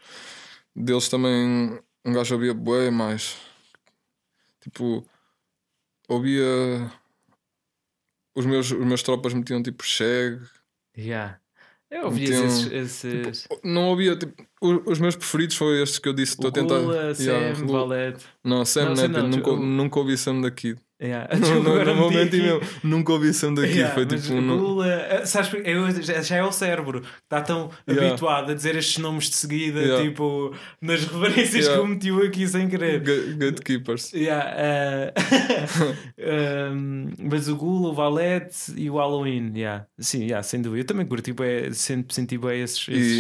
Deles 0.76 1.08
também 1.08 1.80
um 2.04 2.12
gajo 2.12 2.34
ouvia 2.34 2.56
bué 2.56 2.90
mais. 2.90 3.38
Tipo 4.62 5.06
Ouvia 6.10 6.92
Os 8.36 8.48
meus, 8.48 8.72
os 8.72 8.86
meus 8.86 9.04
tropas 9.04 9.32
metiam 9.32 9.62
tipo 9.62 9.84
Cheg 9.84 10.42
Yeah 10.98 11.43
eu 11.98 12.06
ouvi 12.06 12.24
esses, 12.24 12.72
esses... 12.72 13.42
Tipo, 13.44 13.60
não 13.64 13.90
ouvia, 13.90 14.16
tipo, 14.16 14.34
os, 14.62 15.00
meus 15.00 15.16
preferidos 15.16 15.56
foram 15.56 15.82
estes 15.84 16.00
que 16.00 16.08
eu 16.08 16.14
disse. 16.14 16.34
Estou 16.34 16.50
a 16.50 16.52
tentar. 16.52 16.80
Gula, 16.80 17.14
yeah, 17.20 17.56
Sam, 17.56 17.68
Valete. 17.68 18.26
Não, 18.44 18.64
Sam 18.64 18.96
não, 18.96 19.08
não, 19.08 19.28
nunca, 19.28 19.52
nunca 19.52 20.00
ouvi 20.00 20.18
Sam 20.18 20.42
daqui. 20.42 20.76
Yeah. 21.04 21.28
No, 21.44 21.62
no, 21.62 21.84
no 21.84 21.96
momento 21.96 22.38
meu, 22.38 22.62
nunca 22.84 23.12
ouvi 23.12 23.34
som 23.34 23.54
daqui. 23.54 23.80
Yeah, 23.80 23.94
foi 23.94 24.06
tipo. 24.06 24.42
Gula, 24.42 24.88
eh, 24.88 25.26
sabes, 25.26 25.52
eu, 25.66 26.24
já 26.24 26.38
é 26.38 26.44
o 26.44 26.52
cérebro, 26.52 27.04
está 27.24 27.42
tão 27.42 27.70
yeah. 27.88 28.08
habituado 28.08 28.52
a 28.52 28.56
dizer 28.56 28.76
estes 28.76 28.98
nomes 29.00 29.30
de 29.30 29.36
seguida, 29.36 29.82
yeah. 29.82 30.04
tipo, 30.04 30.56
nas 30.82 31.04
referências 31.06 31.68
que 31.68 31.74
eu 31.74 31.86
meti 31.86 32.10
aqui 32.10 32.48
sem 32.48 32.70
querer. 32.70 33.02
Gatekeepers. 33.38 34.14
Yeah, 34.14 35.12
uh, 35.12 36.74
um, 36.74 37.12
mas 37.30 37.50
o 37.50 37.56
Gula, 37.58 37.90
o 37.90 37.94
Valete 37.94 38.74
e 38.78 38.90
o 38.90 38.96
Halloween, 38.96 39.52
yeah. 39.56 39.86
sim, 40.00 40.24
yeah, 40.24 40.42
sem 40.42 40.62
dúvida. 40.62 40.82
Eu 40.84 40.88
também 40.88 41.06
curti, 41.06 41.32
tipo, 41.32 41.44
é, 41.44 41.72
senti, 41.74 42.38
bem 42.38 42.62
esses. 42.62 42.88
esses... 42.88 43.20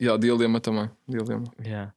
E 0.00 0.04
yeah, 0.04 0.20
Dilema 0.20 0.60
também. 0.60 0.90
Dilema. 1.08 1.44
Yeah. 1.64 1.92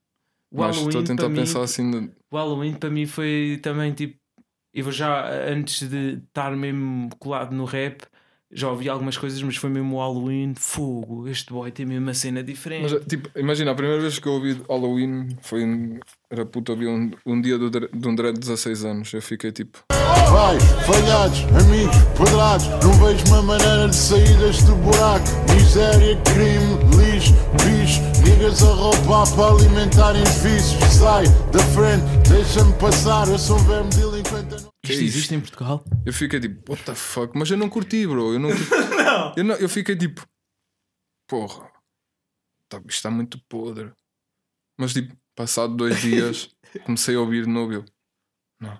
O 0.51 0.59
Mas 0.59 0.77
estou 0.77 1.01
a 1.01 1.03
tentar 1.03 1.29
pensar 1.29 1.59
mim, 1.59 1.65
assim. 1.65 2.11
O 2.29 2.37
Halloween 2.37 2.73
para 2.73 2.89
mim 2.89 3.05
foi 3.05 3.59
também 3.63 3.93
tipo 3.93 4.20
eu 4.73 4.91
já 4.91 5.27
antes 5.49 5.87
de 5.89 6.19
estar 6.19 6.55
mesmo 6.55 7.09
colado 7.19 7.53
no 7.53 7.65
rap, 7.65 8.03
já 8.53 8.69
ouvi 8.69 8.89
algumas 8.89 9.17
coisas, 9.17 9.41
mas 9.41 9.55
foi 9.55 9.69
mesmo 9.69 9.95
o 9.95 9.99
Halloween, 9.99 10.53
fogo, 10.55 11.27
este 11.27 11.51
boy 11.51 11.71
tem 11.71 11.85
mesmo 11.85 12.05
uma 12.05 12.13
cena 12.13 12.43
diferente. 12.43 12.91
Mas, 12.91 13.05
tipo, 13.05 13.29
imagina, 13.37 13.71
a 13.71 13.75
primeira 13.75 14.01
vez 14.01 14.19
que 14.19 14.27
eu 14.27 14.33
ouvi 14.33 14.61
Halloween 14.67 15.29
foi 15.41 15.63
era 16.29 16.45
puto, 16.45 16.71
havia 16.71 16.89
um, 16.89 17.11
um 17.25 17.41
dia 17.41 17.57
do, 17.57 17.69
de 17.69 18.07
um 18.07 18.15
dread 18.15 18.33
de 18.33 18.39
16 18.39 18.85
anos. 18.85 19.13
Eu 19.13 19.21
fiquei 19.21 19.51
tipo. 19.51 19.79
Vai, 20.31 20.57
falhados, 20.85 21.43
amigos, 21.61 21.95
quadrados, 22.15 22.67
não 22.83 22.93
vejo 22.93 23.25
uma 23.27 23.41
maneira 23.41 23.89
de 23.89 23.95
sair 23.95 24.37
deste 24.37 24.71
buraco. 24.71 25.25
Miséria, 25.53 26.15
crime, 26.23 26.79
lixo, 26.95 27.33
bicho, 27.63 28.01
niggas 28.23 28.63
a 28.63 28.73
roubar 28.73 29.29
para 29.35 29.55
alimentarem 29.55 30.23
os 30.23 30.35
vícios. 30.37 30.83
Sai 30.85 31.25
da 31.51 31.59
frente, 31.59 32.29
deixa-me 32.29 32.73
passar, 32.73 33.27
eu 33.27 33.37
sou 33.37 33.57
um 33.57 33.63
verme 33.63 33.89
delinquente. 33.89 34.70
Que 34.83 34.91
é 34.91 34.95
isto 34.95 35.03
existe 35.03 35.35
em 35.35 35.39
Portugal? 35.39 35.85
Eu 36.05 36.13
fiquei 36.13 36.39
tipo, 36.39 36.71
what 36.71 36.83
the 36.83 36.95
fuck? 36.95 37.37
Mas 37.37 37.51
eu 37.51 37.57
não 37.57 37.69
curti, 37.69 38.05
bro. 38.07 38.33
Eu 38.33 38.39
não, 38.39 38.49
curti. 38.55 38.69
não. 39.03 39.33
Eu, 39.37 39.43
não, 39.43 39.55
eu 39.55 39.69
fiquei 39.69 39.95
tipo, 39.95 40.27
porra, 41.27 41.69
tá, 42.67 42.77
isto 42.77 42.89
está 42.89 43.11
muito 43.11 43.39
podre. 43.47 43.91
Mas 44.77 44.93
tipo, 44.93 45.15
passado 45.35 45.75
dois 45.75 45.99
dias, 46.01 46.49
comecei 46.83 47.15
a 47.15 47.19
ouvir 47.19 47.45
de 47.45 47.51
novo. 47.51 47.73
Eu, 47.73 47.85
não. 48.59 48.79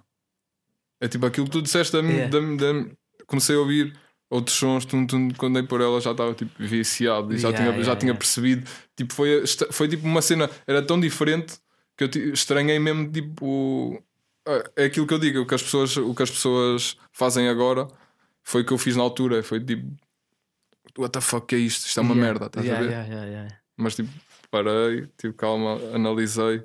É 1.00 1.08
tipo 1.08 1.26
aquilo 1.26 1.46
que 1.46 1.52
tu 1.52 1.62
disseste 1.62 1.94
da, 1.94 2.00
yeah. 2.00 2.30
da, 2.30 2.40
da, 2.40 2.92
comecei 3.26 3.56
a 3.56 3.60
ouvir 3.60 3.98
outros 4.30 4.56
sons, 4.56 4.86
tum, 4.86 5.06
tum, 5.06 5.30
quando 5.32 5.56
dei 5.56 5.64
por 5.64 5.82
ela 5.82 6.00
já 6.00 6.12
estava 6.12 6.34
tipo 6.34 6.52
viciado 6.58 7.34
e 7.34 7.38
já, 7.38 7.50
yeah, 7.50 7.58
tinha, 7.58 7.70
yeah, 7.70 7.84
já 7.84 7.96
tinha 7.96 8.16
percebido. 8.16 8.70
Tipo, 8.96 9.14
foi, 9.14 9.44
foi 9.72 9.88
tipo 9.88 10.06
uma 10.06 10.22
cena, 10.22 10.50
era 10.66 10.82
tão 10.82 11.00
diferente 11.00 11.60
que 11.98 12.04
eu 12.04 12.34
estranhei 12.34 12.80
mesmo 12.80 13.12
tipo. 13.12 14.02
É 14.76 14.86
aquilo 14.86 15.06
que 15.06 15.14
eu 15.14 15.20
digo, 15.20 15.40
o 15.40 15.46
que 15.46 15.54
as 15.54 15.62
pessoas, 15.62 15.96
o 15.98 16.16
que 16.16 16.24
as 16.24 16.32
pessoas 16.32 16.98
fazem 17.12 17.48
agora 17.48 17.88
foi 18.44 18.62
o 18.62 18.66
que 18.66 18.74
eu 18.74 18.78
fiz 18.78 18.96
na 18.96 19.04
altura. 19.04 19.44
Foi 19.44 19.64
tipo, 19.64 19.96
what 20.98 21.12
the 21.12 21.22
fuck 21.22 21.54
é 21.54 21.58
isto? 21.60 21.86
Isto 21.86 22.00
é 22.00 22.04
uma 22.04 22.16
merda, 22.16 22.48
estás 22.48 22.70
a 22.70 22.82
ver? 22.82 23.62
Mas 23.78 23.96
tipo, 23.96 24.10
parei, 24.50 25.08
tipo, 25.18 25.34
calma, 25.34 25.80
analisei 25.94 26.64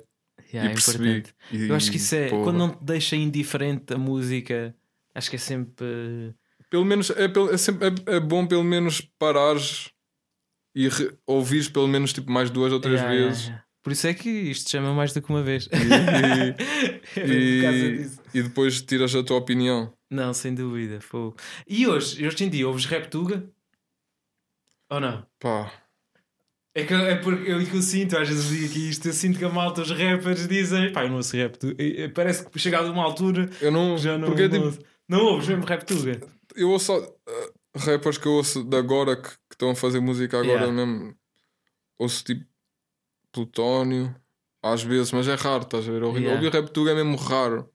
yeah, 0.53 0.69
e 0.69 0.71
é 0.71 0.73
percebi. 0.73 1.23
E, 1.51 1.67
eu 1.67 1.75
acho 1.75 1.91
que 1.91 1.97
isso 1.97 2.15
é 2.15 2.29
porra. 2.29 2.43
quando 2.43 2.57
não 2.57 2.69
te 2.69 2.83
deixa 2.83 3.15
indiferente 3.15 3.93
a 3.93 3.97
música, 3.97 4.75
acho 5.13 5.29
que 5.29 5.35
é 5.35 5.39
sempre. 5.39 6.35
Pelo 6.69 6.85
menos 6.85 7.09
é, 7.11 7.25
é, 7.25 7.57
sempre, 7.57 7.87
é, 7.87 8.15
é 8.17 8.19
bom 8.19 8.45
pelo 8.45 8.63
menos 8.63 9.01
parares 9.17 9.91
e 10.75 10.89
ouvires 11.25 11.69
pelo 11.69 11.87
menos 11.87 12.11
tipo 12.11 12.31
mais 12.31 12.49
duas 12.49 12.73
ou 12.73 12.79
três 12.79 12.99
yeah, 12.99 13.17
vezes. 13.17 13.51
Por 13.87 13.93
isso 13.93 14.05
é 14.05 14.13
que 14.13 14.29
isto 14.29 14.69
chama 14.69 14.93
mais 14.93 15.13
do 15.13 15.21
que 15.21 15.29
uma 15.29 15.41
vez. 15.41 15.69
E, 17.15 17.21
e, 17.23 18.09
e, 18.33 18.43
depois 18.43 18.81
tiras 18.81 19.15
a 19.15 19.23
tua 19.23 19.37
opinião. 19.37 19.93
Não, 20.11 20.33
sem 20.33 20.53
dúvida. 20.53 20.99
Fogo. 20.99 21.37
E 21.65 21.87
hoje, 21.87 22.27
hoje 22.27 22.43
em 22.43 22.49
dia, 22.49 22.67
ouves 22.67 22.83
Reptuga? 22.83 23.49
Ou 24.89 24.99
não? 24.99 25.25
Pá. 25.39 25.71
É, 26.75 26.83
que, 26.83 26.93
é 26.93 27.15
porque 27.15 27.49
eu, 27.49 27.61
eu 27.61 27.81
sinto, 27.81 28.17
às 28.17 28.27
vezes 28.27 28.49
digo 28.49 28.65
aqui 28.65 28.89
isto, 28.89 29.07
eu 29.07 29.13
sinto 29.13 29.39
que 29.39 29.45
a 29.45 29.49
malta, 29.49 29.81
os 29.81 29.89
rappers 29.89 30.49
dizem, 30.49 30.91
pá, 30.91 31.05
eu 31.05 31.09
não 31.09 31.15
ouço 31.15 31.37
rap, 31.37 31.57
parece 32.13 32.45
que 32.45 32.59
chegado 32.59 32.89
a 32.89 32.91
uma 32.91 33.03
altura 33.03 33.49
eu 33.61 33.71
não, 33.71 33.97
já 33.97 34.17
não, 34.17 34.27
porque, 34.27 34.49
não, 34.49 34.69
tipo, 34.69 34.85
não 35.07 35.25
ouves 35.27 35.47
mesmo 35.47 35.63
rap 35.63 35.85
tuga. 35.85 36.19
Eu 36.57 36.71
ouço 36.71 36.93
uh, 36.93 37.53
rappers 37.77 38.17
que 38.17 38.27
eu 38.27 38.33
ouço 38.33 38.65
de 38.65 38.75
agora 38.75 39.15
que, 39.15 39.29
que 39.29 39.53
estão 39.53 39.69
a 39.69 39.75
fazer 39.75 40.01
música 40.01 40.37
agora 40.37 40.65
yeah. 40.65 40.73
mesmo, 40.73 41.15
ouço 41.97 42.25
tipo 42.25 42.45
Plutónio, 43.37 44.15
às 44.63 44.81
vezes, 44.81 45.11
mas 45.11 45.27
é 45.27 45.35
raro, 45.35 45.61
estás 45.61 45.87
a 45.87 45.91
ver? 45.91 46.01
Ouvir, 46.01 46.21
yeah. 46.21 46.35
ouvir 46.35 46.51
rap 46.51 46.71
tuga 46.71 46.89
é 46.89 46.95
mesmo 46.95 47.15
raro. 47.17 47.71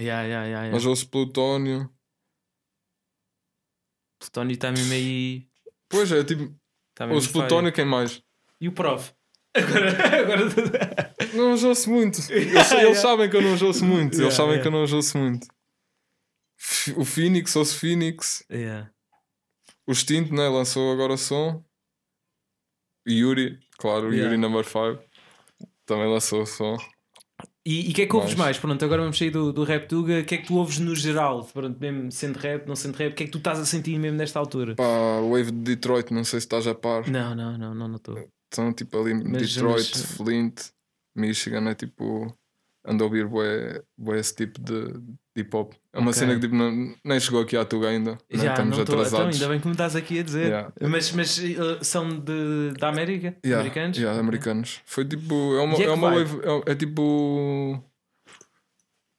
Yeah, 0.00 0.22
yeah, 0.22 0.46
yeah, 0.46 0.72
mas 0.72 0.86
ouço 0.86 1.06
Plutónio. 1.10 1.90
Plutónio 4.18 4.54
está 4.54 4.72
mesmo 4.72 4.94
aí. 4.94 5.46
Pois 5.90 6.10
é, 6.10 6.24
tipo. 6.24 6.58
Tá 6.94 7.04
ouço 7.06 7.30
Plutónio, 7.30 7.70
quem 7.70 7.84
mais? 7.84 8.22
E 8.58 8.66
o 8.66 8.72
prof? 8.72 9.12
Agora, 9.54 10.18
agora... 10.18 11.14
não 11.34 11.52
os 11.52 11.62
ouço 11.62 11.88
muito. 11.90 12.18
Eles, 12.32 12.72
eles, 12.72 12.98
sabem 12.98 13.30
que 13.30 13.36
eu 13.36 13.42
não 13.42 13.54
os 13.54 13.62
ouço 13.62 13.84
muito. 13.84 14.20
Eles 14.20 14.34
sabem 14.34 14.54
yeah. 14.54 14.62
que 14.62 14.66
eu 14.66 14.72
não 14.72 14.82
os 14.82 14.92
ouço 14.92 15.16
muito. 15.16 15.46
O 16.96 17.04
Phoenix, 17.04 17.54
ouço 17.54 17.78
Phoenix. 17.78 18.44
Yeah. 18.50 18.90
O 19.86 19.94
Stint, 19.94 20.32
né? 20.32 20.48
Lançou 20.48 20.90
agora 20.92 21.16
som. 21.16 21.62
Yuri, 23.06 23.58
claro, 23.78 24.08
o 24.08 24.14
Yuri 24.14 24.36
Number 24.36 24.64
5 24.64 24.98
também 25.86 26.10
lançou 26.10 26.42
o 26.42 26.46
som. 26.46 26.76
E 27.66 27.90
o 27.90 27.94
que 27.94 28.02
é 28.02 28.06
que 28.06 28.14
ouves 28.14 28.34
mais? 28.34 28.58
Pronto, 28.58 28.84
agora 28.84 29.00
vamos 29.00 29.16
sair 29.16 29.30
do, 29.30 29.50
do 29.50 29.64
rap 29.64 29.88
Tuga. 29.88 30.20
O 30.20 30.24
que 30.24 30.34
é 30.34 30.38
que 30.38 30.46
tu 30.46 30.56
ouves 30.56 30.78
no 30.78 30.94
geral? 30.94 31.44
Pronto, 31.44 31.80
mesmo 31.80 32.12
sendo 32.12 32.38
rap, 32.38 32.66
não 32.66 32.76
sendo 32.76 32.96
rap, 32.96 33.12
o 33.12 33.14
que 33.14 33.22
é 33.22 33.26
que 33.26 33.32
tu 33.32 33.38
estás 33.38 33.58
a 33.58 33.64
sentir 33.64 33.98
mesmo 33.98 34.18
nesta 34.18 34.38
altura? 34.38 34.74
Pá, 34.74 35.20
Wave 35.22 35.50
de 35.50 35.58
Detroit, 35.58 36.12
não 36.12 36.24
sei 36.24 36.40
se 36.40 36.46
estás 36.46 36.66
a 36.66 36.74
par. 36.74 37.08
Não, 37.08 37.34
não, 37.34 37.56
não, 37.56 37.74
não 37.74 37.96
estou. 37.96 38.28
São 38.52 38.72
tipo 38.72 38.98
ali 39.00 39.14
mas, 39.14 39.54
Detroit, 39.54 39.90
mas... 39.94 40.16
Flint, 40.16 40.60
Michigan, 41.16 41.70
é 41.70 41.74
tipo. 41.74 42.26
Ando 42.86 43.02
a 43.02 43.06
ouvir 43.06 43.26
bué, 43.26 43.82
bué 43.96 44.18
esse 44.18 44.34
tipo 44.34 44.60
de, 44.60 44.92
de 44.92 45.40
hip 45.40 45.56
hop. 45.56 45.72
É 45.92 45.98
uma 45.98 46.10
okay. 46.10 46.20
cena 46.20 46.34
que 46.34 46.40
tipo, 46.40 46.54
não, 46.54 46.94
nem 47.02 47.18
chegou 47.18 47.40
aqui 47.40 47.56
à 47.56 47.64
Tuga 47.64 47.88
ainda. 47.88 48.18
Já, 48.30 48.44
não 48.44 48.50
estamos 48.50 48.76
tô, 48.76 48.82
atrasados. 48.82 49.12
Então, 49.12 49.28
ainda 49.28 49.48
bem 49.48 49.60
que 49.60 49.66
me 49.66 49.72
estás 49.72 49.96
aqui 49.96 50.18
a 50.18 50.22
dizer. 50.22 50.46
Yeah. 50.46 50.72
Mas, 50.82 51.12
mas 51.12 51.38
uh, 51.38 51.82
são 51.82 52.08
de, 52.08 52.72
da 52.78 52.88
América? 52.88 53.34
Yeah, 53.44 53.60
americanos? 53.62 53.96
Yeah, 53.96 54.20
americanos. 54.20 54.80
Foi 54.84 55.04
tipo. 55.04 55.56
É 55.56 55.62
uma, 55.62 55.76
é, 55.78 55.82
é 55.84 55.90
uma 55.90 56.10
wave. 56.10 56.40
É, 56.66 56.72
é 56.72 56.74
tipo 56.74 57.82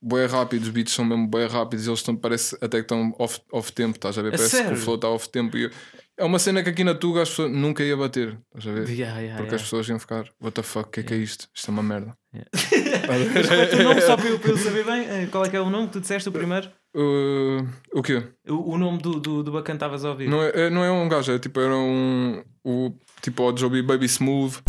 bem 0.06 0.28
rápidos, 0.28 0.68
os 0.68 0.74
beats 0.74 0.94
são 0.94 1.04
mesmo 1.04 1.28
bem 1.28 1.48
rápidos, 1.48 1.88
eles 1.88 2.00
estão, 2.00 2.16
parece 2.16 2.56
até 2.62 2.78
que 2.78 2.84
estão 2.84 3.12
off, 3.18 3.42
off 3.52 3.72
tempo, 3.74 3.98
estás 3.98 4.16
a 4.20 4.22
ver? 4.22 4.32
parece 4.32 4.64
que 4.64 4.74
o 4.74 4.76
flow 4.76 4.96
está 4.98 5.10
off 5.10 5.28
tempo. 5.28 5.58
E 5.58 5.72
é 6.18 6.24
uma 6.24 6.40
cena 6.40 6.64
que 6.64 6.70
aqui 6.70 6.84
na 6.84 6.96
Tuga 6.96 7.22
as 7.22 7.30
pessoas 7.30 7.52
nunca 7.52 7.84
ia 7.84 7.96
bater, 7.98 8.38
estás 8.56 8.68
a 8.68 8.80
ver? 8.80 8.90
Yeah, 8.90 9.20
yeah, 9.20 9.38
Porque 9.38 9.44
yeah. 9.44 9.56
as 9.56 9.62
pessoas 9.62 9.88
iam 9.90 10.00
ficar, 10.00 10.26
what 10.42 10.54
the 10.54 10.64
fuck, 10.64 10.88
o 10.88 10.92
que 10.92 11.00
é 11.02 11.04
que 11.04 11.14
é 11.14 11.18
isto? 11.18 11.50
Isto 11.54 11.70
é 11.70 11.72
uma 11.72 11.84
merda. 11.84 12.16
Mas 12.34 13.48
qual 13.48 13.60
é 13.60 13.76
o 13.76 13.84
nome, 13.84 14.02
só 14.02 14.18
para 14.18 14.30
eu, 14.30 14.40
para 14.40 14.52
eu, 14.52 14.58
saber 14.58 14.86
bem, 14.86 15.06
eh, 15.08 15.28
qual 15.32 15.46
é 15.46 15.50
que 15.50 15.56
é 15.56 15.62
o 15.62 15.70
nome 15.70 15.88
que 15.88 15.94
tu 15.94 16.02
disseste 16.02 16.30
o 16.30 16.32
primeiro? 16.32 16.70
Uh, 16.96 17.68
o 17.94 18.02
quê? 18.02 18.24
O, 18.48 18.74
o 18.74 18.78
nome 18.78 19.00
do, 19.00 19.20
do, 19.20 19.44
do 19.44 19.52
bacana 19.52 19.76
estavas 19.76 20.06
a 20.06 20.10
ouvir? 20.10 20.30
Não 20.30 20.42
é, 20.42 20.52
é, 20.54 20.70
não 20.70 20.84
é 20.84 20.92
um 20.92 21.08
gajo, 21.10 21.34
é 21.34 21.40
tipo, 21.40 21.60
era 21.60 21.76
um. 21.76 22.44
O, 22.64 22.94
tipo, 23.22 23.44
o 23.44 23.58
Joby 23.58 23.82
Baby 23.82 24.06
Smooth. 24.06 24.62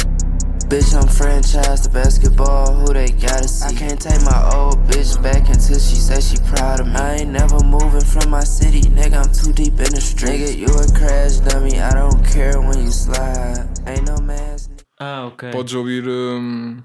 Bitch, 0.69 1.01
I'm 1.01 1.07
franchise 1.07 1.83
the 1.83 1.91
basketball, 1.91 2.75
who 2.75 2.93
they 2.93 3.07
gotta 3.07 3.47
see. 3.47 3.67
I 3.67 3.73
can't 3.73 4.01
take 4.01 4.21
my 4.23 4.51
old 4.53 4.79
bitch 4.89 5.23
back 5.23 5.49
until 5.49 5.79
she 5.79 5.95
says 5.95 6.29
she 6.29 6.39
proud 6.39 6.81
of 6.81 6.89
me. 6.89 6.95
I 6.95 7.23
ain't 7.23 7.31
never 7.31 7.63
moving 7.63 8.01
from 8.01 8.31
my 8.31 8.43
city, 8.43 8.83
nigga, 8.83 9.25
I'm 9.25 9.33
too 9.33 9.53
deep 9.53 9.79
in 9.79 9.95
the 9.95 10.01
street. 10.01 10.41
Nigga, 10.41 10.59
you 10.59 10.67
a 10.67 10.99
crash 10.99 11.37
dummy, 11.47 11.79
I 11.79 11.95
don't 11.95 12.21
care 12.27 12.61
when 12.61 12.83
you 12.83 12.91
slide. 12.91 13.69
Ain't 13.87 14.09
no 14.09 14.17
mask. 14.19 14.71
Ah, 14.99 15.27
ok. 15.27 15.53
Podes 15.53 15.73
ouvir 15.73 16.03
um, 16.09 16.83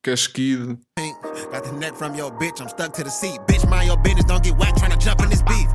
Cash 0.00 0.28
Kid. 0.28 0.78
Got 1.50 1.64
the 1.64 1.72
neck 1.72 1.94
from 1.96 2.14
your 2.14 2.30
bitch, 2.30 2.60
I'm 2.60 2.68
stuck 2.68 2.92
to 2.94 3.02
the 3.02 3.10
seat. 3.10 3.40
Bitch, 3.48 3.68
mind 3.68 3.88
your 3.88 3.96
business, 3.98 4.26
don't 4.26 4.44
get 4.44 4.56
whacked 4.56 4.78
trying 4.78 4.92
to 4.92 4.98
jump 4.98 5.20
in 5.22 5.30
this 5.30 5.42
beef. 5.42 5.66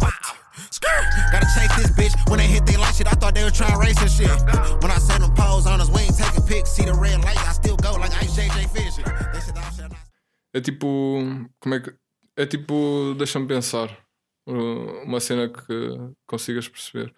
Gotta 1.32 1.48
chase 1.56 1.76
this 1.78 1.92
bitch. 1.92 2.14
When 2.30 2.40
they 2.40 2.48
hit 2.48 2.66
they 2.66 2.78
light 2.78 2.96
shit, 2.96 3.08
I 3.08 3.16
thought 3.16 3.34
they 3.36 3.44
were 3.44 3.52
trying 3.52 3.74
to 3.74 3.80
race 3.80 4.00
and 4.02 4.12
shit. 4.12 4.30
When 4.82 4.92
I 4.92 5.00
them 5.20 5.34
pose 5.34 5.66
on 5.66 5.82
us, 5.82 5.90
we 5.90 6.02
ain't 6.02 6.18
taking 6.18 6.44
pics. 6.46 6.72
See 6.72 6.86
the 6.86 6.94
red 6.94 7.24
light, 7.24 7.38
I 7.38 7.54
still 7.54 7.78
go 7.78 7.94
like 7.94 8.14
Ice 8.22 8.36
JJ 8.36 8.70
Fish. 8.70 9.00
É 10.54 10.62
tipo. 10.62 10.88
Como 11.60 11.76
é 11.76 11.80
que. 11.80 11.94
É 12.38 12.46
tipo. 12.46 13.16
Deixa-me 13.18 13.48
pensar. 13.48 13.90
Uma 14.46 15.20
cena 15.20 15.50
que 15.50 15.98
consigas 16.28 16.68
perceber. 16.68 17.14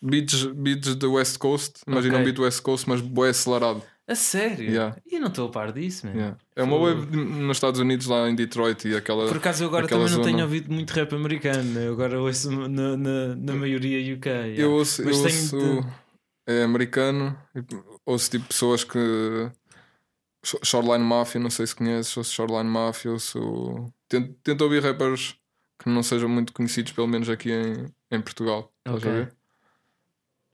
Beats, 0.00 0.44
beats 0.44 0.94
da 0.96 1.08
West 1.08 1.38
Coast. 1.38 1.80
Imagina 1.86 2.14
okay. 2.14 2.22
um 2.22 2.24
beat 2.24 2.38
West 2.38 2.62
Coast, 2.62 2.88
mas 2.88 3.00
bué 3.00 3.30
acelerado. 3.30 3.82
A 4.06 4.14
sério? 4.14 4.70
Yeah. 4.70 4.96
E 5.06 5.18
não 5.18 5.28
estou 5.28 5.48
a 5.48 5.50
par 5.50 5.72
disso, 5.72 6.06
mano. 6.06 6.18
Yeah. 6.18 6.38
É 6.56 6.62
uma 6.62 6.76
web 6.76 7.16
nos 7.16 7.56
Estados 7.56 7.80
Unidos, 7.80 8.06
lá 8.06 8.28
em 8.30 8.34
Detroit 8.34 8.86
e 8.86 8.96
aquela. 8.96 9.26
Por 9.26 9.38
acaso 9.38 9.64
eu 9.64 9.68
agora 9.68 9.88
também 9.88 10.08
não 10.08 10.22
tenho 10.22 10.40
ouvido 10.42 10.72
muito 10.72 10.92
rap 10.92 11.12
americano. 11.12 11.80
Eu 11.80 11.92
agora 11.94 12.20
ouço 12.20 12.50
na, 12.50 12.96
na, 12.96 13.34
na 13.34 13.54
maioria 13.54 14.14
UK. 14.14 14.28
Yeah. 14.28 14.62
Eu 14.62 14.72
ouço, 14.72 15.02
eu 15.02 15.08
ouço 15.08 15.58
de... 15.58 15.86
é 16.46 16.62
americano, 16.62 17.36
ouço 18.06 18.30
tipo 18.30 18.46
pessoas 18.46 18.84
que. 18.84 18.98
Shoreline 20.62 21.02
Mafia, 21.02 21.40
não 21.40 21.48
sei 21.48 21.66
se 21.66 21.74
conheces, 21.74 22.14
ouço 22.16 22.32
Shoreline 22.32 22.68
Mafia, 22.68 23.10
ouço. 23.10 23.92
Tento, 24.08 24.34
tento 24.44 24.60
ouvir 24.60 24.82
rappers 24.82 25.36
que 25.82 25.88
não 25.88 26.02
sejam 26.02 26.28
muito 26.28 26.52
conhecidos, 26.52 26.92
pelo 26.92 27.08
menos 27.08 27.28
aqui 27.28 27.50
em, 27.50 27.86
em 28.10 28.20
Portugal. 28.20 28.72
Okay. 28.86 29.26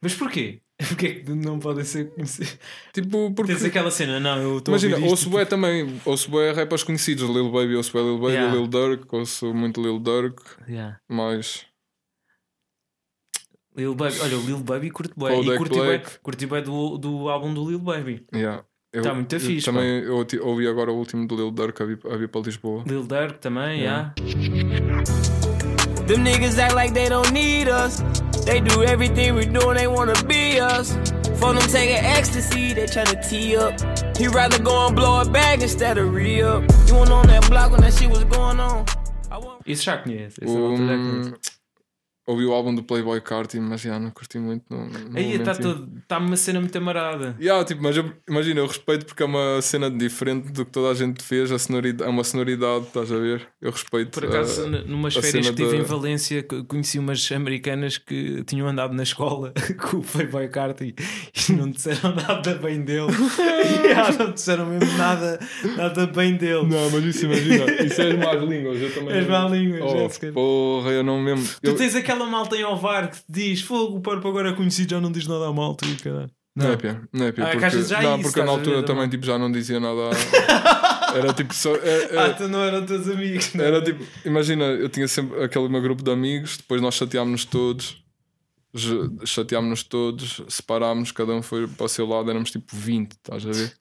Mas 0.00 0.14
porquê? 0.14 0.62
Porque 0.88 1.06
é 1.06 1.14
que 1.14 1.30
não 1.30 1.58
podem 1.58 1.84
ser 1.84 2.10
conhecidos? 2.10 2.58
Tipo, 2.92 3.30
porque. 3.32 3.52
Tens 3.52 3.64
aquela 3.64 3.90
cena, 3.90 4.18
não, 4.18 4.38
eu 4.38 4.58
estou 4.58 4.72
Imagina, 4.72 4.98
ouço 5.06 5.24
tipo... 5.24 5.36
bué 5.36 5.44
também, 5.44 6.00
ouço 6.04 6.30
bué 6.30 6.52
rappers 6.52 6.82
conhecidos, 6.82 7.28
Lil 7.28 7.50
Baby, 7.50 7.76
ouço 7.76 7.92
bué 7.92 8.02
Lil 8.02 8.18
Baby, 8.18 8.32
yeah. 8.32 8.54
Lil 8.54 8.66
Durk, 8.66 9.04
ouço 9.14 9.52
muito 9.52 9.82
Lil 9.82 9.98
Durk, 9.98 10.42
yeah. 10.68 10.98
mas. 11.08 11.66
Lil 13.76 13.94
Baby, 13.94 14.16
olha, 14.20 14.38
o 14.38 14.46
Lil 14.46 14.58
Baby 14.58 14.90
curte 14.90 15.12
bué, 15.16 15.38
e 15.38 15.56
curti 15.56 15.78
bué, 15.78 16.02
curti 16.22 16.46
bué 16.46 16.62
do, 16.62 16.96
do 16.96 17.28
álbum 17.28 17.52
do 17.52 17.68
Lil 17.68 17.78
Baby. 17.78 18.26
Yeah. 18.34 18.64
Está 18.92 19.14
muito 19.14 19.32
eu, 19.36 19.40
fixe. 19.40 19.66
Também 19.66 20.02
eu 20.02 20.26
ouvi 20.42 20.66
agora 20.66 20.90
o 20.90 20.96
último 20.96 21.26
do 21.26 21.36
Lil 21.36 21.50
Durk 21.50 21.80
a 21.80 21.86
vir, 21.86 22.00
a 22.10 22.16
vir 22.16 22.28
para 22.28 22.40
Lisboa. 22.40 22.84
Lil 22.86 23.04
Durk 23.04 23.38
também, 23.38 23.82
yeah. 23.82 24.14
yeah. 24.18 25.04
Them 26.08 26.24
niggas 26.24 26.58
act 26.58 26.74
like 26.74 26.92
they 26.92 27.08
don't 27.08 27.30
need 27.32 27.68
us. 27.68 28.02
They 28.44 28.60
do 28.60 28.82
everything 28.82 29.34
we 29.34 29.46
do 29.46 29.70
and 29.70 29.78
they 29.78 29.86
wanna 29.86 30.14
be 30.26 30.60
us. 30.60 30.92
For 31.38 31.54
them 31.54 31.66
taking 31.70 31.96
ecstasy, 31.96 32.74
they 32.74 32.86
try 32.86 33.04
to 33.04 33.16
tee 33.28 33.56
up. 33.56 33.74
He 34.16 34.28
rather 34.28 34.62
go 34.62 34.86
and 34.86 34.94
blow 34.94 35.20
it 35.20 35.32
back 35.32 35.62
instead 35.62 35.98
of 35.98 36.12
re 36.12 36.42
up. 36.42 36.62
You 36.86 36.96
went 36.96 37.10
on 37.10 37.26
that 37.28 37.48
block 37.48 37.72
when 37.72 37.80
that 37.80 37.94
shit 37.94 38.10
was 38.10 38.24
going 38.24 38.60
on. 38.60 38.84
Isso 39.66 39.84
já 39.84 39.98
conhece. 39.98 40.40
Um, 40.44 41.32
ouvi 42.26 42.44
o 42.44 42.52
álbum 42.52 42.74
do 42.74 42.82
Playboy 42.82 43.20
Carti, 43.20 43.60
mas 43.60 43.80
já 43.80 43.98
não 43.98 44.10
curti 44.10 44.38
muito. 44.38 44.64
Não, 44.70 44.86
não 44.86 45.16
Aí 45.16 45.34
está 45.34 45.52
tá 46.08 46.18
uma 46.18 46.36
cena 46.36 46.60
muito 46.60 46.76
amarada. 46.76 47.36
Yeah, 47.40 47.64
tipo, 47.64 47.82
mas 47.82 47.96
eu, 47.96 48.12
imagina, 48.28 48.60
eu 48.60 48.66
respeito 48.66 49.06
porque 49.06 49.22
é 49.22 49.26
uma 49.26 49.60
cena 49.62 49.90
diferente 49.90 50.50
do 50.52 50.64
que 50.64 50.72
toda 50.72 50.90
a 50.90 50.94
gente 50.94 51.22
fez, 51.22 51.52
a 51.52 51.58
sonoridade, 51.58 52.08
é 52.08 52.12
uma 52.12 52.24
sonoridade, 52.24 52.86
estás 52.86 53.12
a 53.12 53.18
ver? 53.18 53.48
Eu 53.60 53.70
respeito. 53.72 54.10
Por 54.10 54.24
acaso, 54.24 54.64
a, 54.64 54.68
numas 54.68 55.12
férias 55.14 55.32
que 55.32 55.38
estive 55.52 55.72
da... 55.72 55.76
em 55.76 55.82
Valência, 55.82 56.42
conheci 56.66 56.98
umas 56.98 57.30
americanas 57.30 57.98
que 57.98 58.42
tinham 58.44 58.66
andado 58.66 58.94
na 58.94 59.02
escola 59.02 59.52
com 59.78 59.98
o 59.98 60.02
Playboy 60.02 60.48
Carti 60.48 60.94
e 61.48 61.52
não 61.52 61.70
disseram 61.70 62.14
nada 62.16 62.54
bem 62.54 62.80
dele. 62.80 63.12
yeah, 63.84 64.16
não 64.16 64.32
disseram 64.32 64.64
mesmo 64.64 64.96
nada, 64.96 65.38
nada 65.76 66.06
bem 66.06 66.36
dele. 66.36 66.66
Não, 66.66 66.90
mas 66.90 67.04
isso 67.04 67.26
imagina, 67.26 67.70
isso 67.84 68.00
é 68.00 68.12
as 68.12 68.18
más 68.18 68.42
línguas, 68.42 68.80
eu 68.80 68.94
também. 68.94 69.18
As 69.18 69.26
más 69.26 69.52
línguas, 69.52 69.82
oh, 69.82 70.26
é, 70.26 70.32
porra, 70.32 70.90
eu 70.92 71.04
não 71.04 71.20
mesmo. 71.20 71.46
Tu 71.62 71.74
tens 71.74 71.94
aquela 71.94 72.24
malta 72.24 72.56
em 72.56 72.64
Ovar 72.64 73.10
que 73.10 73.18
te 73.18 73.24
diz 73.28 73.60
fogo, 73.60 73.98
o 73.98 74.00
Porpo 74.00 74.26
agora 74.26 74.50
é 74.50 74.52
conhecido, 74.54 74.90
já 74.92 75.00
não 75.00 75.12
diz 75.12 75.26
nada 75.26 75.46
à 75.46 75.52
malta 75.52 75.84
e 75.84 75.96
caralho. 75.96 76.30
Não. 76.56 76.66
não 76.66 76.72
é 76.72 76.76
pior, 76.76 77.00
não 77.12 77.26
é 77.26 77.32
pior. 77.32 77.46
Ah, 77.46 77.50
porque, 77.52 78.02
não, 78.02 78.22
porque 78.22 78.42
na 78.42 78.50
altura 78.50 78.82
também 78.82 79.08
tipo, 79.08 79.24
já 79.24 79.38
não 79.38 79.52
dizia 79.52 79.78
nada. 79.78 80.10
Era 81.14 81.32
tipo 81.32 81.54
só. 81.54 81.74
É, 81.76 82.14
é, 82.14 82.18
ah, 82.18 82.34
tu 82.34 82.48
não 82.48 82.62
eram 82.62 82.84
teus 82.84 83.08
amigos. 83.08 83.54
Não. 83.54 83.64
Era 83.64 83.82
tipo, 83.82 84.04
imagina, 84.24 84.64
eu 84.64 84.88
tinha 84.88 85.08
sempre 85.08 85.42
aquele 85.42 85.68
meu 85.68 85.80
grupo 85.80 86.02
de 86.02 86.10
amigos, 86.10 86.56
depois 86.56 86.80
nós 86.80 86.94
chateámos-nos 86.94 87.44
todos, 87.44 88.02
chateámos-nos 89.24 89.82
todos, 89.82 90.42
separámos, 90.48 91.12
cada 91.12 91.32
um 91.32 91.42
foi 91.42 91.66
para 91.66 91.86
o 91.86 91.88
seu 91.88 92.06
lado, 92.06 92.30
éramos 92.30 92.50
tipo 92.50 92.74
20, 92.74 93.12
estás 93.12 93.46
a 93.46 93.50
ver? 93.50 93.76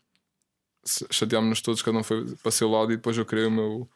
Chateámos-nos 1.12 1.62
todos, 1.62 1.82
cada 1.82 1.98
um 1.98 2.04
foi 2.04 2.26
para 2.36 2.50
o 2.50 2.52
seu 2.52 2.70
lado 2.70 2.92
e 2.92 2.96
depois 2.96 3.18
eu 3.18 3.26
criei 3.26 3.46
o 3.46 3.52
meu, 3.52 3.90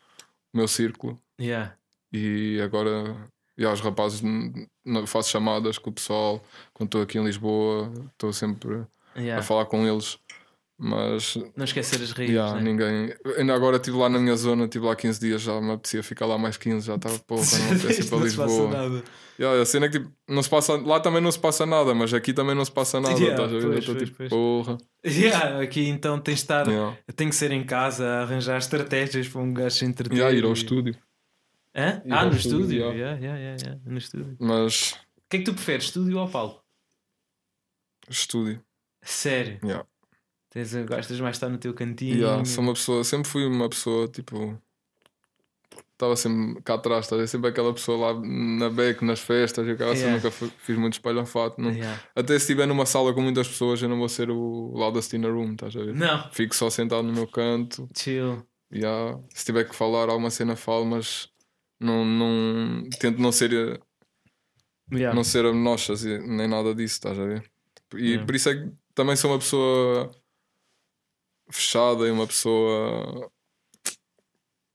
o 0.54 0.58
meu 0.58 0.68
círculo. 0.68 1.20
Yeah. 1.40 1.76
E 2.12 2.60
agora 2.62 3.30
e 3.58 3.66
aos 3.66 3.80
rapazes 3.82 4.22
faço 5.08 5.30
chamadas 5.30 5.78
com 5.78 5.90
o 5.90 5.94
pessoal 5.94 6.44
quando 6.74 6.88
estou 6.88 7.02
aqui 7.02 7.18
em 7.18 7.24
Lisboa, 7.24 7.92
estou 8.12 8.34
sempre 8.34 8.86
yeah. 9.16 9.40
a 9.40 9.44
falar 9.44 9.66
com 9.66 9.86
eles. 9.86 10.18
Mas 10.86 11.38
não 11.56 11.64
esquecer 11.64 12.02
as 12.02 12.12
raízes. 12.12 12.36
Yeah, 12.36 12.56
né? 12.56 12.62
ninguém... 12.62 13.16
Ainda 13.38 13.56
agora 13.56 13.78
estive 13.78 13.96
lá 13.96 14.10
na 14.10 14.20
minha 14.20 14.36
zona, 14.36 14.66
estive 14.66 14.86
lá 14.86 14.94
15 14.94 15.18
dias, 15.18 15.42
já 15.42 15.62
me 15.62 15.72
apetecia 15.72 16.04
ficar 16.04 16.26
lá 16.26 16.38
mais 16.38 16.58
15, 16.58 16.86
já 16.86 16.96
estava 16.96 17.18
porra, 17.20 17.42
não 17.58 17.78
apetece 17.78 18.02
ir 18.02 18.10
para 18.10 18.18
Lisboa. 18.18 19.04
Yeah, 19.40 19.62
a 19.62 19.66
cena 19.66 19.86
é 19.86 19.90
que 19.90 20.00
tipo, 20.00 20.12
não 20.28 20.44
se 20.44 20.50
passa, 20.50 20.76
lá 20.76 21.00
também 21.00 21.22
não 21.22 21.32
se 21.32 21.40
passa 21.40 21.66
nada, 21.66 21.96
mas 21.96 22.14
aqui 22.14 22.34
também 22.34 22.54
não 22.54 22.66
se 22.66 22.72
passa 22.72 23.00
nada. 23.00 23.18
Yeah, 23.18 23.32
estás 23.32 23.54
a 23.54 23.68
ver? 23.70 23.86
Pois, 23.86 23.98
tipo, 23.98 24.18
pois. 24.18 24.30
porra. 24.30 24.78
Yeah, 25.06 25.62
aqui 25.62 25.88
então 25.88 26.20
tens 26.20 26.36
de 26.36 26.42
estar, 26.42 26.68
yeah. 26.68 26.98
tem 27.16 27.30
que 27.30 27.36
ser 27.36 27.52
em 27.52 27.64
casa 27.64 28.06
a 28.06 28.22
arranjar 28.24 28.58
estratégias 28.58 29.30
para 29.30 29.42
um 29.42 29.54
gajo 29.54 29.78
se 29.78 29.86
entreter. 29.86 30.18
Yeah, 30.18 30.38
ir 30.38 30.44
ao 30.44 30.52
estúdio. 30.52 30.98
Hã? 31.74 32.02
Ah, 32.10 32.26
no 32.26 32.36
estúdio? 32.36 32.60
estúdio. 32.60 32.94
Yeah, 32.94 33.20
yeah, 33.20 33.40
yeah, 33.40 33.82
no 33.86 33.98
estúdio. 33.98 34.36
Mas. 34.38 34.92
O 34.92 35.30
que 35.30 35.38
é 35.38 35.40
que 35.40 35.46
tu 35.46 35.54
preferes, 35.54 35.86
estúdio 35.86 36.20
ou 36.20 36.28
palco? 36.28 36.62
Estúdio. 38.10 38.62
Sério? 39.02 39.60
Yeah. 39.64 39.88
Tens, 40.54 40.72
gostas 40.86 41.20
mais 41.20 41.34
de 41.34 41.38
estar 41.38 41.50
no 41.50 41.58
teu 41.58 41.74
cantinho? 41.74 42.16
Yeah, 42.16 42.46
sou 42.46 42.64
uma 42.64 42.74
pessoa, 42.74 43.04
sempre 43.04 43.28
fui 43.28 43.44
uma 43.44 43.68
pessoa 43.68 44.08
tipo. 44.08 44.56
Estava 45.94 46.16
sempre 46.16 46.62
cá 46.62 46.76
atrás, 46.76 47.06
estava 47.06 47.26
sempre 47.26 47.50
aquela 47.50 47.74
pessoa 47.74 48.14
lá 48.14 48.22
na 48.22 48.70
beck, 48.70 49.04
nas 49.04 49.20
festas, 49.20 49.66
eu 49.66 49.76
yeah. 49.76 50.12
nunca 50.12 50.30
fiz 50.32 50.78
muito 50.78 50.94
espalhafato. 50.94 51.60
Não. 51.60 51.72
Yeah. 51.72 52.00
Até 52.16 52.34
se 52.34 52.44
estiver 52.44 52.68
numa 52.68 52.86
sala 52.86 53.14
com 53.14 53.22
muitas 53.22 53.48
pessoas, 53.48 53.82
eu 53.82 53.90
não 53.90 53.98
vou 53.98 54.10
ser 54.10 54.30
o 54.30 54.72
loudest 54.76 55.14
in 55.14 55.22
room, 55.22 55.54
estás 55.54 55.76
a 55.76 55.80
ver? 55.80 55.96
Não. 55.96 56.30
Fico 56.32 56.56
só 56.56 56.70
sentado 56.70 57.04
no 57.04 57.14
meu 57.14 57.28
canto. 57.28 57.90
Chill. 57.98 58.46
Yeah. 58.72 59.20
Se 59.34 59.46
tiver 59.46 59.64
que 59.64 59.76
falar 59.76 60.10
alguma 60.10 60.30
cena, 60.30 60.56
falo, 60.56 60.86
mas 60.86 61.30
não, 61.80 62.06
não, 62.06 62.84
tento 63.00 63.20
não 63.20 63.32
ser 63.32 63.82
yeah. 64.92 65.16
não 65.16 65.24
ser 65.24 65.52
nochas 65.54 66.04
nem 66.04 66.48
nada 66.48 66.76
disso, 66.76 66.96
estás 66.96 67.18
a 67.18 67.26
ver? 67.26 67.44
E 67.96 68.10
yeah. 68.10 68.26
por 68.26 68.36
isso 68.36 68.50
é 68.50 68.56
que 68.56 68.72
também 68.94 69.16
sou 69.16 69.32
uma 69.32 69.40
pessoa 69.40 70.12
fechada 71.54 72.08
e 72.08 72.12
uma 72.12 72.28
pessoa 72.28 73.32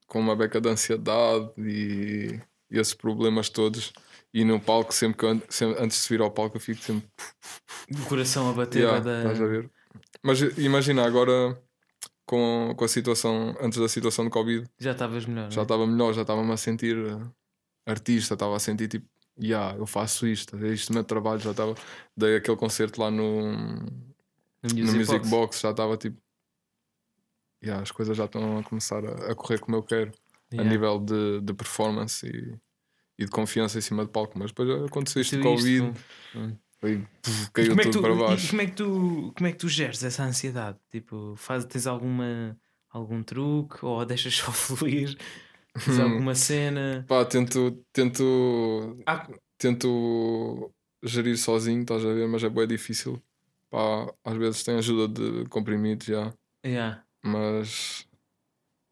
com 0.06 0.20
uma 0.20 0.34
beca 0.34 0.60
de 0.60 0.68
ansiedade 0.68 1.50
e, 1.58 2.40
e 2.70 2.78
esses 2.78 2.94
problemas 2.94 3.48
todos. 3.48 3.92
E 4.32 4.44
no 4.44 4.60
palco, 4.60 4.92
sempre 4.92 5.18
que 5.18 5.24
eu, 5.24 5.42
sempre, 5.48 5.82
antes 5.82 5.98
de 5.98 6.04
subir 6.04 6.20
ao 6.20 6.30
palco, 6.30 6.56
eu 6.56 6.60
fico 6.60 6.82
sempre. 6.82 7.08
O 7.90 8.06
coração 8.06 8.50
a 8.50 8.52
bater. 8.52 8.80
Yeah, 8.80 9.00
da... 9.00 9.18
Estás 9.18 9.40
a 9.40 9.46
ver? 9.46 9.70
Mas 10.22 10.40
imagina, 10.58 11.04
agora 11.04 11.58
com, 12.28 12.74
com 12.76 12.84
a 12.84 12.88
situação, 12.88 13.56
antes 13.58 13.78
da 13.78 13.88
situação 13.88 14.26
de 14.26 14.30
Covid. 14.30 14.68
Já 14.78 14.92
estavas 14.92 15.24
melhor. 15.24 15.50
Já 15.50 15.62
estava 15.62 15.86
melhor, 15.86 16.12
já 16.12 16.22
estava-me 16.22 16.52
a 16.52 16.56
sentir 16.58 16.96
eh, 16.96 17.90
artista, 17.90 18.34
estava 18.34 18.54
a 18.54 18.58
sentir 18.58 18.86
tipo, 18.86 19.08
yeah, 19.40 19.76
eu 19.78 19.86
faço 19.86 20.26
isto, 20.26 20.54
é 20.56 20.68
isto 20.68 20.90
o 20.90 20.92
meu 20.92 21.04
trabalho. 21.04 21.40
Já 21.40 21.52
estava, 21.52 21.74
dei 22.14 22.36
aquele 22.36 22.56
concerto 22.58 23.00
lá 23.00 23.10
no, 23.10 23.52
no 23.52 23.88
Music, 24.62 24.82
no 24.82 24.92
Music 24.92 25.18
Box. 25.20 25.30
Box. 25.30 25.60
já 25.62 25.70
estava 25.70 25.96
tipo, 25.96 26.18
yeah, 27.62 27.82
as 27.82 27.90
coisas 27.90 28.16
já 28.16 28.24
estão 28.24 28.58
a 28.58 28.62
começar 28.62 29.04
a, 29.04 29.32
a 29.32 29.34
correr 29.34 29.58
como 29.58 29.76
eu 29.76 29.82
quero, 29.82 30.12
yeah. 30.52 30.68
a 30.68 30.72
nível 30.72 30.98
de, 30.98 31.40
de 31.40 31.54
performance 31.54 32.26
e, 32.26 32.56
e 33.18 33.24
de 33.24 33.30
confiança 33.30 33.78
em 33.78 33.80
cima 33.80 34.04
de 34.04 34.10
palco. 34.10 34.38
Mas 34.38 34.50
depois 34.50 34.70
aconteceu 34.84 35.22
isto 35.22 35.36
de 35.36 35.42
Covid. 35.42 35.88
Isto, 35.88 36.58
foi, 36.80 37.04
caiu 37.52 37.76
tudo 37.76 37.90
tu, 37.90 38.00
para 38.00 38.14
baixo. 38.14 38.46
E 38.46 38.48
como 38.50 38.62
é, 38.62 38.66
que 38.66 38.72
tu, 38.72 39.32
como 39.36 39.46
é 39.48 39.52
que 39.52 39.58
tu 39.58 39.68
geres 39.68 40.02
essa 40.04 40.22
ansiedade? 40.22 40.78
Tipo, 40.88 41.34
faz, 41.36 41.64
tens 41.64 41.86
alguma, 41.86 42.56
algum 42.88 43.22
truque 43.22 43.84
ou 43.84 44.04
deixas 44.04 44.34
só 44.34 44.50
fluir? 44.52 45.16
Tens 45.84 45.98
hum. 45.98 46.02
alguma 46.02 46.34
cena? 46.34 47.04
Pá, 47.08 47.24
tento, 47.24 47.84
tento, 47.92 48.96
ah. 49.06 49.28
tento 49.58 50.72
gerir 51.02 51.36
sozinho, 51.36 51.82
estás 51.82 52.04
a 52.04 52.12
ver? 52.12 52.28
Mas 52.28 52.44
é 52.44 52.48
bem 52.48 52.66
difícil. 52.66 53.20
Pá, 53.70 54.12
às 54.24 54.36
vezes 54.36 54.62
tem 54.62 54.76
ajuda 54.76 55.08
de 55.08 55.48
comprimidos 55.48 56.06
já. 56.06 56.32
Yeah. 56.64 57.04
Mas 57.22 58.06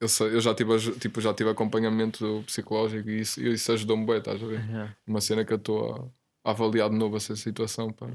eu, 0.01 0.09
sei, 0.09 0.29
eu 0.29 0.41
já 0.41 0.55
tive, 0.55 0.93
tipo, 0.99 1.21
já 1.21 1.33
tive 1.33 1.51
acompanhamento 1.51 2.43
psicológico 2.47 3.09
e 3.09 3.21
isso, 3.21 3.41
isso 3.43 3.73
ajudou-me 3.73 4.05
bem, 4.05 4.19
estás 4.19 4.43
a 4.43 4.47
ver? 4.47 4.65
Yeah. 4.69 4.97
Uma 5.07 5.21
cena 5.21 5.45
que 5.45 5.53
eu 5.53 5.57
estou 5.57 6.13
a 6.45 6.51
avaliar 6.51 6.91
de 6.91 6.97
novo 6.97 7.17
essa 7.17 7.35
situação. 7.35 7.93
Pá. 7.93 8.09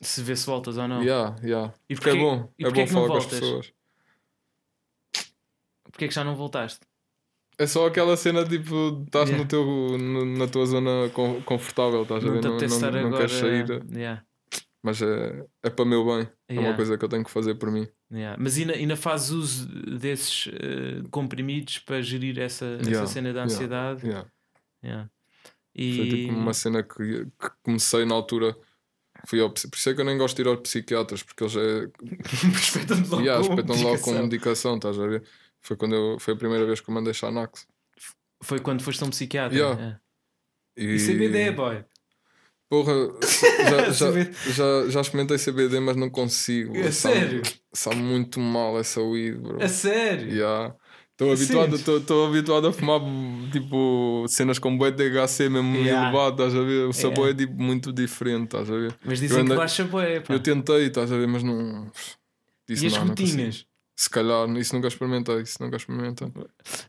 Se 0.00 0.22
vê 0.22 0.34
se 0.34 0.46
voltas 0.46 0.78
ou 0.78 0.88
não. 0.88 1.02
Yeah, 1.02 1.36
yeah. 1.42 1.74
E 1.88 1.94
porque, 1.94 2.10
porque 2.10 2.18
é 2.18 2.22
bom, 2.22 2.52
é 2.58 2.70
bom 2.70 2.86
falar 2.86 3.08
com 3.08 3.16
as 3.16 3.26
pessoas. 3.26 3.72
Porquê 5.84 6.06
é 6.06 6.08
que 6.08 6.14
já 6.14 6.24
não 6.24 6.34
voltaste? 6.34 6.80
É 7.58 7.66
só 7.66 7.86
aquela 7.86 8.16
cena 8.16 8.44
tipo, 8.44 9.02
estás 9.04 9.30
yeah. 9.30 9.42
no 9.42 9.48
teu, 9.48 9.64
no, 9.98 10.24
na 10.24 10.46
tua 10.46 10.66
zona 10.66 11.10
confortável, 11.44 12.02
estás 12.02 12.24
a 12.24 12.30
ver? 12.30 12.42
Não, 12.42 12.56
não, 12.56 12.90
não, 12.90 13.10
não 13.10 13.18
queres 13.18 13.32
sair. 13.32 13.66
Yeah. 13.90 14.22
Mas 14.86 15.02
é, 15.02 15.44
é 15.64 15.68
para 15.68 15.84
meu 15.84 16.04
bem. 16.06 16.28
É 16.48 16.60
uma 16.60 16.76
coisa 16.76 16.96
que 16.96 17.04
eu 17.04 17.08
tenho 17.08 17.24
que 17.24 17.30
fazer 17.30 17.56
por 17.56 17.72
mim. 17.72 17.88
Mas 18.38 18.56
ainda, 18.56 18.72
ainda 18.72 18.96
fazes 18.96 19.30
uso 19.30 19.68
desses 19.98 20.46
uh, 20.46 21.08
comprimidos 21.10 21.78
para 21.78 22.00
gerir 22.00 22.38
essa, 22.38 22.78
essa 22.88 23.08
cena 23.08 23.32
da 23.32 23.42
ansiedade? 23.42 24.06
Yeah. 24.06 25.10
E... 25.74 25.96
Foi 25.96 26.08
tipo 26.08 26.32
uma 26.34 26.54
cena 26.54 26.84
que, 26.84 27.24
que 27.24 27.50
comecei 27.64 28.04
na 28.04 28.14
altura. 28.14 28.56
Fui 29.26 29.40
ao, 29.40 29.50
por 29.50 29.74
isso 29.74 29.90
é 29.90 29.94
que 29.94 30.00
eu 30.00 30.04
nem 30.04 30.16
gosto 30.16 30.36
de 30.36 30.42
ir 30.42 30.46
aos 30.46 30.60
psiquiatras, 30.60 31.24
porque 31.24 31.42
eles 31.42 31.56
é. 31.56 31.90
espetam-te 32.54 33.08
logo, 33.08 33.22
yeah, 33.22 33.42
espetam 33.42 33.82
logo 33.82 34.00
com 34.02 34.12
medicação, 34.12 34.76
estás 34.76 35.00
a 35.00 35.06
ver? 35.08 35.24
Foi, 35.62 35.76
quando 35.76 35.96
eu, 35.96 36.16
foi 36.20 36.34
a 36.34 36.36
primeira 36.36 36.64
vez 36.64 36.80
que 36.80 36.88
eu 36.88 36.94
mandei 36.94 37.12
Xanax. 37.12 37.66
Foi 38.40 38.60
quando 38.60 38.84
foste 38.84 39.02
a 39.02 39.06
um 39.06 39.10
psiquiatra? 39.10 39.58
Yeah. 39.58 39.82
É. 39.82 40.80
E... 40.80 40.94
e 40.94 40.98
CBD, 41.04 41.50
boy. 41.50 41.84
Porra, 42.68 42.92
já, 43.70 43.90
já, 43.92 44.12
já, 44.50 44.88
já, 44.90 45.00
experimentei 45.00 45.38
CBD, 45.38 45.78
mas 45.78 45.96
não 45.96 46.10
consigo. 46.10 46.76
É 46.76 46.90
sabe, 46.90 47.20
sério? 47.20 47.42
Sabe 47.72 47.96
muito 47.96 48.40
mal 48.40 48.78
essa 48.78 49.00
weed, 49.00 49.38
bro. 49.38 49.62
É 49.62 49.68
sério? 49.68 50.28
Yeah. 50.28 50.74
Estou 51.12 51.32
habituado, 51.32 51.76
estou 51.76 52.26
habituado 52.26 52.66
a 52.66 52.72
fumar 52.74 53.00
tipo 53.50 54.26
cenas 54.28 54.58
com 54.58 54.76
boi 54.76 54.92
THC 54.92 55.48
mesmo 55.48 55.76
yeah. 55.76 56.08
elevado, 56.08 56.42
estás 56.42 56.54
a 56.54 56.62
ver? 56.62 56.86
O 56.86 56.92
sabor 56.92 57.28
yeah. 57.28 57.30
é 57.30 57.46
tipo, 57.46 57.62
muito 57.62 57.90
diferente, 57.90 58.44
estás 58.44 58.70
a 58.70 58.76
ver? 58.76 58.94
Mas 59.02 59.20
dizem 59.20 59.40
andei, 59.40 59.52
que 59.52 59.56
baixa 59.56 59.84
boi, 59.84 60.22
Eu 60.28 60.40
tentei, 60.40 60.88
estás 60.88 61.10
a 61.10 61.16
ver, 61.16 61.26
mas 61.26 61.42
não. 61.42 61.90
Disse, 62.68 62.84
e 62.84 62.88
as 62.88 62.92
não, 62.92 63.06
rotinas? 63.06 63.56
Não 63.60 63.66
Se 63.96 64.10
calhar, 64.10 64.46
isso 64.58 64.74
nunca 64.74 64.88
experimentei, 64.88 65.40
isso 65.40 65.56
nunca 65.58 65.76
experimentei. 65.76 66.28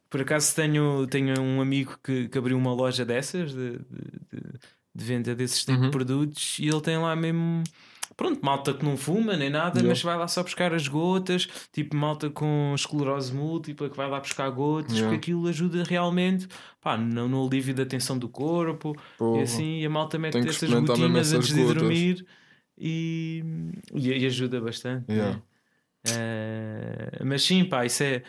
Por 0.09 0.19
acaso 0.19 0.53
tenho, 0.53 1.07
tenho 1.07 1.39
um 1.39 1.61
amigo 1.61 1.97
que, 2.03 2.27
que 2.27 2.37
abriu 2.37 2.57
uma 2.57 2.73
loja 2.73 3.05
dessas 3.05 3.53
de, 3.53 3.77
de, 3.77 3.79
de, 3.79 4.59
de 4.97 5.05
venda 5.05 5.35
desses 5.35 5.63
tipos 5.63 5.75
uhum. 5.75 5.85
de 5.85 5.91
produtos 5.91 6.57
e 6.59 6.67
ele 6.67 6.81
tem 6.81 6.97
lá 6.97 7.15
mesmo 7.15 7.63
pronto, 8.15 8.43
malta 8.43 8.73
que 8.73 8.83
não 8.83 8.97
fuma 8.97 9.37
nem 9.37 9.47
nada, 9.47 9.77
yeah. 9.77 9.87
mas 9.87 10.01
vai 10.01 10.17
lá 10.17 10.27
só 10.27 10.41
buscar 10.41 10.73
as 10.73 10.87
gotas, 10.87 11.47
tipo 11.71 11.95
malta 11.95 12.31
com 12.31 12.73
esclerose 12.75 13.31
múltipla 13.31 13.89
que 13.91 13.95
vai 13.95 14.09
lá 14.09 14.19
buscar 14.19 14.49
gotas, 14.49 14.93
yeah. 14.93 15.07
porque 15.07 15.31
aquilo 15.31 15.47
ajuda 15.47 15.83
realmente 15.83 16.47
pá, 16.81 16.97
no, 16.97 17.27
no 17.27 17.45
alívio 17.45 17.75
da 17.75 17.85
tensão 17.85 18.17
do 18.17 18.27
corpo 18.27 18.95
Porra. 19.19 19.39
e 19.39 19.43
assim, 19.43 19.79
e 19.81 19.85
a 19.85 19.89
malta 19.89 20.17
mete 20.17 20.37
essas 20.39 20.67
gotinhas 20.67 21.31
antes 21.31 21.53
de 21.53 21.63
dormir 21.63 22.25
e, 22.75 23.43
e, 23.93 24.09
e, 24.09 24.25
ajuda 24.25 24.59
bastante. 24.59 25.11
Yeah. 25.11 25.39
Uh, 26.07 27.25
mas 27.25 27.43
sim, 27.43 27.65
pá, 27.65 27.85
isso 27.85 28.03
é. 28.03 28.23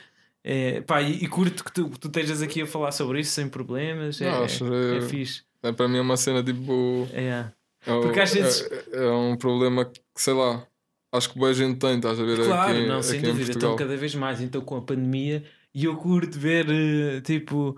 É, 0.51 0.80
pá, 0.80 1.03
e, 1.03 1.22
e 1.22 1.28
curto 1.28 1.62
que 1.62 1.70
tu, 1.70 1.90
que 1.90 2.01
tu 2.01 2.09
estejas 2.09 2.40
aqui 2.40 2.62
a 2.62 2.66
falar 2.66 2.90
sobre 2.90 3.20
isso 3.20 3.32
sem 3.32 3.46
problemas. 3.51 4.18
É, 4.18 4.30
não, 4.30 4.44
acho, 4.44 4.72
é, 4.72 4.96
é 4.96 5.01
fixe. 5.03 5.42
É, 5.62 5.70
para 5.72 5.86
mim 5.86 5.99
é 5.99 6.01
uma 6.01 6.16
cena 6.16 6.42
tipo. 6.42 7.07
É. 7.12 7.51
É, 7.86 8.01
Porque 8.01 8.18
às 8.18 8.32
vezes. 8.32 8.66
É, 8.90 9.05
é, 9.05 9.11
um 9.11 9.36
problema 9.36 9.84
que, 9.84 10.01
sei 10.16 10.32
lá, 10.32 10.66
acho 11.12 11.30
que 11.30 11.38
boa 11.38 11.53
gente 11.53 11.78
tem, 11.78 11.96
estás 11.96 12.18
a 12.18 12.24
ver? 12.24 12.42
Claro, 12.46 12.72
aqui, 12.72 12.86
não, 12.86 13.03
sem 13.03 13.18
aqui 13.18 13.28
dúvida. 13.28 13.53
Então, 13.53 13.76
cada 13.76 13.94
vez 13.94 14.14
mais. 14.14 14.40
Então, 14.40 14.62
com 14.62 14.76
a 14.76 14.80
pandemia, 14.80 15.44
e 15.74 15.84
eu 15.84 15.94
curto 15.99 16.38
ver, 16.38 16.66
eh, 16.70 17.20
tipo. 17.20 17.76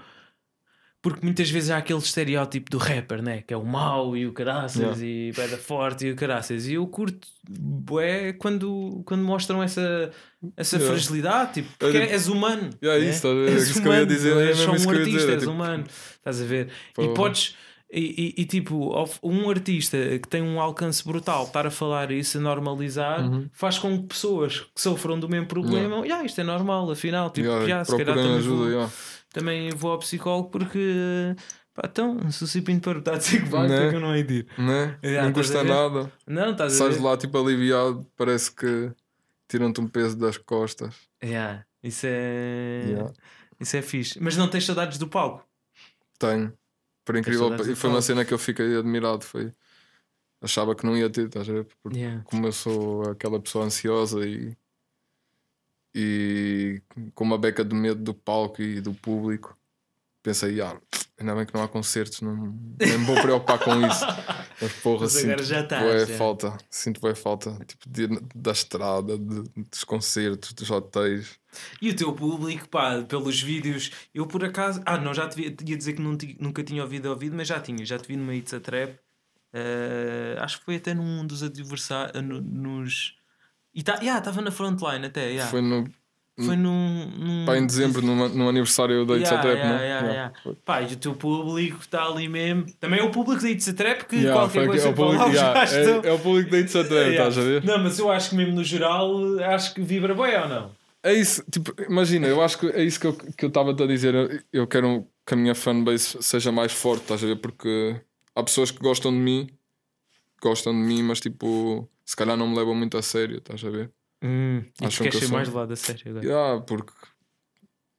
Porque 1.02 1.24
muitas 1.24 1.48
vezes 1.48 1.70
há 1.70 1.78
aquele 1.78 1.98
estereótipo 1.98 2.70
do 2.70 2.76
rapper, 2.76 3.22
né? 3.22 3.42
Que 3.46 3.54
é 3.54 3.56
o 3.56 3.64
mau 3.64 4.14
e 4.14 4.26
o 4.26 4.32
caraças 4.34 5.00
yeah. 5.00 5.46
e 5.46 5.50
da 5.50 5.56
forte 5.56 6.06
e 6.06 6.12
o 6.12 6.16
caraças. 6.16 6.66
E 6.66 6.74
eu 6.74 6.86
curto 6.86 7.26
é 7.98 8.34
quando, 8.34 9.02
quando 9.06 9.22
mostram 9.22 9.62
essa, 9.62 10.10
essa 10.54 10.76
yeah. 10.76 10.92
fragilidade, 10.92 11.54
tipo, 11.54 11.70
porque 11.78 11.96
é, 11.96 12.12
és 12.12 12.28
humano. 12.28 12.68
Yeah, 12.82 13.02
né? 13.02 13.10
isso, 13.10 13.26
é 13.26 13.50
és 13.50 13.70
isso 13.70 13.80
humano, 13.80 13.82
que 13.82 13.88
eu 13.88 13.94
ia 13.94 14.06
dizer. 14.06 14.36
És 14.36 14.58
só 14.58 14.70
um 14.70 14.74
artista, 14.74 15.04
dizer, 15.04 15.32
és 15.32 15.38
tipo... 15.40 15.52
humano. 15.52 15.84
Estás 15.88 16.42
a 16.42 16.44
ver? 16.44 16.68
Pô. 16.94 17.02
E 17.02 17.14
podes. 17.14 17.56
E, 17.92 18.34
e, 18.38 18.42
e, 18.42 18.44
tipo, 18.44 18.94
um 19.20 19.50
artista 19.50 19.96
que 20.22 20.28
tem 20.28 20.40
um 20.40 20.60
alcance 20.60 21.02
brutal 21.04 21.42
estar 21.44 21.66
a 21.66 21.72
falar 21.72 22.12
isso, 22.12 22.38
a 22.38 22.40
normalizar, 22.40 23.20
uhum. 23.20 23.48
faz 23.52 23.80
com 23.80 23.98
que 23.98 24.06
pessoas 24.06 24.60
que 24.60 24.80
sofram 24.80 25.18
do 25.18 25.28
mesmo 25.28 25.46
problema, 25.46 25.96
yeah. 25.96 26.06
Yeah, 26.06 26.24
isto 26.24 26.40
é 26.40 26.44
normal, 26.44 26.88
afinal, 26.88 27.30
tipo, 27.30 27.48
yeah, 27.48 27.64
yeah, 27.64 27.84
se 27.84 27.96
calhar 27.96 28.16
ajuda. 28.16 28.88
Também 29.32 29.70
vou 29.70 29.92
ao 29.92 29.98
psicólogo 29.98 30.50
porque 30.50 31.34
pá, 31.74 31.82
então, 31.90 32.30
se 32.30 32.44
o 32.44 32.46
Cipinho 32.46 32.80
para 32.80 32.98
está 32.98 33.14
a 33.14 33.18
dizer 33.18 33.42
que 33.42 33.48
vai, 33.48 33.68
né? 33.68 33.80
porque 33.80 33.96
eu 33.96 34.00
não 34.00 34.14
hei 34.14 34.22
de 34.22 34.34
ir. 34.34 34.46
Né? 34.58 34.98
não 35.22 35.32
custa 35.32 35.64
nada. 35.64 36.12
Não, 36.26 36.52
estás 36.52 36.74
Sais 36.74 36.98
lá 36.98 37.16
tipo 37.16 37.38
aliviado, 37.38 38.06
parece 38.16 38.54
que 38.54 38.92
tiram-te 39.48 39.80
um 39.80 39.88
peso 39.88 40.16
das 40.16 40.36
costas. 40.36 40.94
Yeah. 41.22 41.64
Isso 41.82 42.06
é. 42.08 43.06
Isso 43.58 43.76
é 43.76 43.82
fixe. 43.82 44.18
Mas 44.20 44.36
não 44.36 44.48
tens 44.48 44.64
saudades 44.64 44.98
do 44.98 45.08
palco? 45.08 45.46
Tenho. 46.18 46.52
Por 47.04 47.16
incrível, 47.16 47.54
e 47.56 47.74
foi 47.74 47.90
uma 47.90 48.02
cena 48.02 48.24
que 48.24 48.32
eu 48.32 48.38
fiquei 48.38 48.76
admirado. 48.76 49.24
Foi, 49.24 49.52
achava 50.40 50.74
que 50.74 50.86
não 50.86 50.96
ia 50.96 51.10
ter, 51.10 51.26
estás 51.26 51.48
a 51.48 51.52
ver? 51.52 51.66
Porque 51.82 51.98
yeah. 51.98 52.22
como 52.24 52.46
eu 52.46 52.52
sou 52.52 53.10
aquela 53.10 53.40
pessoa 53.40 53.64
ansiosa 53.64 54.24
e, 54.26 54.56
e 55.94 56.82
com 57.14 57.24
uma 57.24 57.38
beca 57.38 57.64
de 57.64 57.74
medo 57.74 58.02
do 58.02 58.14
palco 58.14 58.62
e 58.62 58.80
do 58.80 58.94
público, 58.94 59.56
pensei, 60.22 60.60
ah, 60.60 60.80
ainda 61.18 61.34
bem 61.34 61.46
que 61.46 61.54
não 61.54 61.62
há 61.62 61.68
concertos, 61.68 62.20
não, 62.20 62.34
nem 62.78 62.98
me 62.98 63.04
vou 63.04 63.20
preocupar 63.20 63.58
com 63.58 63.74
isso. 63.86 64.04
Mas 64.60 64.72
porra, 64.74 65.02
Mas 65.02 65.12
sinto 65.12 65.42
já 65.42 65.62
tá, 65.64 65.98
já. 65.98 66.18
falta, 66.18 66.58
sinto 66.68 67.00
bem 67.00 67.14
falta 67.14 67.58
tipo, 67.66 67.88
de, 67.88 68.08
da 68.34 68.52
estrada, 68.52 69.16
de, 69.16 69.42
dos 69.70 69.84
concertos, 69.84 70.52
dos 70.52 70.70
hotéis. 70.70 71.38
E 71.80 71.90
o 71.90 71.96
teu 71.96 72.12
público, 72.12 72.68
pá, 72.68 73.02
pelos 73.02 73.40
vídeos, 73.40 73.90
eu 74.14 74.26
por 74.26 74.44
acaso, 74.44 74.82
ah, 74.84 74.98
não, 74.98 75.14
já 75.14 75.26
te 75.28 75.40
ia 75.40 75.76
dizer 75.76 75.94
que 75.94 76.02
nunca 76.02 76.62
tinha 76.62 76.82
ouvido 76.82 77.08
ouvido, 77.08 77.34
mas 77.34 77.48
já 77.48 77.58
tinha, 77.58 77.84
já 77.86 77.98
te 77.98 78.06
vi 78.06 78.16
numa 78.16 78.34
It's 78.34 78.52
a 78.52 78.60
Trap. 78.60 78.98
Uh, 79.52 80.38
acho 80.38 80.60
que 80.60 80.64
foi 80.64 80.76
até 80.76 80.94
num 80.94 81.26
dos 81.26 81.42
adversários, 81.42 82.22
nos. 82.22 83.16
E 83.74 83.82
tá, 83.82 83.94
yeah, 83.94 84.18
estava 84.18 84.40
na 84.40 84.50
frontline 84.50 85.06
até. 85.06 85.30
Yeah. 85.30 85.50
Foi 85.50 85.60
no 85.60 85.88
foi 86.44 86.56
num. 86.56 87.06
num... 87.18 87.44
Pá, 87.44 87.58
em 87.58 87.66
dezembro, 87.66 88.02
numa, 88.02 88.28
num 88.28 88.48
aniversário 88.48 89.04
da 89.04 89.16
It's 89.16 89.30
yeah, 89.30 89.42
Trap, 89.42 89.58
yeah, 89.58 89.82
yeah, 89.82 90.08
yeah. 90.08 90.32
Pá, 90.64 90.82
e 90.82 90.94
o 90.94 90.96
teu 90.96 91.14
público 91.14 91.80
está 91.80 92.04
ali 92.04 92.28
mesmo. 92.28 92.66
Também 92.78 93.00
é 93.00 93.02
o 93.02 93.10
público 93.10 93.42
da 93.42 93.50
It's 93.50 93.68
a 93.68 93.74
Trap 93.74 94.04
que 94.04 94.16
yeah, 94.16 94.40
qualquer 94.40 94.66
coisa 94.66 94.88
é 94.88 94.90
o 94.90 94.94
público, 94.94 95.28
yeah, 95.28 95.64
é, 95.64 96.08
é, 96.08 96.12
o 96.12 96.18
público 96.18 96.50
da 96.50 96.58
It's 96.58 96.74
a 96.74 96.84
Trap, 96.84 97.10
estás 97.10 97.38
a 97.38 97.42
ver? 97.42 97.64
Não, 97.64 97.78
mas 97.78 97.98
eu 97.98 98.10
acho 98.10 98.30
que 98.30 98.36
mesmo 98.36 98.54
no 98.54 98.64
geral, 98.64 99.38
acho 99.40 99.74
que 99.74 99.82
vibra 99.82 100.14
bem 100.14 100.38
ou 100.38 100.48
não? 100.48 100.70
É 101.02 101.14
isso, 101.14 101.42
tipo, 101.50 101.74
imagina, 101.82 102.26
eu 102.26 102.42
acho 102.42 102.58
que 102.58 102.66
é 102.66 102.82
isso 102.82 103.00
que 103.00 103.06
eu 103.06 103.14
que 103.14 103.46
estava-te 103.46 103.82
a 103.82 103.86
dizer. 103.86 104.14
Eu, 104.14 104.40
eu 104.52 104.66
quero 104.66 105.06
que 105.26 105.34
a 105.34 105.36
minha 105.36 105.54
fanbase 105.54 106.16
seja 106.20 106.52
mais 106.52 106.72
forte, 106.72 107.02
estás 107.02 107.24
a 107.24 107.26
ver? 107.26 107.36
Porque 107.36 107.96
há 108.34 108.42
pessoas 108.42 108.70
que 108.70 108.78
gostam 108.78 109.10
de 109.10 109.18
mim, 109.18 109.48
gostam 110.42 110.72
de 110.72 110.78
mim, 110.78 111.02
mas 111.02 111.20
tipo, 111.20 111.88
se 112.10 112.16
calhar 112.16 112.36
não 112.36 112.48
me 112.48 112.56
levam 112.56 112.74
muito 112.74 112.98
a 112.98 113.02
sério, 113.02 113.38
estás 113.38 113.64
a 113.64 113.70
ver? 113.70 113.92
Hum, 114.20 114.64
e 114.82 114.88
tu 114.88 114.90
ser 114.90 115.12
sou... 115.12 115.28
mais 115.28 115.48
do 115.48 115.54
lado 115.54 115.68
da 115.68 115.76
série 115.76 116.08
agora? 116.08 116.26
Yeah, 116.26 116.60
porque 116.62 116.92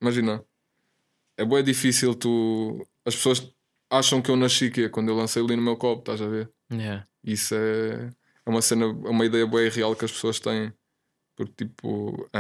imagina, 0.02 0.44
é 1.38 1.46
bem 1.46 1.64
difícil 1.64 2.14
tu. 2.14 2.86
As 3.06 3.16
pessoas 3.16 3.50
acham 3.90 4.22
que 4.22 4.30
eu 4.30 4.36
nasci 4.36 4.70
que 4.70 4.90
quando 4.90 5.08
eu 5.08 5.16
lancei 5.16 5.42
ali 5.42 5.56
no 5.56 5.62
meu 5.62 5.78
copo, 5.78 6.02
estás 6.02 6.22
a 6.22 6.28
ver? 6.28 6.52
Yeah. 6.70 7.08
Isso 7.24 7.56
é, 7.56 8.10
é 8.46 8.50
uma 8.50 8.62
cena, 8.62 8.84
é 8.84 9.10
uma 9.10 9.26
ideia 9.26 9.48
bem 9.48 9.70
real 9.70 9.96
que 9.96 10.04
as 10.04 10.12
pessoas 10.12 10.42
têm. 10.42 10.74
Porque 11.38 11.66
tipo, 11.66 12.30
a, 12.34 12.40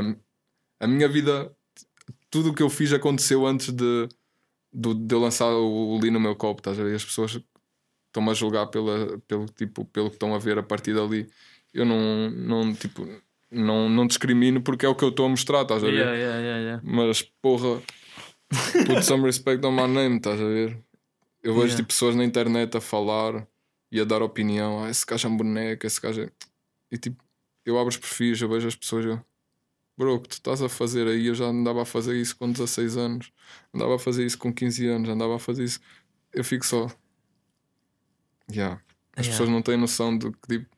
a 0.83 0.87
minha 0.87 1.07
vida, 1.07 1.55
tudo 2.29 2.49
o 2.49 2.53
que 2.53 2.61
eu 2.61 2.69
fiz 2.69 2.91
aconteceu 2.91 3.47
antes 3.47 3.71
de, 3.71 4.09
de, 4.73 4.93
de 4.93 5.15
eu 5.15 5.21
lançar 5.21 5.47
o, 5.47 5.95
o 5.95 5.99
Li 6.01 6.11
no 6.11 6.19
meu 6.19 6.35
copo, 6.35 6.59
estás 6.59 6.77
a 6.77 6.83
ver? 6.83 6.95
As 6.97 7.05
pessoas 7.05 7.41
estão-me 8.07 8.29
a 8.29 8.33
julgar 8.33 8.67
pela, 8.67 9.17
pelo, 9.21 9.45
tipo, 9.45 9.85
pelo 9.85 10.09
que 10.09 10.17
estão 10.17 10.35
a 10.35 10.37
ver 10.37 10.59
a 10.59 10.63
partir 10.63 10.93
dali. 10.93 11.31
Eu 11.73 11.85
não, 11.85 12.29
não 12.29 12.73
tipo 12.73 13.07
não, 13.51 13.89
não 13.89 14.07
discrimino 14.07 14.61
porque 14.61 14.85
é 14.85 14.89
o 14.89 14.95
que 14.95 15.03
eu 15.03 15.09
estou 15.09 15.25
a 15.25 15.29
mostrar, 15.29 15.63
estás 15.63 15.83
a 15.83 15.87
ver? 15.87 15.93
Yeah, 15.93 16.15
yeah, 16.15 16.57
yeah, 16.57 16.81
Mas 16.83 17.21
porra, 17.21 17.81
put 18.85 19.03
some 19.03 19.23
respect 19.23 19.65
on 19.65 19.71
my 19.71 19.87
name, 19.87 20.17
estás 20.17 20.39
a 20.39 20.45
ver? 20.45 20.77
Eu 21.43 21.55
vejo 21.55 21.75
tipo, 21.75 21.89
pessoas 21.89 22.15
na 22.15 22.23
internet 22.23 22.77
a 22.77 22.81
falar 22.81 23.45
e 23.91 23.99
a 23.99 24.05
dar 24.05 24.21
opinião. 24.21 24.83
Ah, 24.83 24.89
esse 24.89 25.05
gajo 25.05 25.27
é 25.27 25.31
um 25.31 25.37
boneco, 25.37 25.85
esse 25.85 25.99
gajo 25.99 26.21
é. 26.21 26.29
E 26.91 26.97
tipo, 26.97 27.21
eu 27.65 27.77
abro 27.77 27.89
os 27.89 27.97
perfis, 27.97 28.41
eu 28.41 28.47
vejo 28.47 28.67
as 28.67 28.75
pessoas. 28.75 29.05
Eu, 29.05 29.19
Bro, 29.97 30.15
o 30.15 30.19
que 30.19 30.29
tu 30.29 30.33
estás 30.33 30.61
a 30.61 30.69
fazer 30.69 31.07
aí? 31.07 31.27
Eu 31.27 31.35
já 31.35 31.45
andava 31.45 31.81
a 31.81 31.85
fazer 31.85 32.15
isso 32.15 32.35
com 32.37 32.51
16 32.51 32.97
anos, 32.97 33.31
andava 33.73 33.95
a 33.95 33.99
fazer 33.99 34.25
isso 34.25 34.37
com 34.37 34.53
15 34.53 34.87
anos, 34.87 35.09
andava 35.09 35.35
a 35.35 35.39
fazer 35.39 35.63
isso. 35.63 35.79
Eu 36.33 36.43
fico 36.43 36.65
só. 36.65 36.87
Yeah. 38.49 38.81
As 39.15 39.27
pessoas 39.27 39.49
não 39.49 39.61
têm 39.61 39.77
noção 39.77 40.17
do 40.17 40.31
que 40.31 40.47
tipo 40.47 40.70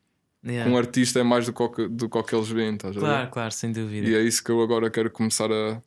Yeah. 0.45 0.69
Um 0.69 0.77
artista 0.77 1.19
é 1.19 1.23
mais 1.23 1.45
do 1.45 1.53
que, 1.53 1.87
do 1.87 2.09
que 2.09 2.35
eles 2.35 2.49
veem, 2.49 2.75
estás 2.75 2.97
Claro, 2.97 3.15
a 3.15 3.25
ver? 3.25 3.31
claro, 3.31 3.51
sem 3.53 3.71
dúvida. 3.71 4.07
E 4.07 4.15
é 4.15 4.21
isso 4.21 4.43
que 4.43 4.51
eu 4.51 4.61
agora 4.61 4.89
quero 4.89 5.09
começar 5.09 5.51
a. 5.51 5.81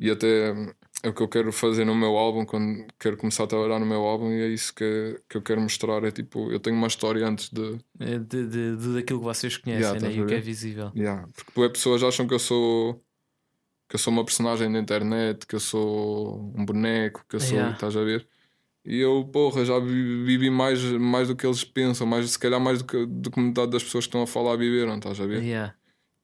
E 0.00 0.10
até 0.10 0.52
é 1.02 1.08
o 1.08 1.12
que 1.14 1.22
eu 1.22 1.28
quero 1.28 1.52
fazer 1.52 1.84
no 1.84 1.94
meu 1.94 2.16
álbum, 2.16 2.44
quando 2.44 2.86
quero 2.98 3.16
começar 3.16 3.44
a 3.44 3.46
trabalhar 3.46 3.78
no 3.78 3.86
meu 3.86 4.02
álbum, 4.04 4.30
e 4.30 4.40
é 4.40 4.48
isso 4.48 4.74
que, 4.74 5.20
que 5.28 5.36
eu 5.36 5.42
quero 5.42 5.60
mostrar. 5.60 6.02
É 6.04 6.10
tipo, 6.10 6.50
eu 6.50 6.58
tenho 6.58 6.76
uma 6.76 6.86
história 6.86 7.26
antes 7.26 7.50
de. 7.50 7.78
É 8.00 8.18
de, 8.18 8.46
de, 8.46 8.76
de 8.76 8.94
daquilo 8.94 9.18
que 9.20 9.24
vocês 9.24 9.56
conhecem 9.56 9.84
yeah, 9.84 10.08
né? 10.08 10.14
e 10.14 10.22
o 10.22 10.26
que 10.26 10.34
é 10.34 10.40
visível. 10.40 10.90
Yeah. 10.96 11.28
Porque 11.54 11.68
pessoas 11.74 12.02
acham 12.02 12.26
que 12.26 12.34
eu 12.34 12.38
sou. 12.38 12.94
que 13.88 13.96
eu 13.96 13.98
sou 13.98 14.12
uma 14.12 14.24
personagem 14.24 14.72
da 14.72 14.78
internet, 14.78 15.46
que 15.46 15.54
eu 15.54 15.60
sou 15.60 16.52
um 16.56 16.64
boneco, 16.64 17.24
que 17.28 17.36
eu 17.36 17.40
sou. 17.40 17.56
Yeah. 17.56 17.74
Estás 17.74 17.96
a 17.96 18.02
ver? 18.02 18.26
E 18.84 18.98
eu, 18.98 19.28
porra, 19.32 19.64
já 19.64 19.78
vivi 19.78 20.50
mais, 20.50 20.82
mais 20.82 21.28
do 21.28 21.36
que 21.36 21.46
eles 21.46 21.62
pensam, 21.62 22.06
mais, 22.06 22.30
se 22.30 22.38
calhar 22.38 22.60
mais 22.60 22.78
do 22.78 22.84
que, 22.84 23.06
do 23.06 23.30
que 23.30 23.40
metade 23.40 23.70
das 23.70 23.84
pessoas 23.84 24.04
que 24.04 24.08
estão 24.08 24.22
a 24.22 24.26
falar 24.26 24.56
viveram, 24.56 24.96
estás 24.96 25.20
a 25.20 25.26
ver? 25.26 25.42
Yeah. 25.42 25.74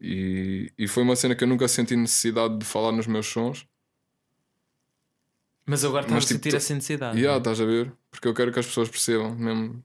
E, 0.00 0.72
e 0.76 0.88
foi 0.88 1.04
uma 1.04 1.14
cena 1.14 1.34
que 1.34 1.44
eu 1.44 1.48
nunca 1.48 1.68
senti 1.68 1.94
necessidade 1.94 2.58
de 2.58 2.64
falar 2.64 2.90
nos 2.90 3.06
meus 3.06 3.26
sons. 3.26 3.66
Mas 5.64 5.84
agora 5.84 6.04
estás 6.04 6.24
a 6.24 6.26
tipo, 6.26 6.34
sentir 6.34 6.56
essa 6.56 6.74
necessidade. 6.74 7.18
Yeah, 7.18 7.38
estás 7.38 7.60
a 7.60 7.64
ver? 7.64 7.92
Porque 8.10 8.26
eu 8.26 8.34
quero 8.34 8.52
que 8.52 8.58
as 8.58 8.66
pessoas 8.66 8.88
percebam 8.88 9.34
mesmo. 9.36 9.84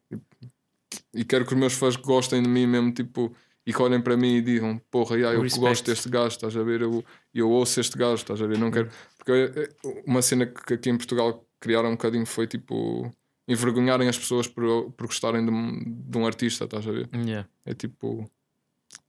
E 1.13 1.23
quero 1.25 1.45
que 1.45 1.53
os 1.53 1.59
meus 1.59 1.73
fãs 1.73 1.95
gostem 1.95 2.41
de 2.41 2.49
mim 2.49 2.65
mesmo, 2.65 2.91
tipo, 2.93 3.35
e 3.65 3.73
que 3.73 3.81
olhem 3.81 4.01
para 4.01 4.17
mim 4.17 4.35
e 4.35 4.41
digam: 4.41 4.79
Porra, 4.89 5.15
yeah, 5.15 5.37
eu 5.37 5.59
gosto 5.59 5.85
deste 5.85 6.09
gajo, 6.09 6.35
estás 6.35 6.55
a 6.55 6.63
ver? 6.63 6.81
Eu, 6.81 7.03
eu 7.33 7.49
ouço 7.49 7.79
este 7.79 7.97
gajo, 7.97 8.15
estás 8.15 8.41
a 8.41 8.47
ver? 8.47 8.57
Não 8.57 8.71
quero. 8.71 8.89
Porque 9.17 9.31
é, 9.31 9.63
é 9.63 10.03
uma 10.05 10.21
cena 10.21 10.45
que 10.45 10.73
aqui 10.73 10.89
em 10.89 10.97
Portugal 10.97 11.45
criaram 11.63 11.89
um 11.89 11.93
bocadinho 11.93 12.25
foi 12.25 12.45
tipo 12.45 13.09
envergonharem 13.47 14.09
as 14.09 14.17
pessoas 14.17 14.47
por, 14.47 14.91
por 14.91 15.07
gostarem 15.07 15.45
de, 15.45 15.51
de 15.85 16.17
um 16.17 16.25
artista, 16.25 16.65
estás 16.65 16.85
a 16.85 16.91
ver? 16.91 17.09
Yeah. 17.13 17.47
É 17.65 17.73
tipo, 17.73 18.29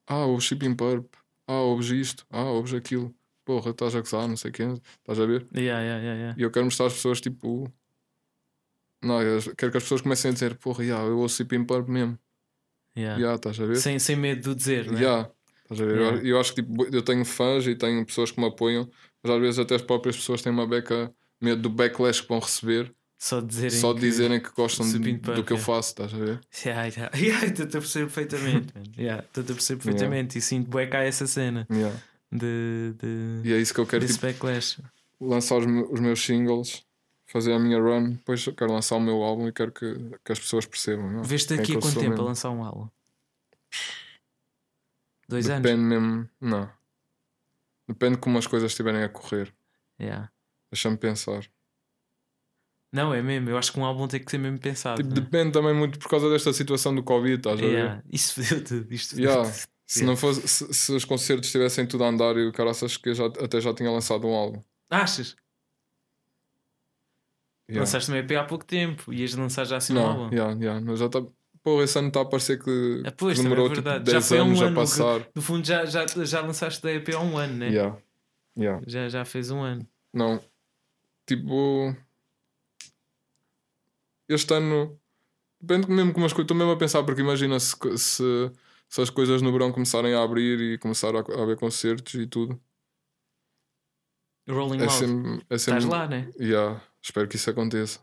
ah, 0.07 0.27
o 0.27 0.41
Shipping 0.41 0.75
Purp, 0.75 1.15
ah, 1.49 1.61
ouves 1.61 1.91
isto, 1.91 2.25
ah, 2.31 2.45
ouves 2.45 2.73
aquilo, 2.73 3.13
porra, 3.45 3.73
estás 3.73 3.97
a 3.97 4.01
gozar, 4.01 4.29
não 4.29 4.37
sei 4.37 4.53
quê, 4.53 4.63
estás 4.99 5.19
a 5.19 5.27
ver? 5.27 5.47
Yeah, 5.55 5.83
yeah, 5.83 6.03
yeah, 6.03 6.35
e 6.39 6.43
eu 6.43 6.51
quero 6.51 6.65
mostrar 6.65 6.87
às 6.87 6.95
pessoas 6.95 7.21
tipo, 7.21 7.71
não, 9.03 9.21
eu 9.21 9.41
quero 9.57 9.73
que 9.73 9.79
as 9.79 9.83
pessoas 9.83 10.01
comecem 10.01 10.31
a 10.31 10.35
dizer, 10.35 10.57
porra, 10.57 10.85
yeah, 10.85 11.05
eu 11.05 11.19
ouço 11.19 11.37
Shipping 11.37 11.65
Purp 11.65 11.89
mesmo. 11.89 12.17
Yeah. 12.97 13.19
Yeah, 13.19 13.37
estás 13.37 13.59
a 13.59 13.67
ver? 13.67 13.77
Sem, 13.77 13.99
sem 13.99 14.15
medo 14.15 14.51
de 14.51 14.55
dizer, 14.55 14.91
né? 14.91 15.01
Yeah. 15.01 15.31
Estás 15.65 15.81
a 15.81 15.85
ver? 15.85 15.97
Yeah. 16.01 16.19
Eu, 16.19 16.27
eu 16.27 16.41
acho 16.41 16.55
que 16.55 16.63
tipo, 16.63 16.85
eu 16.85 17.03
tenho 17.03 17.25
fãs 17.25 17.67
e 17.67 17.75
tenho 17.75 18.07
pessoas 18.07 18.31
que 18.31 18.41
me 18.41 18.47
apoiam, 18.47 18.89
mas 19.23 19.33
às 19.33 19.41
vezes 19.41 19.59
até 19.59 19.75
as 19.75 19.83
próprias 19.83 20.17
pessoas 20.17 20.41
têm 20.41 20.53
uma 20.53 20.67
beca 20.67 21.13
medo 21.45 21.62
do 21.62 21.70
backlash 21.70 22.22
que 22.22 22.28
vão 22.28 22.38
receber. 22.38 22.92
Só 23.18 23.40
dizerem, 23.40 23.78
Só 23.78 23.92
dizerem 23.95 24.40
que, 24.40 24.51
que 24.51 24.57
gostam 24.57 24.86
de, 24.90 25.12
do 25.14 25.45
que 25.45 25.53
eu 25.53 25.57
faço, 25.57 25.90
estás 25.90 26.12
a 26.12 26.18
ver? 26.18 26.40
Yeah, 26.64 26.86
yeah. 26.86 27.16
yeah, 27.16 27.47
estou 27.47 27.64
a 27.64 27.68
perceber 27.70 28.05
perfeitamente. 28.05 28.74
yeah, 28.99 29.24
estou 29.24 29.42
a 29.42 29.47
perceber 29.47 29.82
perfeitamente. 29.82 30.34
Yeah. 30.34 30.38
E 30.38 30.40
sinto 30.42 30.70
bem 30.70 30.90
cá 30.90 31.03
essa 31.03 31.26
cena 31.26 31.66
yeah. 31.70 31.97
de, 32.30 32.95
de, 32.99 33.49
E 33.49 33.53
é 33.55 33.59
isso 33.59 33.72
que 33.72 33.80
eu 33.80 33.86
quero 33.86 34.07
tipo, 34.07 34.20
backlash. 34.20 34.78
lançar 35.20 35.57
os, 35.57 35.66
os, 35.90 36.01
meus 36.01 36.22
singles, 36.22 36.84
fazer 37.26 37.53
a 37.55 37.59
minha 37.59 37.80
run, 37.80 38.11
depois 38.11 38.45
quero 38.45 38.72
lançar 38.72 38.97
o 38.97 39.01
meu 39.01 39.22
álbum 39.22 39.49
e 39.49 39.53
quero 39.53 39.72
que, 39.72 39.95
que 40.22 40.32
as 40.32 40.38
pessoas 40.38 40.66
percebam. 40.66 41.22
Veste 41.22 41.57
daqui 41.57 41.74
é 41.74 41.76
a 41.76 41.80
quanto 41.80 41.95
tempo 41.95 42.11
mesmo. 42.11 42.24
a 42.24 42.26
lançar 42.26 42.51
um 42.51 42.62
álbum? 42.62 42.88
Dois 45.26 45.47
Depende 45.47 45.68
anos? 45.68 45.80
Depende 45.80 45.82
mesmo, 45.82 46.30
não. 46.40 46.70
Depende 47.88 48.14
de 48.16 48.20
como 48.20 48.36
as 48.36 48.47
coisas 48.47 48.70
estiverem 48.70 49.03
a 49.03 49.09
correr. 49.09 49.51
Yeah. 49.99 50.30
Deixa-me 50.75 50.97
pensar. 50.97 51.49
Não, 52.93 53.14
é 53.14 53.22
mesmo. 53.22 53.49
Eu 53.49 53.57
acho 53.57 53.72
que 53.72 53.79
um 53.79 53.85
álbum 53.85 54.09
tem 54.09 54.22
que 54.22 54.29
ser 54.29 54.39
mesmo 54.39 54.59
pensado. 54.59 55.01
Tipo, 55.01 55.14
depende 55.14 55.53
também 55.53 55.72
muito 55.72 56.01
por 56.01 56.09
causa 56.09 56.29
desta 56.29 56.53
situação 56.53 56.93
do 56.93 57.01
Covid, 57.01 57.37
estás 57.37 57.61
yeah. 57.61 57.93
a 57.93 57.95
ver? 57.95 58.05
Isso 58.12 58.35
fodeu 58.35 58.64
tudo. 58.64 58.93
Isto 58.93 59.20
yeah. 59.20 59.45
tudo. 59.45 59.55
Se, 59.87 60.01
yeah. 60.01 60.11
não 60.11 60.16
fosse, 60.16 60.49
se, 60.49 60.75
se, 60.75 60.93
os 60.93 61.05
concertos 61.05 61.47
estivessem 61.47 61.87
tudo 61.87 62.03
a 62.03 62.09
andar 62.09 62.37
e 62.37 62.49
o 62.49 62.53
caraças 62.53 62.97
que 62.97 63.14
já, 63.14 63.27
até 63.27 63.61
já 63.61 63.72
tinha 63.72 63.89
lançado 63.89 64.27
um 64.27 64.35
álbum. 64.35 64.61
Achas? 64.91 65.37
Yeah. 67.70 67.81
Lançaste 67.81 68.11
uma 68.11 68.18
EP 68.18 68.33
há 68.33 68.45
pouco 68.45 68.64
tempo 68.64 69.12
e 69.12 69.20
ias 69.20 69.33
lançar 69.35 69.64
já 69.64 69.77
assim 69.77 69.93
não, 69.93 70.03
um 70.03 70.07
álbum. 70.07 70.35
Yeah, 70.35 70.55
yeah. 70.61 70.81
Mas 70.81 70.99
já 70.99 71.07
está. 71.07 71.22
Pô, 71.62 71.83
esse 71.83 71.97
ano 71.97 72.09
está 72.09 72.20
a 72.20 72.25
parecer 72.25 72.62
que, 72.62 73.03
ah, 73.07 73.12
pois, 73.16 73.37
que 73.39 73.43
demorou 73.45 73.68
é 73.68 73.75
tipo 73.75 74.01
10 74.01 74.29
já 74.29 74.43
anos 74.43 74.61
um 74.61 74.66
a 74.66 74.72
passar. 74.72 75.20
Que, 75.20 75.31
no 75.37 75.41
fundo, 75.41 75.64
já, 75.64 75.85
já, 75.87 76.05
já 76.07 76.41
lançaste 76.41 76.85
a 76.87 76.93
EP 76.93 77.14
há 77.14 77.20
um 77.20 77.39
ano, 77.39 77.55
né? 77.55 77.68
Yeah. 77.68 77.97
Yeah. 78.59 78.83
Já, 78.87 79.09
já 79.09 79.25
fez 79.25 79.51
um 79.51 79.61
ano. 79.61 79.87
Não. 80.12 80.41
Tipo 81.27 81.97
este 84.29 84.55
ano 84.55 84.99
depende 85.61 85.91
mesmo 85.91 86.12
como 86.12 86.27
as 86.27 86.33
coisas. 86.33 86.45
Estou 86.45 86.57
mesmo 86.57 86.72
a 86.72 86.79
pensar, 86.79 87.03
porque 87.05 87.20
imagina 87.20 87.59
se, 87.61 87.77
se, 87.97 88.53
se, 88.89 89.03
as 89.03 89.11
coisas 89.11 89.43
no 89.43 89.53
verão 89.53 89.72
começarem 89.72 90.14
a 90.14 90.22
abrir 90.22 90.61
e 90.61 90.79
começar 90.79 91.14
a, 91.14 91.20
a 91.20 91.43
haver 91.43 91.57
concertos 91.57 92.14
e 92.14 92.27
tudo. 92.27 92.61
Rolling 94.49 94.83
é 94.83 94.89
sempre, 94.89 95.47
é 95.49 95.59
sempre, 95.59 95.79
Estás 95.79 95.85
lá, 95.85 96.07
né? 96.07 96.31
Yeah, 96.39 96.83
espero 97.01 97.29
que 97.29 97.37
isso 97.37 97.49
aconteça. 97.49 98.01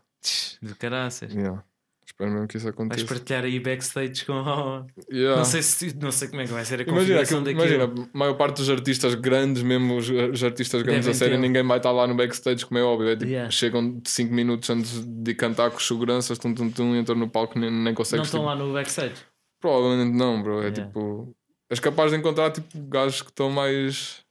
De 0.60 0.74
caraças. 0.74 1.32
Yeah. 1.32 1.64
Espero 2.12 2.30
mesmo 2.30 2.46
que 2.46 2.56
isso 2.58 2.68
aconteça. 2.68 3.00
Vais 3.00 3.08
partilhar 3.08 3.44
aí 3.44 3.58
backstage 3.58 4.24
com. 4.24 4.32
Yeah. 5.10 5.36
Não, 5.36 5.44
sei 5.44 5.62
se, 5.62 5.94
não 5.96 6.10
sei 6.10 6.28
como 6.28 6.40
é 6.40 6.46
que 6.46 6.52
vai 6.52 6.64
ser 6.64 6.80
a 6.80 6.84
configuração 6.84 7.40
imagina, 7.40 7.44
que, 7.44 7.74
Imagina, 7.74 8.06
a 8.14 8.18
maior 8.18 8.34
parte 8.34 8.56
dos 8.56 8.70
artistas 8.70 9.14
grandes, 9.14 9.62
mesmo 9.62 9.96
os, 9.96 10.08
os 10.08 10.42
artistas 10.42 10.82
grandes 10.82 11.06
Devem 11.06 11.10
a 11.10 11.18
série, 11.18 11.32
ter. 11.32 11.38
ninguém 11.38 11.62
vai 11.62 11.76
estar 11.76 11.90
lá 11.90 12.06
no 12.06 12.14
backstage, 12.14 12.64
como 12.64 12.78
é 12.78 12.82
óbvio. 12.82 13.10
É 13.10 13.16
tipo, 13.16 13.30
yeah. 13.30 13.50
Chegam 13.50 14.00
5 14.04 14.32
minutos 14.32 14.70
antes 14.70 15.04
de 15.04 15.34
cantar 15.34 15.70
com 15.70 15.76
os 15.76 15.86
seguranças, 15.86 16.38
tum, 16.38 16.54
tum, 16.54 16.70
tum, 16.70 16.96
entram 16.96 17.16
no 17.16 17.28
palco 17.28 17.58
nem, 17.58 17.70
nem 17.70 17.94
conseguem. 17.94 18.18
Não 18.18 18.24
estão 18.24 18.40
tipo... 18.40 18.48
lá 18.48 18.56
no 18.56 18.72
backstage? 18.72 19.14
Provavelmente 19.60 20.16
não, 20.16 20.42
bro. 20.42 20.58
É 20.58 20.68
yeah. 20.68 20.84
tipo. 20.84 21.34
És 21.70 21.80
capaz 21.80 22.10
de 22.10 22.18
encontrar 22.18 22.50
tipo 22.50 22.78
gajos 22.88 23.22
que 23.22 23.30
estão 23.30 23.50
mais 23.50 24.21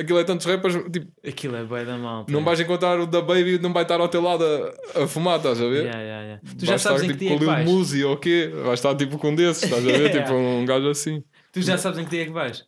Aquilo 0.00 0.18
é 0.18 0.24
tantos 0.24 0.44
rappers, 0.46 0.74
tipo. 0.90 1.12
Aquilo 1.26 1.54
é 1.54 1.64
bem 1.64 1.84
da 1.84 1.96
mal. 1.96 2.26
Não 2.28 2.42
vais 2.42 2.58
encontrar 2.58 2.98
o 2.98 3.06
da 3.06 3.20
Baby, 3.20 3.60
não 3.60 3.72
vai 3.72 3.84
estar 3.84 4.00
ao 4.00 4.08
teu 4.08 4.20
lado 4.20 4.44
a, 4.44 5.04
a 5.04 5.08
fumar, 5.08 5.36
estás 5.36 5.60
a 5.60 5.68
ver? 5.68 5.84
Yeah, 5.84 6.00
yeah, 6.00 6.22
yeah. 6.24 6.42
Tu 6.58 6.66
já 6.66 6.78
sabes 6.78 7.02
estar, 7.02 7.14
em 7.14 7.16
tipo, 7.16 7.18
que 7.18 7.24
dia 7.26 7.36
é 7.36 7.38
que 7.38 7.44
vais? 7.44 7.68
Musi 7.68 8.04
ou 8.04 8.16
quê? 8.16 8.50
Vais 8.64 8.80
estar 8.80 8.96
tipo 8.96 9.18
com 9.18 9.30
um 9.30 9.34
desses, 9.36 9.62
estás 9.62 9.86
a 9.86 9.92
ver? 9.92 10.10
tipo 10.20 10.32
um 10.32 10.64
gajo 10.64 10.88
assim. 10.88 11.22
Tu 11.52 11.62
já 11.62 11.78
sabes 11.78 12.00
em 12.00 12.04
que 12.04 12.10
dia 12.10 12.22
é 12.22 12.24
que 12.26 12.32
vais? 12.32 12.66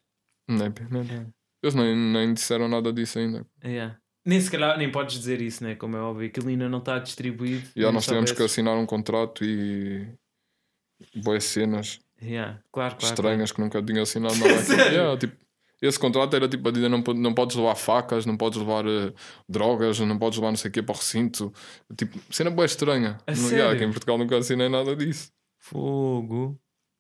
Não, 0.48 0.72
não. 0.90 1.02
Yeah. 1.02 1.26
Eles 1.62 1.74
nem, 1.74 1.96
nem 1.96 2.32
disseram 2.32 2.68
nada 2.68 2.92
disso 2.92 3.18
ainda. 3.18 3.44
Yeah. 3.64 3.98
Nem 4.24 4.40
se 4.40 4.50
calhar 4.50 4.78
nem 4.78 4.90
podes 4.90 5.18
dizer 5.18 5.40
isso, 5.40 5.64
né? 5.64 5.74
Como 5.74 5.96
é 5.96 6.00
óbvio, 6.00 6.28
aquilo 6.28 6.48
ainda 6.48 6.68
não 6.68 6.78
está 6.78 6.98
distribuído. 7.00 7.68
Já 7.76 7.90
nós 7.90 8.04
tivemos 8.04 8.30
que 8.30 8.42
assinar 8.42 8.76
um 8.76 8.86
contrato 8.86 9.44
e 9.44 10.06
boas 11.16 11.44
cenas 11.44 12.00
yeah, 12.22 12.58
claro, 12.72 12.96
claro, 12.96 13.14
estranhas 13.14 13.52
claro. 13.52 13.70
que 13.70 13.76
nunca 13.78 13.86
tinha 13.86 14.02
assinado 14.02 14.34
nada. 14.38 14.90
yeah, 14.90 15.16
tipo, 15.18 15.36
esse 15.80 15.98
contrato 15.98 16.34
era 16.34 16.48
tipo 16.48 16.68
a 16.68 16.72
dizer 16.72 16.88
não, 16.88 16.98
não 16.98 17.34
podes 17.34 17.56
levar 17.56 17.74
facas, 17.74 18.24
não 18.24 18.36
podes 18.36 18.58
levar 18.58 18.86
uh, 18.86 19.12
drogas, 19.48 20.00
não 20.00 20.18
podes 20.18 20.38
levar 20.38 20.50
não 20.50 20.56
sei 20.56 20.70
o 20.70 20.72
que 20.72 20.82
para 20.82 20.94
o 20.94 20.98
recinto. 20.98 21.52
Tipo, 21.96 22.18
cena 22.30 22.50
boa 22.50 22.64
estranha. 22.64 23.18
A 23.26 23.32
no, 23.32 23.48
yeah, 23.50 23.72
aqui 23.72 23.84
em 23.84 23.90
Portugal 23.90 24.16
nunca 24.16 24.38
assinei 24.38 24.68
nada 24.68 24.96
disso. 24.96 25.30
Fogo. 25.58 26.58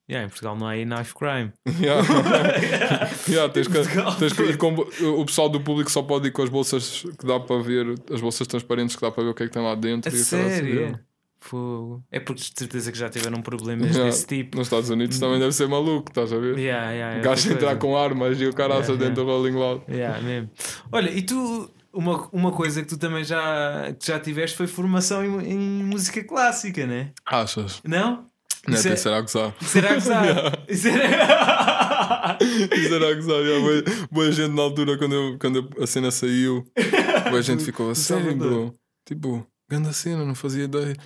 Yeah, 0.08 0.24
em 0.24 0.28
Portugal 0.28 0.56
não 0.56 0.68
há 0.68 0.74
knife 0.74 1.14
crime. 1.14 1.52
Yeah. 1.80 2.06
yeah, 3.28 3.52
tens 3.52 3.66
que, 3.66 3.74
tens 4.18 4.32
que 4.32 4.56
com, 4.56 4.74
o 4.74 5.26
pessoal 5.26 5.48
do 5.48 5.60
público 5.60 5.90
só 5.90 6.02
pode 6.02 6.28
ir 6.28 6.30
com 6.30 6.42
as 6.42 6.48
bolsas 6.48 7.02
que 7.18 7.26
dá 7.26 7.40
para 7.40 7.60
ver, 7.60 7.94
as 8.12 8.20
bolsas 8.20 8.46
transparentes 8.46 8.94
que 8.94 9.02
dá 9.02 9.10
para 9.10 9.24
ver 9.24 9.30
o 9.30 9.34
que 9.34 9.42
é 9.42 9.46
que 9.46 9.52
tem 9.52 9.62
lá 9.62 9.74
dentro. 9.74 10.10
A 10.10 10.14
e 10.14 10.18
sério? 10.18 10.98
Fogo. 11.40 12.02
É 12.10 12.18
porque 12.18 12.42
de 12.42 12.58
certeza 12.58 12.90
que 12.90 12.98
já 12.98 13.08
tiveram 13.08 13.40
problemas 13.42 13.90
yeah. 13.94 14.04
desse 14.04 14.26
tipo. 14.26 14.56
Nos 14.56 14.66
Estados 14.66 14.90
Unidos 14.90 15.18
também 15.18 15.38
deve 15.38 15.52
ser 15.52 15.68
maluco, 15.68 16.10
estás 16.10 16.32
a 16.32 16.38
ver? 16.38 16.58
Yeah, 16.58 16.90
yeah, 16.90 17.20
o 17.20 17.22
gajo 17.22 17.52
entrar 17.52 17.76
com 17.76 17.96
armas 17.96 18.40
e 18.40 18.46
o 18.46 18.52
cara 18.52 18.74
yeah, 18.74 18.94
dentro 18.96 19.24
do 19.24 19.24
Rolling 19.24 19.52
Loud. 19.52 19.84
Yeah, 19.88 20.20
mesmo. 20.20 20.50
Olha, 20.90 21.10
e 21.10 21.22
tu, 21.22 21.70
uma, 21.92 22.28
uma 22.32 22.52
coisa 22.52 22.82
que 22.82 22.88
tu 22.88 22.98
também 22.98 23.24
já, 23.24 23.94
que 23.98 24.06
já 24.06 24.18
tiveste 24.18 24.56
foi 24.56 24.66
formação 24.66 25.24
em, 25.24 25.52
em 25.52 25.58
música 25.84 26.22
clássica, 26.24 26.86
né? 26.86 27.12
Achas? 27.24 27.80
Não? 27.84 28.26
Não, 28.68 28.74
isso 28.74 28.88
é, 28.88 28.96
será 28.96 29.20
gozar. 29.20 29.54
Será 29.62 29.94
gozar. 29.94 30.24
yeah. 30.26 30.58
Isso 30.68 30.88
era... 30.88 32.38
isso 32.76 32.94
era 32.94 33.14
gozar. 33.14 33.40
Yeah. 33.40 33.90
Boa, 34.10 34.32
gente 34.32 34.54
na 34.54 34.62
altura, 34.62 34.98
quando, 34.98 35.14
eu, 35.14 35.38
quando 35.38 35.70
a 35.80 35.86
cena 35.86 36.10
saiu, 36.10 36.66
boa 37.30 37.42
gente 37.42 37.64
ficou 37.64 37.90
assim, 37.90 38.36
bro. 38.36 38.74
Tipo, 39.06 39.46
grande 39.70 39.94
cena, 39.94 40.24
não 40.24 40.34
fazia 40.34 40.64
ideia. 40.64 40.96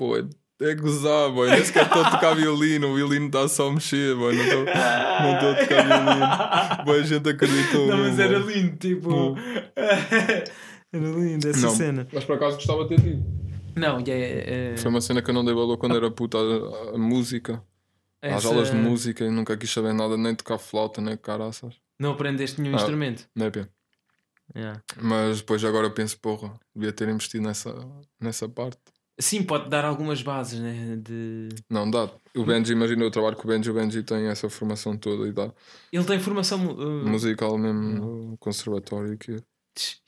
Pô, 0.00 0.16
é, 0.16 0.24
é 0.62 0.74
gozar, 0.74 1.30
boy. 1.30 1.50
Nem 1.50 1.62
sequer 1.62 1.82
estou 1.82 2.00
a 2.00 2.10
tocar 2.10 2.34
violino, 2.34 2.88
o 2.88 2.94
violino 2.94 3.26
está 3.26 3.46
só 3.48 3.68
a 3.68 3.72
mexer, 3.74 4.16
boy. 4.16 4.34
Não 4.34 5.34
estou 5.34 5.50
a 5.50 5.54
tocar 5.56 5.86
violino. 5.86 6.84
Boa, 6.86 6.96
a 6.96 7.02
gente 7.02 7.28
acreditou. 7.28 7.86
Não, 7.86 7.98
mas 7.98 8.18
era 8.18 8.38
lindo, 8.38 8.78
tipo. 8.78 9.36
era 9.76 11.06
lindo 11.06 11.46
essa 11.46 11.66
não, 11.66 11.74
cena. 11.74 12.08
Mas 12.10 12.24
por 12.24 12.36
acaso 12.36 12.56
gostava 12.56 12.84
de 12.84 12.96
ter 12.96 13.02
tido. 13.02 13.22
Não, 13.76 13.98
é, 13.98 14.72
é... 14.72 14.76
Foi 14.78 14.90
uma 14.90 15.02
cena 15.02 15.20
que 15.20 15.28
eu 15.28 15.34
não 15.34 15.44
dei 15.44 15.52
valor 15.52 15.76
quando 15.76 15.94
era 15.94 16.10
puta 16.10 16.38
a, 16.38 16.94
a 16.94 16.98
música. 16.98 17.62
Essa... 18.22 18.36
Às 18.36 18.44
aulas 18.46 18.70
de 18.70 18.76
música 18.78 19.22
e 19.22 19.30
nunca 19.30 19.58
quis 19.58 19.70
saber 19.70 19.92
nada, 19.92 20.16
nem 20.16 20.34
tocar 20.34 20.56
flauta, 20.56 21.02
nem 21.02 21.14
caraças. 21.14 21.74
Não 21.98 22.12
aprendeste 22.12 22.58
nenhum 22.58 22.74
ah, 22.74 22.80
instrumento? 22.80 23.28
Não 23.36 23.44
é, 23.44 23.52
yeah. 24.56 24.82
Mas 24.96 25.40
depois 25.40 25.62
agora 25.62 25.88
eu 25.88 25.90
penso, 25.90 26.18
porra, 26.18 26.58
devia 26.74 26.90
ter 26.90 27.06
investido 27.10 27.46
nessa, 27.46 27.74
nessa 28.18 28.48
parte. 28.48 28.80
Sim, 29.20 29.42
pode 29.42 29.68
dar 29.68 29.84
algumas 29.84 30.22
bases, 30.22 30.60
né? 30.60 30.96
De... 30.96 31.48
Não, 31.68 31.90
dá. 31.90 32.10
O 32.34 32.44
Benji, 32.44 32.72
imagina 32.72 33.04
o 33.04 33.10
trabalho 33.10 33.36
que 33.36 33.44
o 33.44 33.48
Benji, 33.48 33.70
o 33.70 33.74
Benji 33.74 34.02
tem 34.02 34.26
essa 34.28 34.48
formação 34.48 34.96
toda 34.96 35.28
e 35.28 35.32
dá. 35.32 35.52
Ele 35.92 36.04
tem 36.04 36.18
formação 36.18 36.74
uh... 36.74 37.08
musical 37.08 37.58
mesmo 37.58 37.80
no 37.80 38.36
conservatório 38.38 39.16
que 39.18 39.36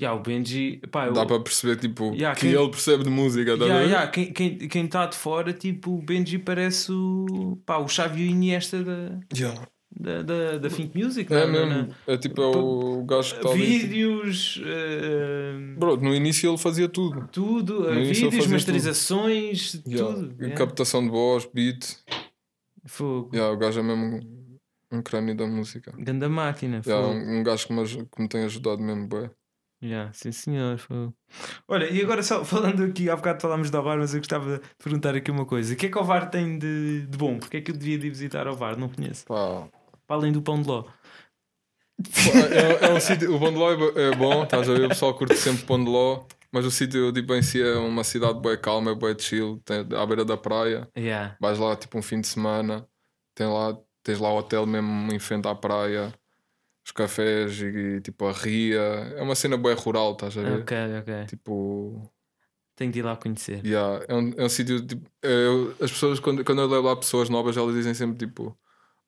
Yeah, 0.01 0.19
o 0.19 0.23
Benji, 0.23 0.81
pá, 0.91 1.09
dá 1.09 1.23
eu... 1.23 1.27
para 1.27 1.41
perceber 1.41 1.77
tipo 1.77 2.13
yeah, 2.13 2.35
que 2.35 2.49
quem... 2.49 2.51
ele 2.51 2.69
percebe 2.69 3.05
de 3.05 3.11
música. 3.11 3.57
Tá 3.57 3.65
yeah, 3.65 3.85
yeah. 3.85 4.11
Quem, 4.11 4.33
quem, 4.33 4.59
quem 4.59 4.85
está 4.85 5.07
de 5.07 5.17
fora, 5.17 5.53
tipo, 5.53 5.93
o 5.93 6.03
Benji 6.03 6.39
parece 6.39 6.91
o, 6.91 7.57
pá, 7.65 7.79
o 7.79 7.89
Xavi 7.89 8.29
Iniesta 8.29 8.83
da, 8.83 9.21
yeah 9.35 9.67
da, 9.95 10.23
da, 10.23 10.59
da 10.59 10.69
Think 10.69 10.97
Music, 10.97 11.33
é, 11.33 11.47
não, 11.47 11.53
mesmo. 11.53 11.95
É 12.07 12.17
tipo 12.17 12.41
é 12.41 12.47
o 12.47 13.05
gajo 13.05 13.35
que 13.35 13.41
está 13.41 13.53
Vídeos. 13.53 14.57
Uh, 14.59 15.79
Bro, 15.79 15.99
no 15.99 16.15
início 16.15 16.51
ele 16.51 16.59
fazia 16.59 16.89
tudo. 16.89 17.29
Tudo, 17.31 17.93
no 17.93 18.05
vídeos, 18.05 18.47
masterizações, 18.47 19.73
tudo. 19.73 19.91
Yeah. 19.91 20.15
tudo. 20.15 20.35
Yeah. 20.39 20.57
Captação 20.57 21.05
de 21.05 21.11
voz, 21.11 21.49
beat. 21.53 21.99
Fogo. 22.87 23.31
Yeah, 23.33 23.55
o 23.55 23.59
gajo 23.59 23.81
é 23.81 23.83
mesmo 23.83 24.21
um 24.91 25.03
crânio 25.03 25.37
da 25.37 25.47
música. 25.47 25.93
Ganda 25.97 26.29
máquina. 26.29 26.83
Yeah, 26.85 27.07
um, 27.07 27.39
um 27.39 27.43
gajo 27.43 27.67
que 27.67 27.73
me, 27.73 27.87
que 27.87 28.23
me 28.23 28.29
tem 28.29 28.45
ajudado 28.45 28.83
mesmo, 28.83 29.07
bem. 29.07 29.31
Yeah, 29.83 30.13
sim 30.13 30.31
senhor. 30.31 30.81
Olha, 31.67 31.91
e 31.91 32.01
agora 32.01 32.23
só 32.23 32.43
falando 32.47 32.85
aqui, 32.85 33.11
há 33.11 33.17
bocado 33.17 33.43
falámos 33.43 33.69
do 33.69 33.83
VAR, 33.83 33.99
mas 33.99 34.15
eu 34.15 34.21
gostava 34.21 34.59
de 34.59 34.61
perguntar 34.83 35.15
aqui 35.17 35.31
uma 35.31 35.45
coisa: 35.45 35.75
o 35.75 35.77
que 35.77 35.87
é 35.87 35.89
que 35.89 35.99
o 35.99 36.05
VAR 36.05 36.31
tem 36.31 36.57
de, 36.57 37.07
de 37.07 37.19
bom? 37.19 37.39
Porque 37.39 37.57
é 37.57 37.61
que 37.61 37.73
eu 37.73 37.77
devia 37.77 37.99
de 37.99 38.09
visitar 38.09 38.47
o 38.47 38.55
VAR? 38.55 38.79
Não 38.79 38.89
conheço. 38.89 39.27
Pá, 39.27 39.69
para 40.13 40.17
além 40.19 40.33
do 40.33 40.43
pão 40.43 40.61
de 40.61 40.69
ló. 40.69 40.85
É, 42.53 42.87
é 42.87 42.93
um 42.93 43.01
sítio, 43.01 43.35
o 43.35 43.41
pão 43.41 43.51
de 43.51 43.59
ló 43.59 43.71
é, 43.71 44.09
é 44.09 44.15
bom, 44.15 44.43
estás 44.43 44.69
a 44.69 44.75
ver? 44.75 44.85
O 44.85 44.89
pessoal 44.91 45.15
curte 45.15 45.37
sempre 45.37 45.65
pão 45.65 45.83
de 45.83 45.91
ló, 45.91 46.27
mas 46.53 46.67
o 46.67 46.71
sítio 46.71 47.11
tipo, 47.13 47.35
em 47.35 47.41
si 47.41 47.63
é 47.63 47.77
uma 47.77 48.05
cidade 48.05 48.39
bem 48.41 48.59
calma, 48.59 48.91
é 48.91 48.95
bem 48.95 49.19
chill, 49.19 49.63
tem, 49.65 49.79
à 49.97 50.05
beira 50.05 50.23
da 50.23 50.37
praia. 50.37 50.87
Yeah. 50.97 51.37
Vais 51.41 51.59
lá 51.59 51.75
tipo 51.77 51.97
um 51.99 52.03
fim 52.03 52.21
de 52.21 52.27
semana, 52.27 52.87
tem 53.35 53.47
lá, 53.47 53.75
tens 54.03 54.19
lá 54.19 54.31
o 54.31 54.39
hotel 54.39 54.67
mesmo 54.67 55.13
em 55.13 55.19
frente 55.19 55.49
à 55.49 55.55
praia, 55.55 56.13
os 56.85 56.93
cafés 56.93 57.63
e 57.63 58.03
tipo 58.03 58.27
a 58.27 58.33
ria. 58.33 58.81
É 59.17 59.23
uma 59.23 59.35
cena 59.35 59.57
bem 59.57 59.75
rural, 59.75 60.13
estás 60.13 60.37
a 60.37 60.43
ver? 60.43 60.61
Ok, 60.61 60.77
ok. 61.01 61.27
Tipo. 61.27 62.13
Tenho 62.75 62.91
de 62.91 62.99
ir 62.99 63.03
lá 63.03 63.17
conhecer. 63.17 63.65
Yeah, 63.65 64.05
é, 64.09 64.15
um, 64.15 64.33
é 64.37 64.45
um 64.45 64.49
sítio 64.49 64.85
tipo. 64.85 65.09
É, 65.23 65.47
as 65.83 65.91
pessoas, 65.91 66.21
quando, 66.21 66.45
quando 66.45 66.61
eu 66.61 66.69
levo 66.69 66.87
lá 66.87 66.97
pessoas 66.97 67.31
novas, 67.31 67.57
elas 67.57 67.75
dizem 67.75 67.95
sempre 67.95 68.27
tipo 68.27 68.59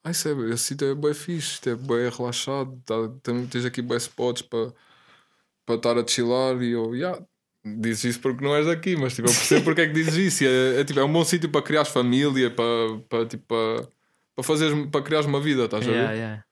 ah, 0.05 0.11
isso 0.11 0.29
é, 0.29 0.51
esse 0.51 0.65
sítio 0.65 0.87
é 0.87 0.95
bem 0.95 1.15
fixe, 1.15 1.59
é 1.71 1.75
bem 1.75 2.11
relaxado, 2.11 2.79
tá, 2.85 2.95
tem, 3.23 3.47
tens 3.47 3.65
aqui 3.65 3.81
bem 3.81 3.97
spots 3.97 4.43
para 4.43 5.75
estar 5.75 5.99
a 5.99 6.07
chilar 6.07 6.63
e 6.63 6.73
eu, 6.73 6.95
yeah, 6.95 7.19
dizes 7.65 8.05
isso 8.05 8.21
porque 8.21 8.45
não 8.45 8.55
és 8.55 8.67
daqui, 8.67 8.97
mas 8.97 9.15
tipo, 9.15 9.29
eu 9.29 9.33
percebo 9.33 9.65
porque 9.65 9.81
é 9.81 9.87
que 9.87 9.95
dizes 9.95 10.15
isso. 10.15 10.45
É, 10.45 10.81
é, 10.81 10.85
tipo, 10.85 11.01
é 11.01 11.05
um 11.05 11.13
bom 11.13 11.25
sítio 11.25 11.49
para 11.49 11.63
criar 11.63 11.87
família, 11.87 12.51
para, 12.51 12.99
para, 13.09 13.27
tipo, 13.27 13.45
para, 13.47 13.89
para, 14.37 14.45
fazeres, 14.45 14.91
para 14.91 15.03
criares 15.03 15.27
uma 15.27 15.41
vida, 15.41 15.65
estás 15.65 15.87
yeah, 15.87 16.05
a 16.07 16.13
ver? 16.13 16.19
Yeah. 16.19 16.45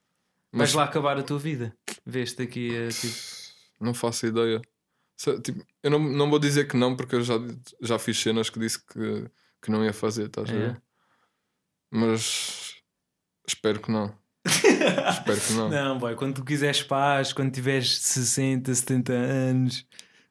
Mas 0.51 0.73
Vais 0.73 0.75
lá 0.75 0.85
acabar 0.85 1.19
a 1.19 1.23
tua 1.23 1.39
vida, 1.39 1.77
vês-te 2.07 2.43
aqui 2.43 2.71
tipo... 2.89 3.15
Não 3.79 3.93
faço 3.93 4.27
ideia. 4.27 4.63
Tipo, 5.43 5.63
eu 5.83 5.91
não, 5.91 5.99
não 5.99 6.31
vou 6.31 6.39
dizer 6.39 6.67
que 6.67 6.77
não, 6.77 6.97
porque 6.97 7.17
eu 7.17 7.23
já, 7.23 7.35
já 7.83 7.99
fiz 7.99 8.19
cenas 8.19 8.49
que 8.49 8.59
disse 8.59 8.79
que, 8.79 9.31
que 9.61 9.71
não 9.71 9.85
ia 9.85 9.93
fazer, 9.93 10.27
estás 10.27 10.49
a 10.49 10.53
ver? 10.53 10.83
Mas 11.91 12.72
Espero 13.47 13.81
que 13.81 13.91
não. 13.91 14.15
Espero 14.47 15.41
que 15.41 15.53
não. 15.53 15.69
Não, 15.69 15.99
boy, 15.99 16.15
quando 16.15 16.37
tu 16.37 16.45
quiseres 16.45 16.83
paz, 16.83 17.33
quando 17.33 17.53
tiveres 17.53 17.99
60, 17.99 18.75
70 18.75 19.13
anos, 19.13 19.87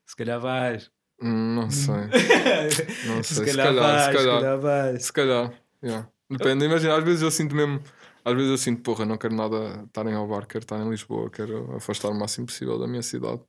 se 0.06 0.16
calhar 0.16 0.40
vais. 0.40 0.90
Não 1.22 1.70
sei. 1.70 1.94
não 3.08 3.24
sei. 3.24 3.46
Se 3.46 3.46
calhar, 3.46 3.68
se 3.68 3.74
calhar, 3.74 3.74
vai, 3.74 4.00
se 4.00 4.12
calhar, 4.12 4.22
se 4.22 4.42
calhar 4.42 4.60
vai. 4.60 5.00
Se 5.00 5.14
calhar, 5.14 5.54
yeah. 5.84 6.10
Depende, 6.30 6.66
imagina, 6.66 6.98
às 6.98 7.04
vezes 7.04 7.22
eu 7.22 7.32
sinto 7.32 7.56
mesmo. 7.56 7.82
Às 8.24 8.34
vezes 8.34 8.50
eu 8.50 8.58
sinto, 8.58 8.82
porra, 8.84 9.06
não 9.06 9.18
quero 9.18 9.36
nada 9.36 9.84
estar 9.86 10.06
em 10.06 10.14
Alvar, 10.14 10.46
quero 10.46 10.64
estar 10.64 10.80
em 10.80 10.90
Lisboa, 10.90 11.30
quero 11.30 11.76
afastar 11.76 12.10
o 12.10 12.14
máximo 12.14 12.46
possível 12.46 12.80
da 12.80 12.88
minha 12.88 13.02
cidade. 13.02 13.42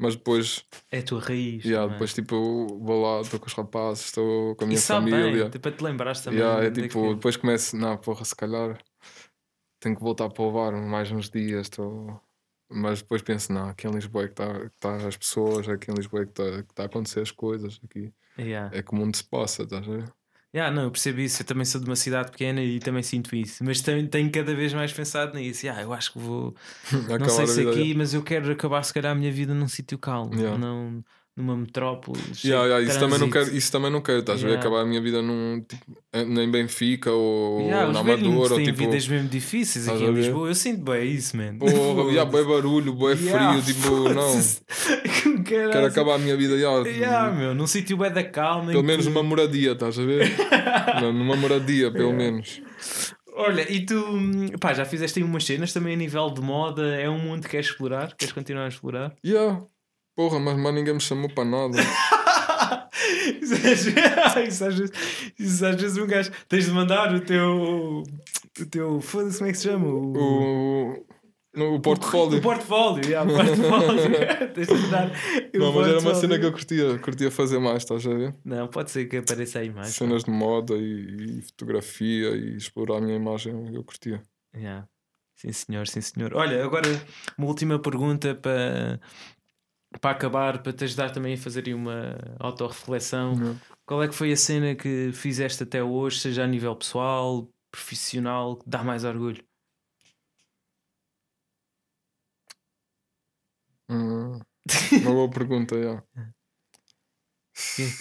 Mas 0.00 0.16
depois. 0.16 0.64
É 0.90 1.00
a 1.00 1.02
tua 1.02 1.20
raiz. 1.20 1.62
Yeah, 1.62 1.92
depois, 1.92 2.14
tipo, 2.14 2.66
vou 2.78 3.02
lá, 3.02 3.20
estou 3.20 3.38
com 3.38 3.46
os 3.46 3.52
rapazes, 3.52 4.06
estou 4.06 4.56
com 4.56 4.64
a 4.64 4.66
minha 4.66 4.78
e 4.78 4.82
família. 4.82 5.48
Bem, 5.50 5.60
para 5.60 5.72
te 5.72 5.84
lembrares 5.84 6.22
também. 6.22 6.40
Yeah, 6.40 6.64
é 6.64 6.70
tipo, 6.70 7.02
que... 7.02 7.14
depois 7.16 7.36
começo, 7.36 7.76
não, 7.76 7.98
porra, 7.98 8.24
se 8.24 8.34
calhar 8.34 8.78
tenho 9.78 9.94
que 9.94 10.02
voltar 10.02 10.30
para 10.30 10.42
o 10.42 10.50
bar 10.50 10.72
mais 10.72 11.12
uns 11.12 11.28
dias. 11.28 11.66
Estou... 11.66 12.18
Mas 12.72 13.02
depois 13.02 13.20
penso, 13.20 13.52
não, 13.52 13.68
aqui 13.68 13.86
em 13.86 13.90
Lisboa 13.90 14.24
é 14.24 14.28
que 14.28 14.32
está 14.32 14.70
tá 14.80 14.96
as 15.06 15.18
pessoas, 15.18 15.68
aqui 15.68 15.90
em 15.90 15.94
Lisboa 15.94 16.22
é 16.22 16.24
que 16.24 16.30
está 16.30 16.62
tá 16.74 16.82
a 16.84 16.86
acontecer 16.86 17.20
as 17.20 17.30
coisas. 17.30 17.78
Aqui 17.84 18.10
yeah. 18.38 18.74
é 18.74 18.82
que 18.82 18.92
o 18.92 18.94
mundo 18.94 19.14
se 19.14 19.24
passa, 19.24 19.64
estás 19.64 19.86
a 19.86 19.90
ver? 19.90 20.12
Yeah, 20.54 20.74
não, 20.74 20.84
eu 20.84 20.90
percebo 20.90 21.20
isso. 21.20 21.42
Eu 21.42 21.46
também 21.46 21.64
sou 21.64 21.80
de 21.80 21.86
uma 21.86 21.94
cidade 21.94 22.32
pequena 22.32 22.60
e 22.60 22.80
também 22.80 23.02
sinto 23.02 23.34
isso. 23.36 23.62
Mas 23.64 23.80
tenho, 23.80 24.06
tenho 24.08 24.30
cada 24.32 24.54
vez 24.54 24.74
mais 24.74 24.92
pensado 24.92 25.38
nisso. 25.38 25.64
Yeah, 25.64 25.82
eu 25.82 25.92
acho 25.92 26.12
que 26.12 26.18
vou. 26.18 26.54
não 27.20 27.28
sei 27.28 27.46
se 27.46 27.68
aqui, 27.68 27.94
mas 27.94 28.14
eu 28.14 28.22
quero 28.22 28.50
acabar, 28.50 28.82
se 28.82 28.92
calhar, 28.92 29.12
a 29.12 29.14
minha 29.14 29.30
vida 29.30 29.54
num 29.54 29.68
sítio 29.68 29.96
calmo. 29.96 30.34
Yeah. 30.34 30.58
Não, 30.58 31.04
numa 31.36 31.56
metrópole. 31.56 32.18
Yeah, 32.44 32.66
yeah, 32.66 32.84
isso, 32.84 32.98
também 32.98 33.18
não 33.18 33.30
quero, 33.30 33.56
isso 33.56 33.72
também 33.72 33.90
não 33.90 34.00
quero, 34.00 34.20
estás 34.20 34.40
yeah. 34.40 34.54
a 34.54 34.60
ver? 34.60 34.66
Acabar 34.66 34.82
a 34.82 34.86
minha 34.86 35.00
vida 35.00 35.22
num 35.22 35.64
tipo, 35.66 35.84
nem 36.26 36.50
Benfica 36.50 37.10
ou 37.10 37.62
yeah, 37.62 37.92
na 37.92 38.00
Amadora. 38.00 38.56
Têm 38.56 38.64
tipo, 38.66 38.78
vidas 38.78 39.08
mesmo 39.08 39.28
difíceis 39.28 39.88
aqui 39.88 40.04
em 40.04 40.12
Lisboa. 40.12 40.48
Eu 40.48 40.54
sinto 40.54 40.82
bem 40.82 41.10
isso, 41.10 41.36
man. 41.36 41.56
Oh, 41.60 42.08
yeah, 42.10 42.30
bem 42.30 42.44
barulho, 42.44 42.92
bem 42.92 43.16
frio, 43.16 43.62
tipo, 43.64 44.08
não. 44.08 44.32
quero 45.70 45.86
acabar 45.86 46.14
a 46.14 46.18
minha 46.18 46.36
vida. 46.36 46.54
Yeah, 46.54 46.88
yeah, 46.88 47.32
meu, 47.32 47.54
num 47.54 47.66
sítio 47.66 47.96
bem 47.96 48.12
da 48.12 48.24
calma. 48.24 48.70
Pelo 48.70 48.84
menos 48.84 49.06
uma 49.06 49.22
moradia, 49.22 49.72
estás 49.72 49.98
a 49.98 50.04
ver? 50.04 50.30
não, 51.00 51.12
numa 51.12 51.36
moradia, 51.36 51.90
pelo 51.90 52.12
menos. 52.12 52.62
Olha, 53.34 53.70
e 53.72 53.84
tu 53.86 54.04
pá, 54.60 54.74
já 54.74 54.84
fizeste 54.84 55.18
aí 55.18 55.24
umas 55.24 55.44
cenas 55.44 55.72
também 55.72 55.94
a 55.94 55.96
nível 55.96 56.30
de 56.30 56.40
moda? 56.40 56.94
É 56.96 57.08
um 57.08 57.18
mundo 57.18 57.42
que 57.42 57.50
queres 57.50 57.66
explorar? 57.66 58.14
Queres 58.16 58.32
continuar 58.32 58.66
a 58.66 58.68
explorar? 58.68 59.14
Yeah. 59.24 59.62
Porra, 60.14 60.38
mas, 60.38 60.58
mas 60.58 60.74
ninguém 60.74 60.94
me 60.94 61.00
chamou 61.00 61.30
para 61.30 61.44
nada. 61.44 61.78
isso, 63.40 63.54
às 64.64 64.74
vezes, 64.74 64.90
isso 65.38 65.64
às 65.66 65.80
vezes 65.80 65.96
um 65.96 66.06
gajo. 66.06 66.30
Tens 66.48 66.66
de 66.66 66.70
mandar 66.72 67.14
o 67.14 67.20
teu. 67.20 68.02
O 68.60 68.66
teu. 68.66 69.00
Foda-se, 69.00 69.38
como 69.38 69.48
é 69.48 69.52
que 69.52 69.58
se 69.58 69.68
chama? 69.68 69.86
O. 69.86 70.12
o... 70.16 71.06
o 71.56 71.80
portfólio. 71.80 72.38
O 72.38 72.42
portfólio, 72.42 73.04
yeah, 73.04 73.30
o 73.30 73.34
portfólio. 73.34 74.10
Tens 74.54 74.68
de 74.68 74.74
mandar. 74.74 75.10
Não, 75.54 75.72
mas 75.72 75.88
era 75.88 75.98
uma 76.00 76.14
cena 76.14 76.38
que 76.38 76.44
eu 76.44 76.52
curtia, 76.52 76.98
curtia 76.98 77.30
fazer 77.30 77.58
mais, 77.58 77.78
estás 77.78 78.06
a 78.06 78.14
ver? 78.14 78.34
Não, 78.44 78.68
pode 78.68 78.90
ser 78.90 79.06
que 79.06 79.16
apareça 79.16 79.58
aí 79.58 79.70
mais. 79.70 79.88
Cenas 79.88 80.24
de 80.24 80.30
moda 80.30 80.74
e, 80.76 81.38
e 81.38 81.42
fotografia 81.42 82.30
e 82.30 82.56
explorar 82.56 82.98
a 82.98 83.00
minha 83.00 83.16
imagem, 83.16 83.74
eu 83.74 83.82
curtia. 83.82 84.22
Yeah. 84.54 84.86
Sim, 85.36 85.52
senhor, 85.52 85.88
sim, 85.88 86.00
senhor. 86.00 86.34
Olha, 86.34 86.62
agora 86.62 86.86
uma 87.38 87.46
última 87.46 87.78
pergunta 87.78 88.34
para, 88.34 89.00
para 89.98 90.10
acabar, 90.10 90.62
para 90.62 90.72
te 90.72 90.84
ajudar 90.84 91.10
também 91.10 91.34
a 91.34 91.38
fazer 91.38 91.72
uma 91.74 92.18
autorreflexão, 92.38 93.32
uhum. 93.32 93.56
qual 93.86 94.02
é 94.02 94.08
que 94.08 94.14
foi 94.14 94.32
a 94.32 94.36
cena 94.36 94.74
que 94.74 95.10
fizeste 95.12 95.62
até 95.62 95.82
hoje, 95.82 96.20
seja 96.20 96.44
a 96.44 96.46
nível 96.46 96.76
pessoal, 96.76 97.48
profissional, 97.72 98.56
que 98.56 98.68
dá 98.68 98.84
mais 98.84 99.02
orgulho? 99.02 99.42
Hum, 103.90 104.38
uma 105.02 105.12
boa 105.12 105.30
pergunta, 105.30 105.80
já. 105.82 106.02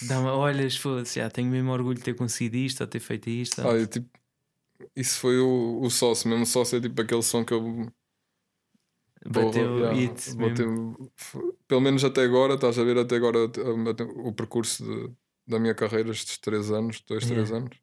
Dá 0.08 0.20
uma, 0.20 0.34
olhas, 0.36 0.78
foda-se, 0.78 1.20
já 1.20 1.30
tenho 1.30 1.50
mesmo 1.50 1.72
orgulho 1.72 1.98
de 1.98 2.04
ter 2.04 2.16
conseguido 2.16 2.58
isto 2.58 2.82
ou 2.82 2.88
ter 2.88 3.00
feito 3.00 3.30
isto. 3.30 3.62
Ah, 3.62 3.76
eu, 3.76 3.88
tipo, 3.88 4.08
isso 4.96 5.20
foi 5.20 5.40
o, 5.40 5.82
o 5.82 5.90
sócio, 5.90 6.30
mesmo 6.30 6.44
o 6.44 6.48
sócio 6.48 6.78
é 6.78 6.82
tipo 6.82 7.02
aquele 7.02 7.24
som 7.24 7.44
que 7.44 7.54
eu 7.54 7.92
Bateu 9.26 9.80
yeah, 9.80 10.00
it 10.00 10.34
bateu, 10.36 11.12
pelo 11.68 11.82
menos 11.82 12.04
até 12.06 12.24
agora, 12.24 12.54
estás 12.54 12.80
a 12.80 12.84
ver 12.84 12.98
até 12.98 13.18
agora 13.18 13.40
o 14.16 14.34
percurso 14.34 14.84
de, 14.84 15.14
da 15.46 15.60
minha 15.60 15.76
carreira, 15.76 16.10
estes 16.10 16.38
3 16.38 16.72
anos, 16.72 17.02
2, 17.02 17.26
3 17.26 17.50
yeah. 17.50 17.58
anos, 17.58 17.78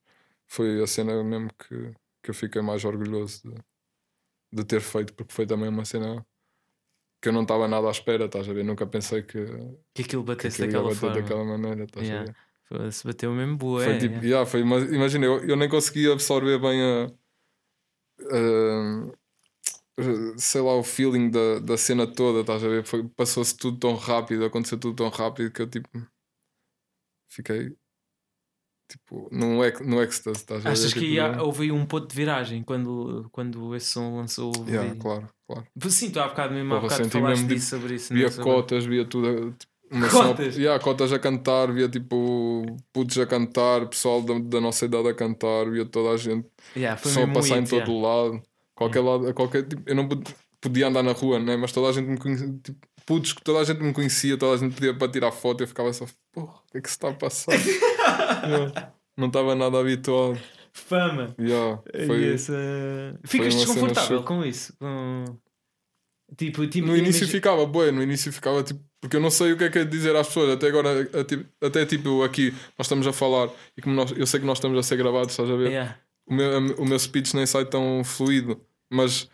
foi 0.46 0.82
a 0.82 0.86
cena 0.86 1.22
mesmo 1.22 1.50
que, 1.58 1.92
que 2.22 2.30
eu 2.30 2.34
fiquei 2.34 2.62
mais 2.62 2.84
orgulhoso 2.86 3.42
de, 3.42 3.54
de 4.50 4.64
ter 4.64 4.80
feito, 4.80 5.12
porque 5.12 5.32
foi 5.32 5.46
também 5.46 5.68
uma 5.68 5.84
cena 5.84 6.26
que 7.20 7.28
eu 7.28 7.32
não 7.32 7.42
estava 7.42 7.66
nada 7.66 7.88
à 7.88 7.90
espera, 7.90 8.26
estás 8.26 8.48
a 8.48 8.52
ver? 8.52 8.64
Nunca 8.64 8.86
pensei 8.86 9.22
que, 9.22 9.44
que 9.94 10.02
aquilo 10.02 10.22
batesse 10.22 10.56
que 10.58 10.64
aquilo 10.64 10.88
daquela 10.88 10.94
forma. 10.94 11.20
daquela 11.20 11.44
maneira, 11.44 11.84
estás 11.84 12.06
yeah. 12.06 12.32
a 12.70 12.78
ver? 12.78 12.92
Se 12.92 13.06
bateu 13.06 13.32
mesmo 13.32 13.56
boa. 13.56 13.82
Foi 13.82 13.94
é, 13.94 13.98
tipo, 13.98 14.14
yeah. 14.14 14.26
Yeah, 14.26 14.50
foi, 14.50 14.60
imagina, 14.60 15.26
eu, 15.26 15.44
eu 15.44 15.56
nem 15.56 15.68
conseguia 15.68 16.12
absorver 16.12 16.58
bem 16.58 16.82
a, 16.82 17.06
a 18.32 19.12
sei 20.36 20.60
lá, 20.60 20.74
o 20.74 20.82
feeling 20.82 21.30
da, 21.30 21.58
da 21.60 21.76
cena 21.76 22.06
toda, 22.06 22.40
estás 22.40 22.62
a 22.62 22.68
ver? 22.68 22.84
Passou-se 23.16 23.56
tudo 23.56 23.78
tão 23.78 23.94
rápido, 23.94 24.44
aconteceu 24.44 24.78
tudo 24.78 24.96
tão 24.96 25.08
rápido 25.08 25.50
que 25.50 25.62
eu 25.62 25.68
tipo 25.68 25.88
fiquei 27.28 27.74
tipo 28.88 29.28
num, 29.32 29.58
no 29.84 30.02
êxtase, 30.02 30.40
estás 30.40 30.60
a 30.60 30.68
ver? 30.68 30.72
Achas 30.72 30.88
tipo, 30.88 31.00
que 31.00 31.14
ia, 31.14 31.42
houve 31.42 31.72
um 31.72 31.86
ponto 31.86 32.08
de 32.08 32.14
viragem 32.14 32.62
quando, 32.62 33.28
quando 33.32 33.74
esse 33.74 33.86
som 33.86 34.16
lançou? 34.16 34.52
Yeah, 34.68 34.94
claro, 34.96 35.28
claro. 35.46 35.66
Sim, 35.88 36.10
tu 36.10 36.20
há 36.20 36.28
bocado 36.28 36.54
mesmo, 36.54 36.74
há 36.74 36.80
bocado 36.80 37.08
falaste 37.10 37.42
mesmo, 37.42 37.48
disso, 37.48 37.70
sobre 37.70 37.94
isso. 37.94 38.14
Via 38.14 38.30
cotas, 38.30 38.86
via 38.86 39.04
tudo. 39.04 39.54
Uma 39.90 40.08
cotas? 40.08 40.54
Só, 40.54 40.60
yeah, 40.60 40.82
cotas 40.82 41.12
a 41.12 41.18
cantar, 41.18 41.72
via 41.72 41.88
tipo 41.88 42.64
putos 42.92 43.18
a 43.18 43.26
cantar, 43.26 43.86
pessoal 43.86 44.20
da, 44.20 44.38
da 44.38 44.60
nossa 44.60 44.84
idade 44.84 45.08
a 45.08 45.14
cantar, 45.14 45.70
via 45.70 45.84
toda 45.84 46.10
a 46.10 46.16
gente 46.16 46.46
yeah, 46.76 46.96
só 46.96 47.22
a 47.22 47.28
passar 47.28 47.58
em 47.58 47.64
todo 47.64 47.90
yeah. 47.90 47.92
lado. 47.92 48.42
Qualquer 48.74 49.00
lado, 49.00 49.32
qualquer 49.32 49.62
tipo, 49.62 49.82
eu 49.86 49.94
não 49.94 50.08
podia 50.60 50.88
andar 50.88 51.02
na 51.02 51.12
rua, 51.12 51.38
né? 51.38 51.56
mas 51.56 51.72
toda 51.72 51.88
a 51.88 51.92
gente 51.92 52.08
me 52.08 52.18
conhecia, 52.18 52.52
tipo, 52.62 52.78
putos, 53.06 53.34
toda 53.42 53.60
a 53.60 53.64
gente 53.64 53.80
me 53.80 53.92
conhecia, 53.92 54.36
toda 54.36 54.54
a 54.54 54.58
gente 54.58 54.74
podia 54.74 54.92
para 54.92 55.10
tirar 55.10 55.32
foto, 55.32 55.62
eu 55.62 55.68
ficava 55.68 55.92
só, 55.92 56.04
porra, 56.32 56.54
o 56.54 56.72
que 56.72 56.78
é 56.78 56.80
que 56.80 56.88
se 56.88 56.96
está 56.96 57.08
a 57.08 57.14
passar? 57.14 57.54
não 59.16 59.28
estava 59.28 59.54
nada 59.54 59.78
habituado. 59.78 60.38
Fama. 60.76 61.34
Yeah, 61.40 61.82
foi, 62.06 62.34
essa... 62.34 62.52
Ficas 63.24 63.54
desconfortável 63.54 64.22
com 64.22 64.44
isso? 64.44 64.74
Com... 64.78 65.24
Tipo, 66.36 66.66
tipo, 66.66 66.88
no 66.88 66.96
início 66.96 67.26
ficava, 67.26 67.64
boé, 67.64 67.92
no 67.92 68.02
início 68.02 68.32
ficava 68.32 68.62
tipo, 68.62 68.80
porque 69.00 69.16
eu 69.16 69.20
não 69.20 69.30
sei 69.30 69.52
o 69.52 69.56
que 69.56 69.64
é 69.64 69.70
que 69.70 69.78
é 69.78 69.84
dizer 69.84 70.14
às 70.16 70.26
pessoas. 70.26 70.50
Até 70.50 70.66
agora, 70.66 71.08
até 71.62 71.86
tipo 71.86 72.22
aqui, 72.24 72.52
nós 72.76 72.86
estamos 72.86 73.06
a 73.06 73.12
falar 73.12 73.48
e 73.76 73.82
como 73.82 73.94
nós, 73.94 74.12
eu 74.16 74.26
sei 74.26 74.40
que 74.40 74.46
nós 74.46 74.58
estamos 74.58 74.76
a 74.76 74.82
ser 74.82 74.96
gravados, 74.96 75.30
estás 75.30 75.48
a 75.48 75.56
ver? 75.56 75.70
Yeah 75.70 75.96
o 76.26 76.34
meu, 76.34 76.76
o 76.78 76.84
meu 76.84 76.98
speech 76.98 77.34
nem 77.34 77.46
sai 77.46 77.64
tão 77.64 78.02
fluido, 78.04 78.60
mas 78.90 79.30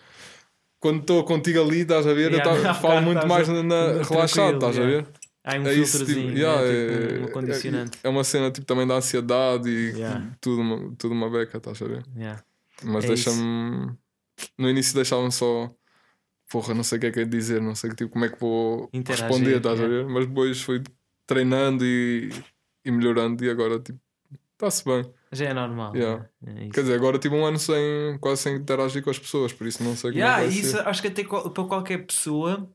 quando 0.78 1.01
estou 1.01 1.24
contigo 1.24 1.62
ali, 1.62 1.80
estás 1.80 2.07
a 2.07 2.12
ver, 2.12 2.32
yeah, 2.32 2.57
eu 2.57 2.62
tá, 2.62 2.74
falo 2.74 3.01
muito 3.03 3.26
mais 3.26 3.49
na, 3.49 3.62
na 3.62 4.03
relaxado, 4.03 4.55
estás 4.55 4.76
yeah. 4.76 4.99
a 4.99 5.03
ver? 5.03 5.09
Há 5.45 5.57
um 5.59 5.66
é 5.66 5.74
isso, 5.74 6.05
tipo, 6.05 6.20
yeah, 6.20 6.62
é, 6.62 7.07
tipo, 7.09 7.24
um 7.24 7.32
condicionante. 7.32 7.99
É, 8.03 8.07
é, 8.07 8.11
uma 8.11 8.22
cena 8.22 8.51
tipo, 8.51 8.64
também 8.64 8.86
da 8.86 8.95
ansiedade 8.95 9.68
e 9.68 9.90
yeah. 9.90 10.30
tudo, 10.40 10.62
uma, 10.62 10.95
tudo 10.97 11.12
uma 11.12 11.28
beca, 11.28 11.59
estás 11.59 11.82
a 11.82 11.86
ver? 11.86 12.05
Mas 12.84 13.05
é 13.05 13.09
deixa-me. 13.09 13.93
No 14.57 14.70
início 14.70 14.95
deixava-me 14.95 15.32
só. 15.32 15.70
Porra, 16.49 16.74
não 16.74 16.84
sei 16.84 16.99
o 16.99 17.01
que 17.01 17.07
é 17.07 17.11
que 17.11 17.20
é 17.20 17.24
dizer, 17.24 17.61
não 17.61 17.74
sei 17.74 17.90
tipo, 17.90 18.11
como 18.11 18.24
é 18.24 18.28
que 18.28 18.38
vou 18.38 18.88
Interagir, 18.93 19.26
responder, 19.26 19.57
estás 19.57 19.80
a 19.80 19.86
ver? 19.86 20.07
Mas 20.07 20.26
depois 20.26 20.61
fui 20.61 20.82
treinando 21.26 21.84
e, 21.84 22.30
e 22.84 22.90
melhorando 22.90 23.43
e 23.45 23.51
agora 23.51 23.80
tipo, 23.80 23.99
está-se 24.53 24.84
bem. 24.84 25.05
Já 25.32 25.47
é 25.47 25.55
normal. 25.55 25.97
Yeah. 25.97 26.28
É 26.47 26.68
Quer 26.68 26.82
dizer, 26.82 26.95
agora 26.95 27.18
tive 27.18 27.34
um 27.34 27.45
ano 27.45 27.59
sem, 27.59 28.18
quase 28.20 28.43
sem 28.43 28.57
interagir 28.57 29.03
com 29.03 29.11
as 29.11 29.18
pessoas, 29.18 29.53
por 29.53 29.66
isso 29.66 29.82
não 29.82 29.97
sei 29.97 30.11
como 30.11 30.22
yeah, 30.22 30.43
vai 30.43 30.49
isso 30.49 30.72
ser. 30.72 30.86
Acho 30.86 31.03
que 31.03 31.09
até 31.09 31.24
para 31.24 31.64
qualquer 31.64 32.07
pessoa, 32.07 32.70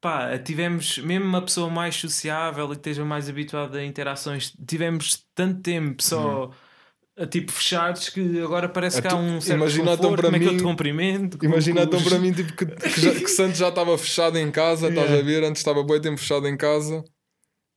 pá, 0.00 0.38
tivemos, 0.38 0.98
mesmo 0.98 1.26
uma 1.26 1.42
pessoa 1.42 1.70
mais 1.70 1.96
sociável 1.96 2.66
e 2.66 2.68
que 2.70 2.76
esteja 2.76 3.04
mais 3.04 3.28
habituada 3.28 3.78
a 3.78 3.84
interações, 3.84 4.52
tivemos 4.66 5.26
tanto 5.34 5.60
tempo 5.60 6.02
só. 6.02 6.46
Uhum. 6.46 6.50
A, 7.16 7.26
tipo 7.26 7.52
fechados 7.52 8.08
que 8.08 8.40
agora 8.40 8.68
parece 8.68 9.00
que 9.00 9.06
há 9.06 9.14
um 9.14 9.40
certo 9.40 9.60
imagina 9.60 9.92
então 9.92 10.16
para 10.16 10.22
como 10.24 10.36
mim, 10.36 10.44
é 10.44 10.48
que 10.48 10.52
eu 10.52 10.56
te 10.56 10.62
cumprimento 10.64 11.38
imagina 11.44 11.82
então 11.82 12.02
para 12.02 12.18
mim 12.18 12.32
tipo, 12.32 12.52
que, 12.56 12.66
que, 12.66 13.00
já, 13.00 13.14
que 13.14 13.28
Santos 13.28 13.56
já 13.56 13.68
estava 13.68 13.96
fechado 13.96 14.36
em 14.36 14.50
casa 14.50 14.88
yeah. 14.88 15.00
estás 15.00 15.20
a 15.20 15.22
ver, 15.24 15.44
antes 15.44 15.60
estava 15.60 15.84
bem 15.84 16.00
tempo 16.00 16.18
fechado 16.18 16.48
em 16.48 16.56
casa 16.56 17.04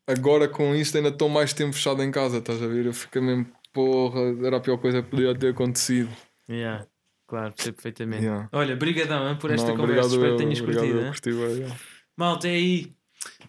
agora 0.07 0.47
com 0.47 0.73
isto 0.73 0.97
ainda 0.97 1.09
estou 1.09 1.29
mais 1.29 1.53
tempo 1.53 1.73
fechado 1.73 2.01
em 2.01 2.09
casa 2.09 2.39
estás 2.39 2.63
a 2.63 2.65
ver, 2.65 2.87
eu 2.87 2.93
fico 2.93 3.21
mesmo 3.21 3.45
porra, 3.77 4.21
era 4.43 4.57
a 4.57 4.59
pior 4.59 4.79
coisa 4.79 5.03
que 5.03 5.09
podia 5.11 5.37
ter 5.37 5.49
acontecido. 5.49 6.09
Yeah. 6.49 6.87
Claro, 7.27 7.53
percebo 7.53 7.75
perfeitamente. 7.75 8.23
Yeah. 8.23 8.49
Olha, 8.51 8.75
brigadão 8.75 9.37
por 9.37 9.51
esta 9.51 9.67
Não, 9.67 9.77
conversa, 9.77 10.15
espero 10.15 10.31
que 10.31 10.43
tenhas 10.43 10.61
curtido. 10.61 11.05
curti, 11.05 11.29
yeah. 11.29 11.75
Malta, 12.17 12.47
é 12.47 12.51
aí. 12.51 12.91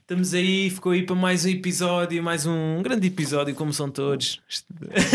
Estamos 0.03 0.35
aí, 0.35 0.69
ficou 0.69 0.93
aí 0.93 1.03
para 1.03 1.17
mais 1.17 1.47
um 1.47 1.49
episódio, 1.49 2.23
mais 2.23 2.45
um 2.45 2.83
grande 2.83 3.07
episódio, 3.07 3.55
como 3.55 3.73
são 3.73 3.91
todos. 3.91 4.43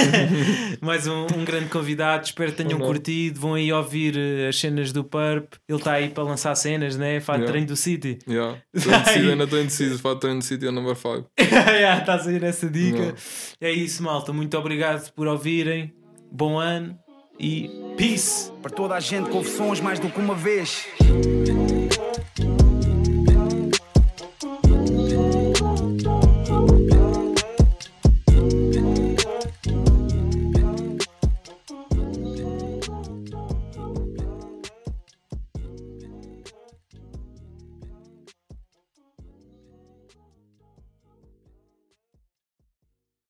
mais 0.81 1.05
um, 1.05 1.27
um, 1.35 1.45
grande 1.45 1.69
convidado. 1.69 2.25
Espero 2.25 2.51
que 2.51 2.63
tenham 2.63 2.79
curtido. 2.79 3.39
Vão 3.39 3.53
aí 3.53 3.71
ouvir 3.71 4.17
eh, 4.17 4.47
as 4.47 4.59
cenas 4.59 4.91
do 4.91 5.03
Purp. 5.03 5.53
Ele 5.69 5.77
está 5.77 5.93
aí 5.93 6.09
para 6.09 6.23
lançar 6.23 6.55
cenas, 6.55 6.97
né? 6.97 7.19
Faz 7.19 7.41
yeah. 7.41 7.51
treino 7.51 7.67
do 7.67 7.75
City. 7.75 8.17
Yeah. 8.27 8.59
City, 8.73 9.29
ainda 9.29 9.43
estou 9.43 9.59
indeciso. 9.59 9.99
Faz 9.99 10.17
treino 10.17 10.39
do 10.39 10.45
City 10.45 10.65
é 10.65 10.69
o 10.69 10.71
number 10.71 10.95
5. 10.95 11.29
yeah, 11.39 11.99
estás 11.99 12.27
aí 12.27 12.39
nessa 12.39 12.67
dica. 12.67 12.97
Yeah. 12.97 13.17
É 13.61 13.71
isso, 13.71 14.01
malta. 14.01 14.33
Muito 14.33 14.57
obrigado 14.57 15.11
por 15.11 15.27
ouvirem. 15.27 15.93
Bom 16.31 16.57
ano 16.57 16.97
e 17.39 17.69
peace. 17.97 18.51
Para 18.63 18.71
toda 18.71 18.95
a 18.95 18.99
gente, 18.99 19.29
confissões 19.29 19.79
mais 19.79 19.99
do 19.99 20.09
que 20.09 20.19
uma 20.19 20.33
vez. 20.33 20.87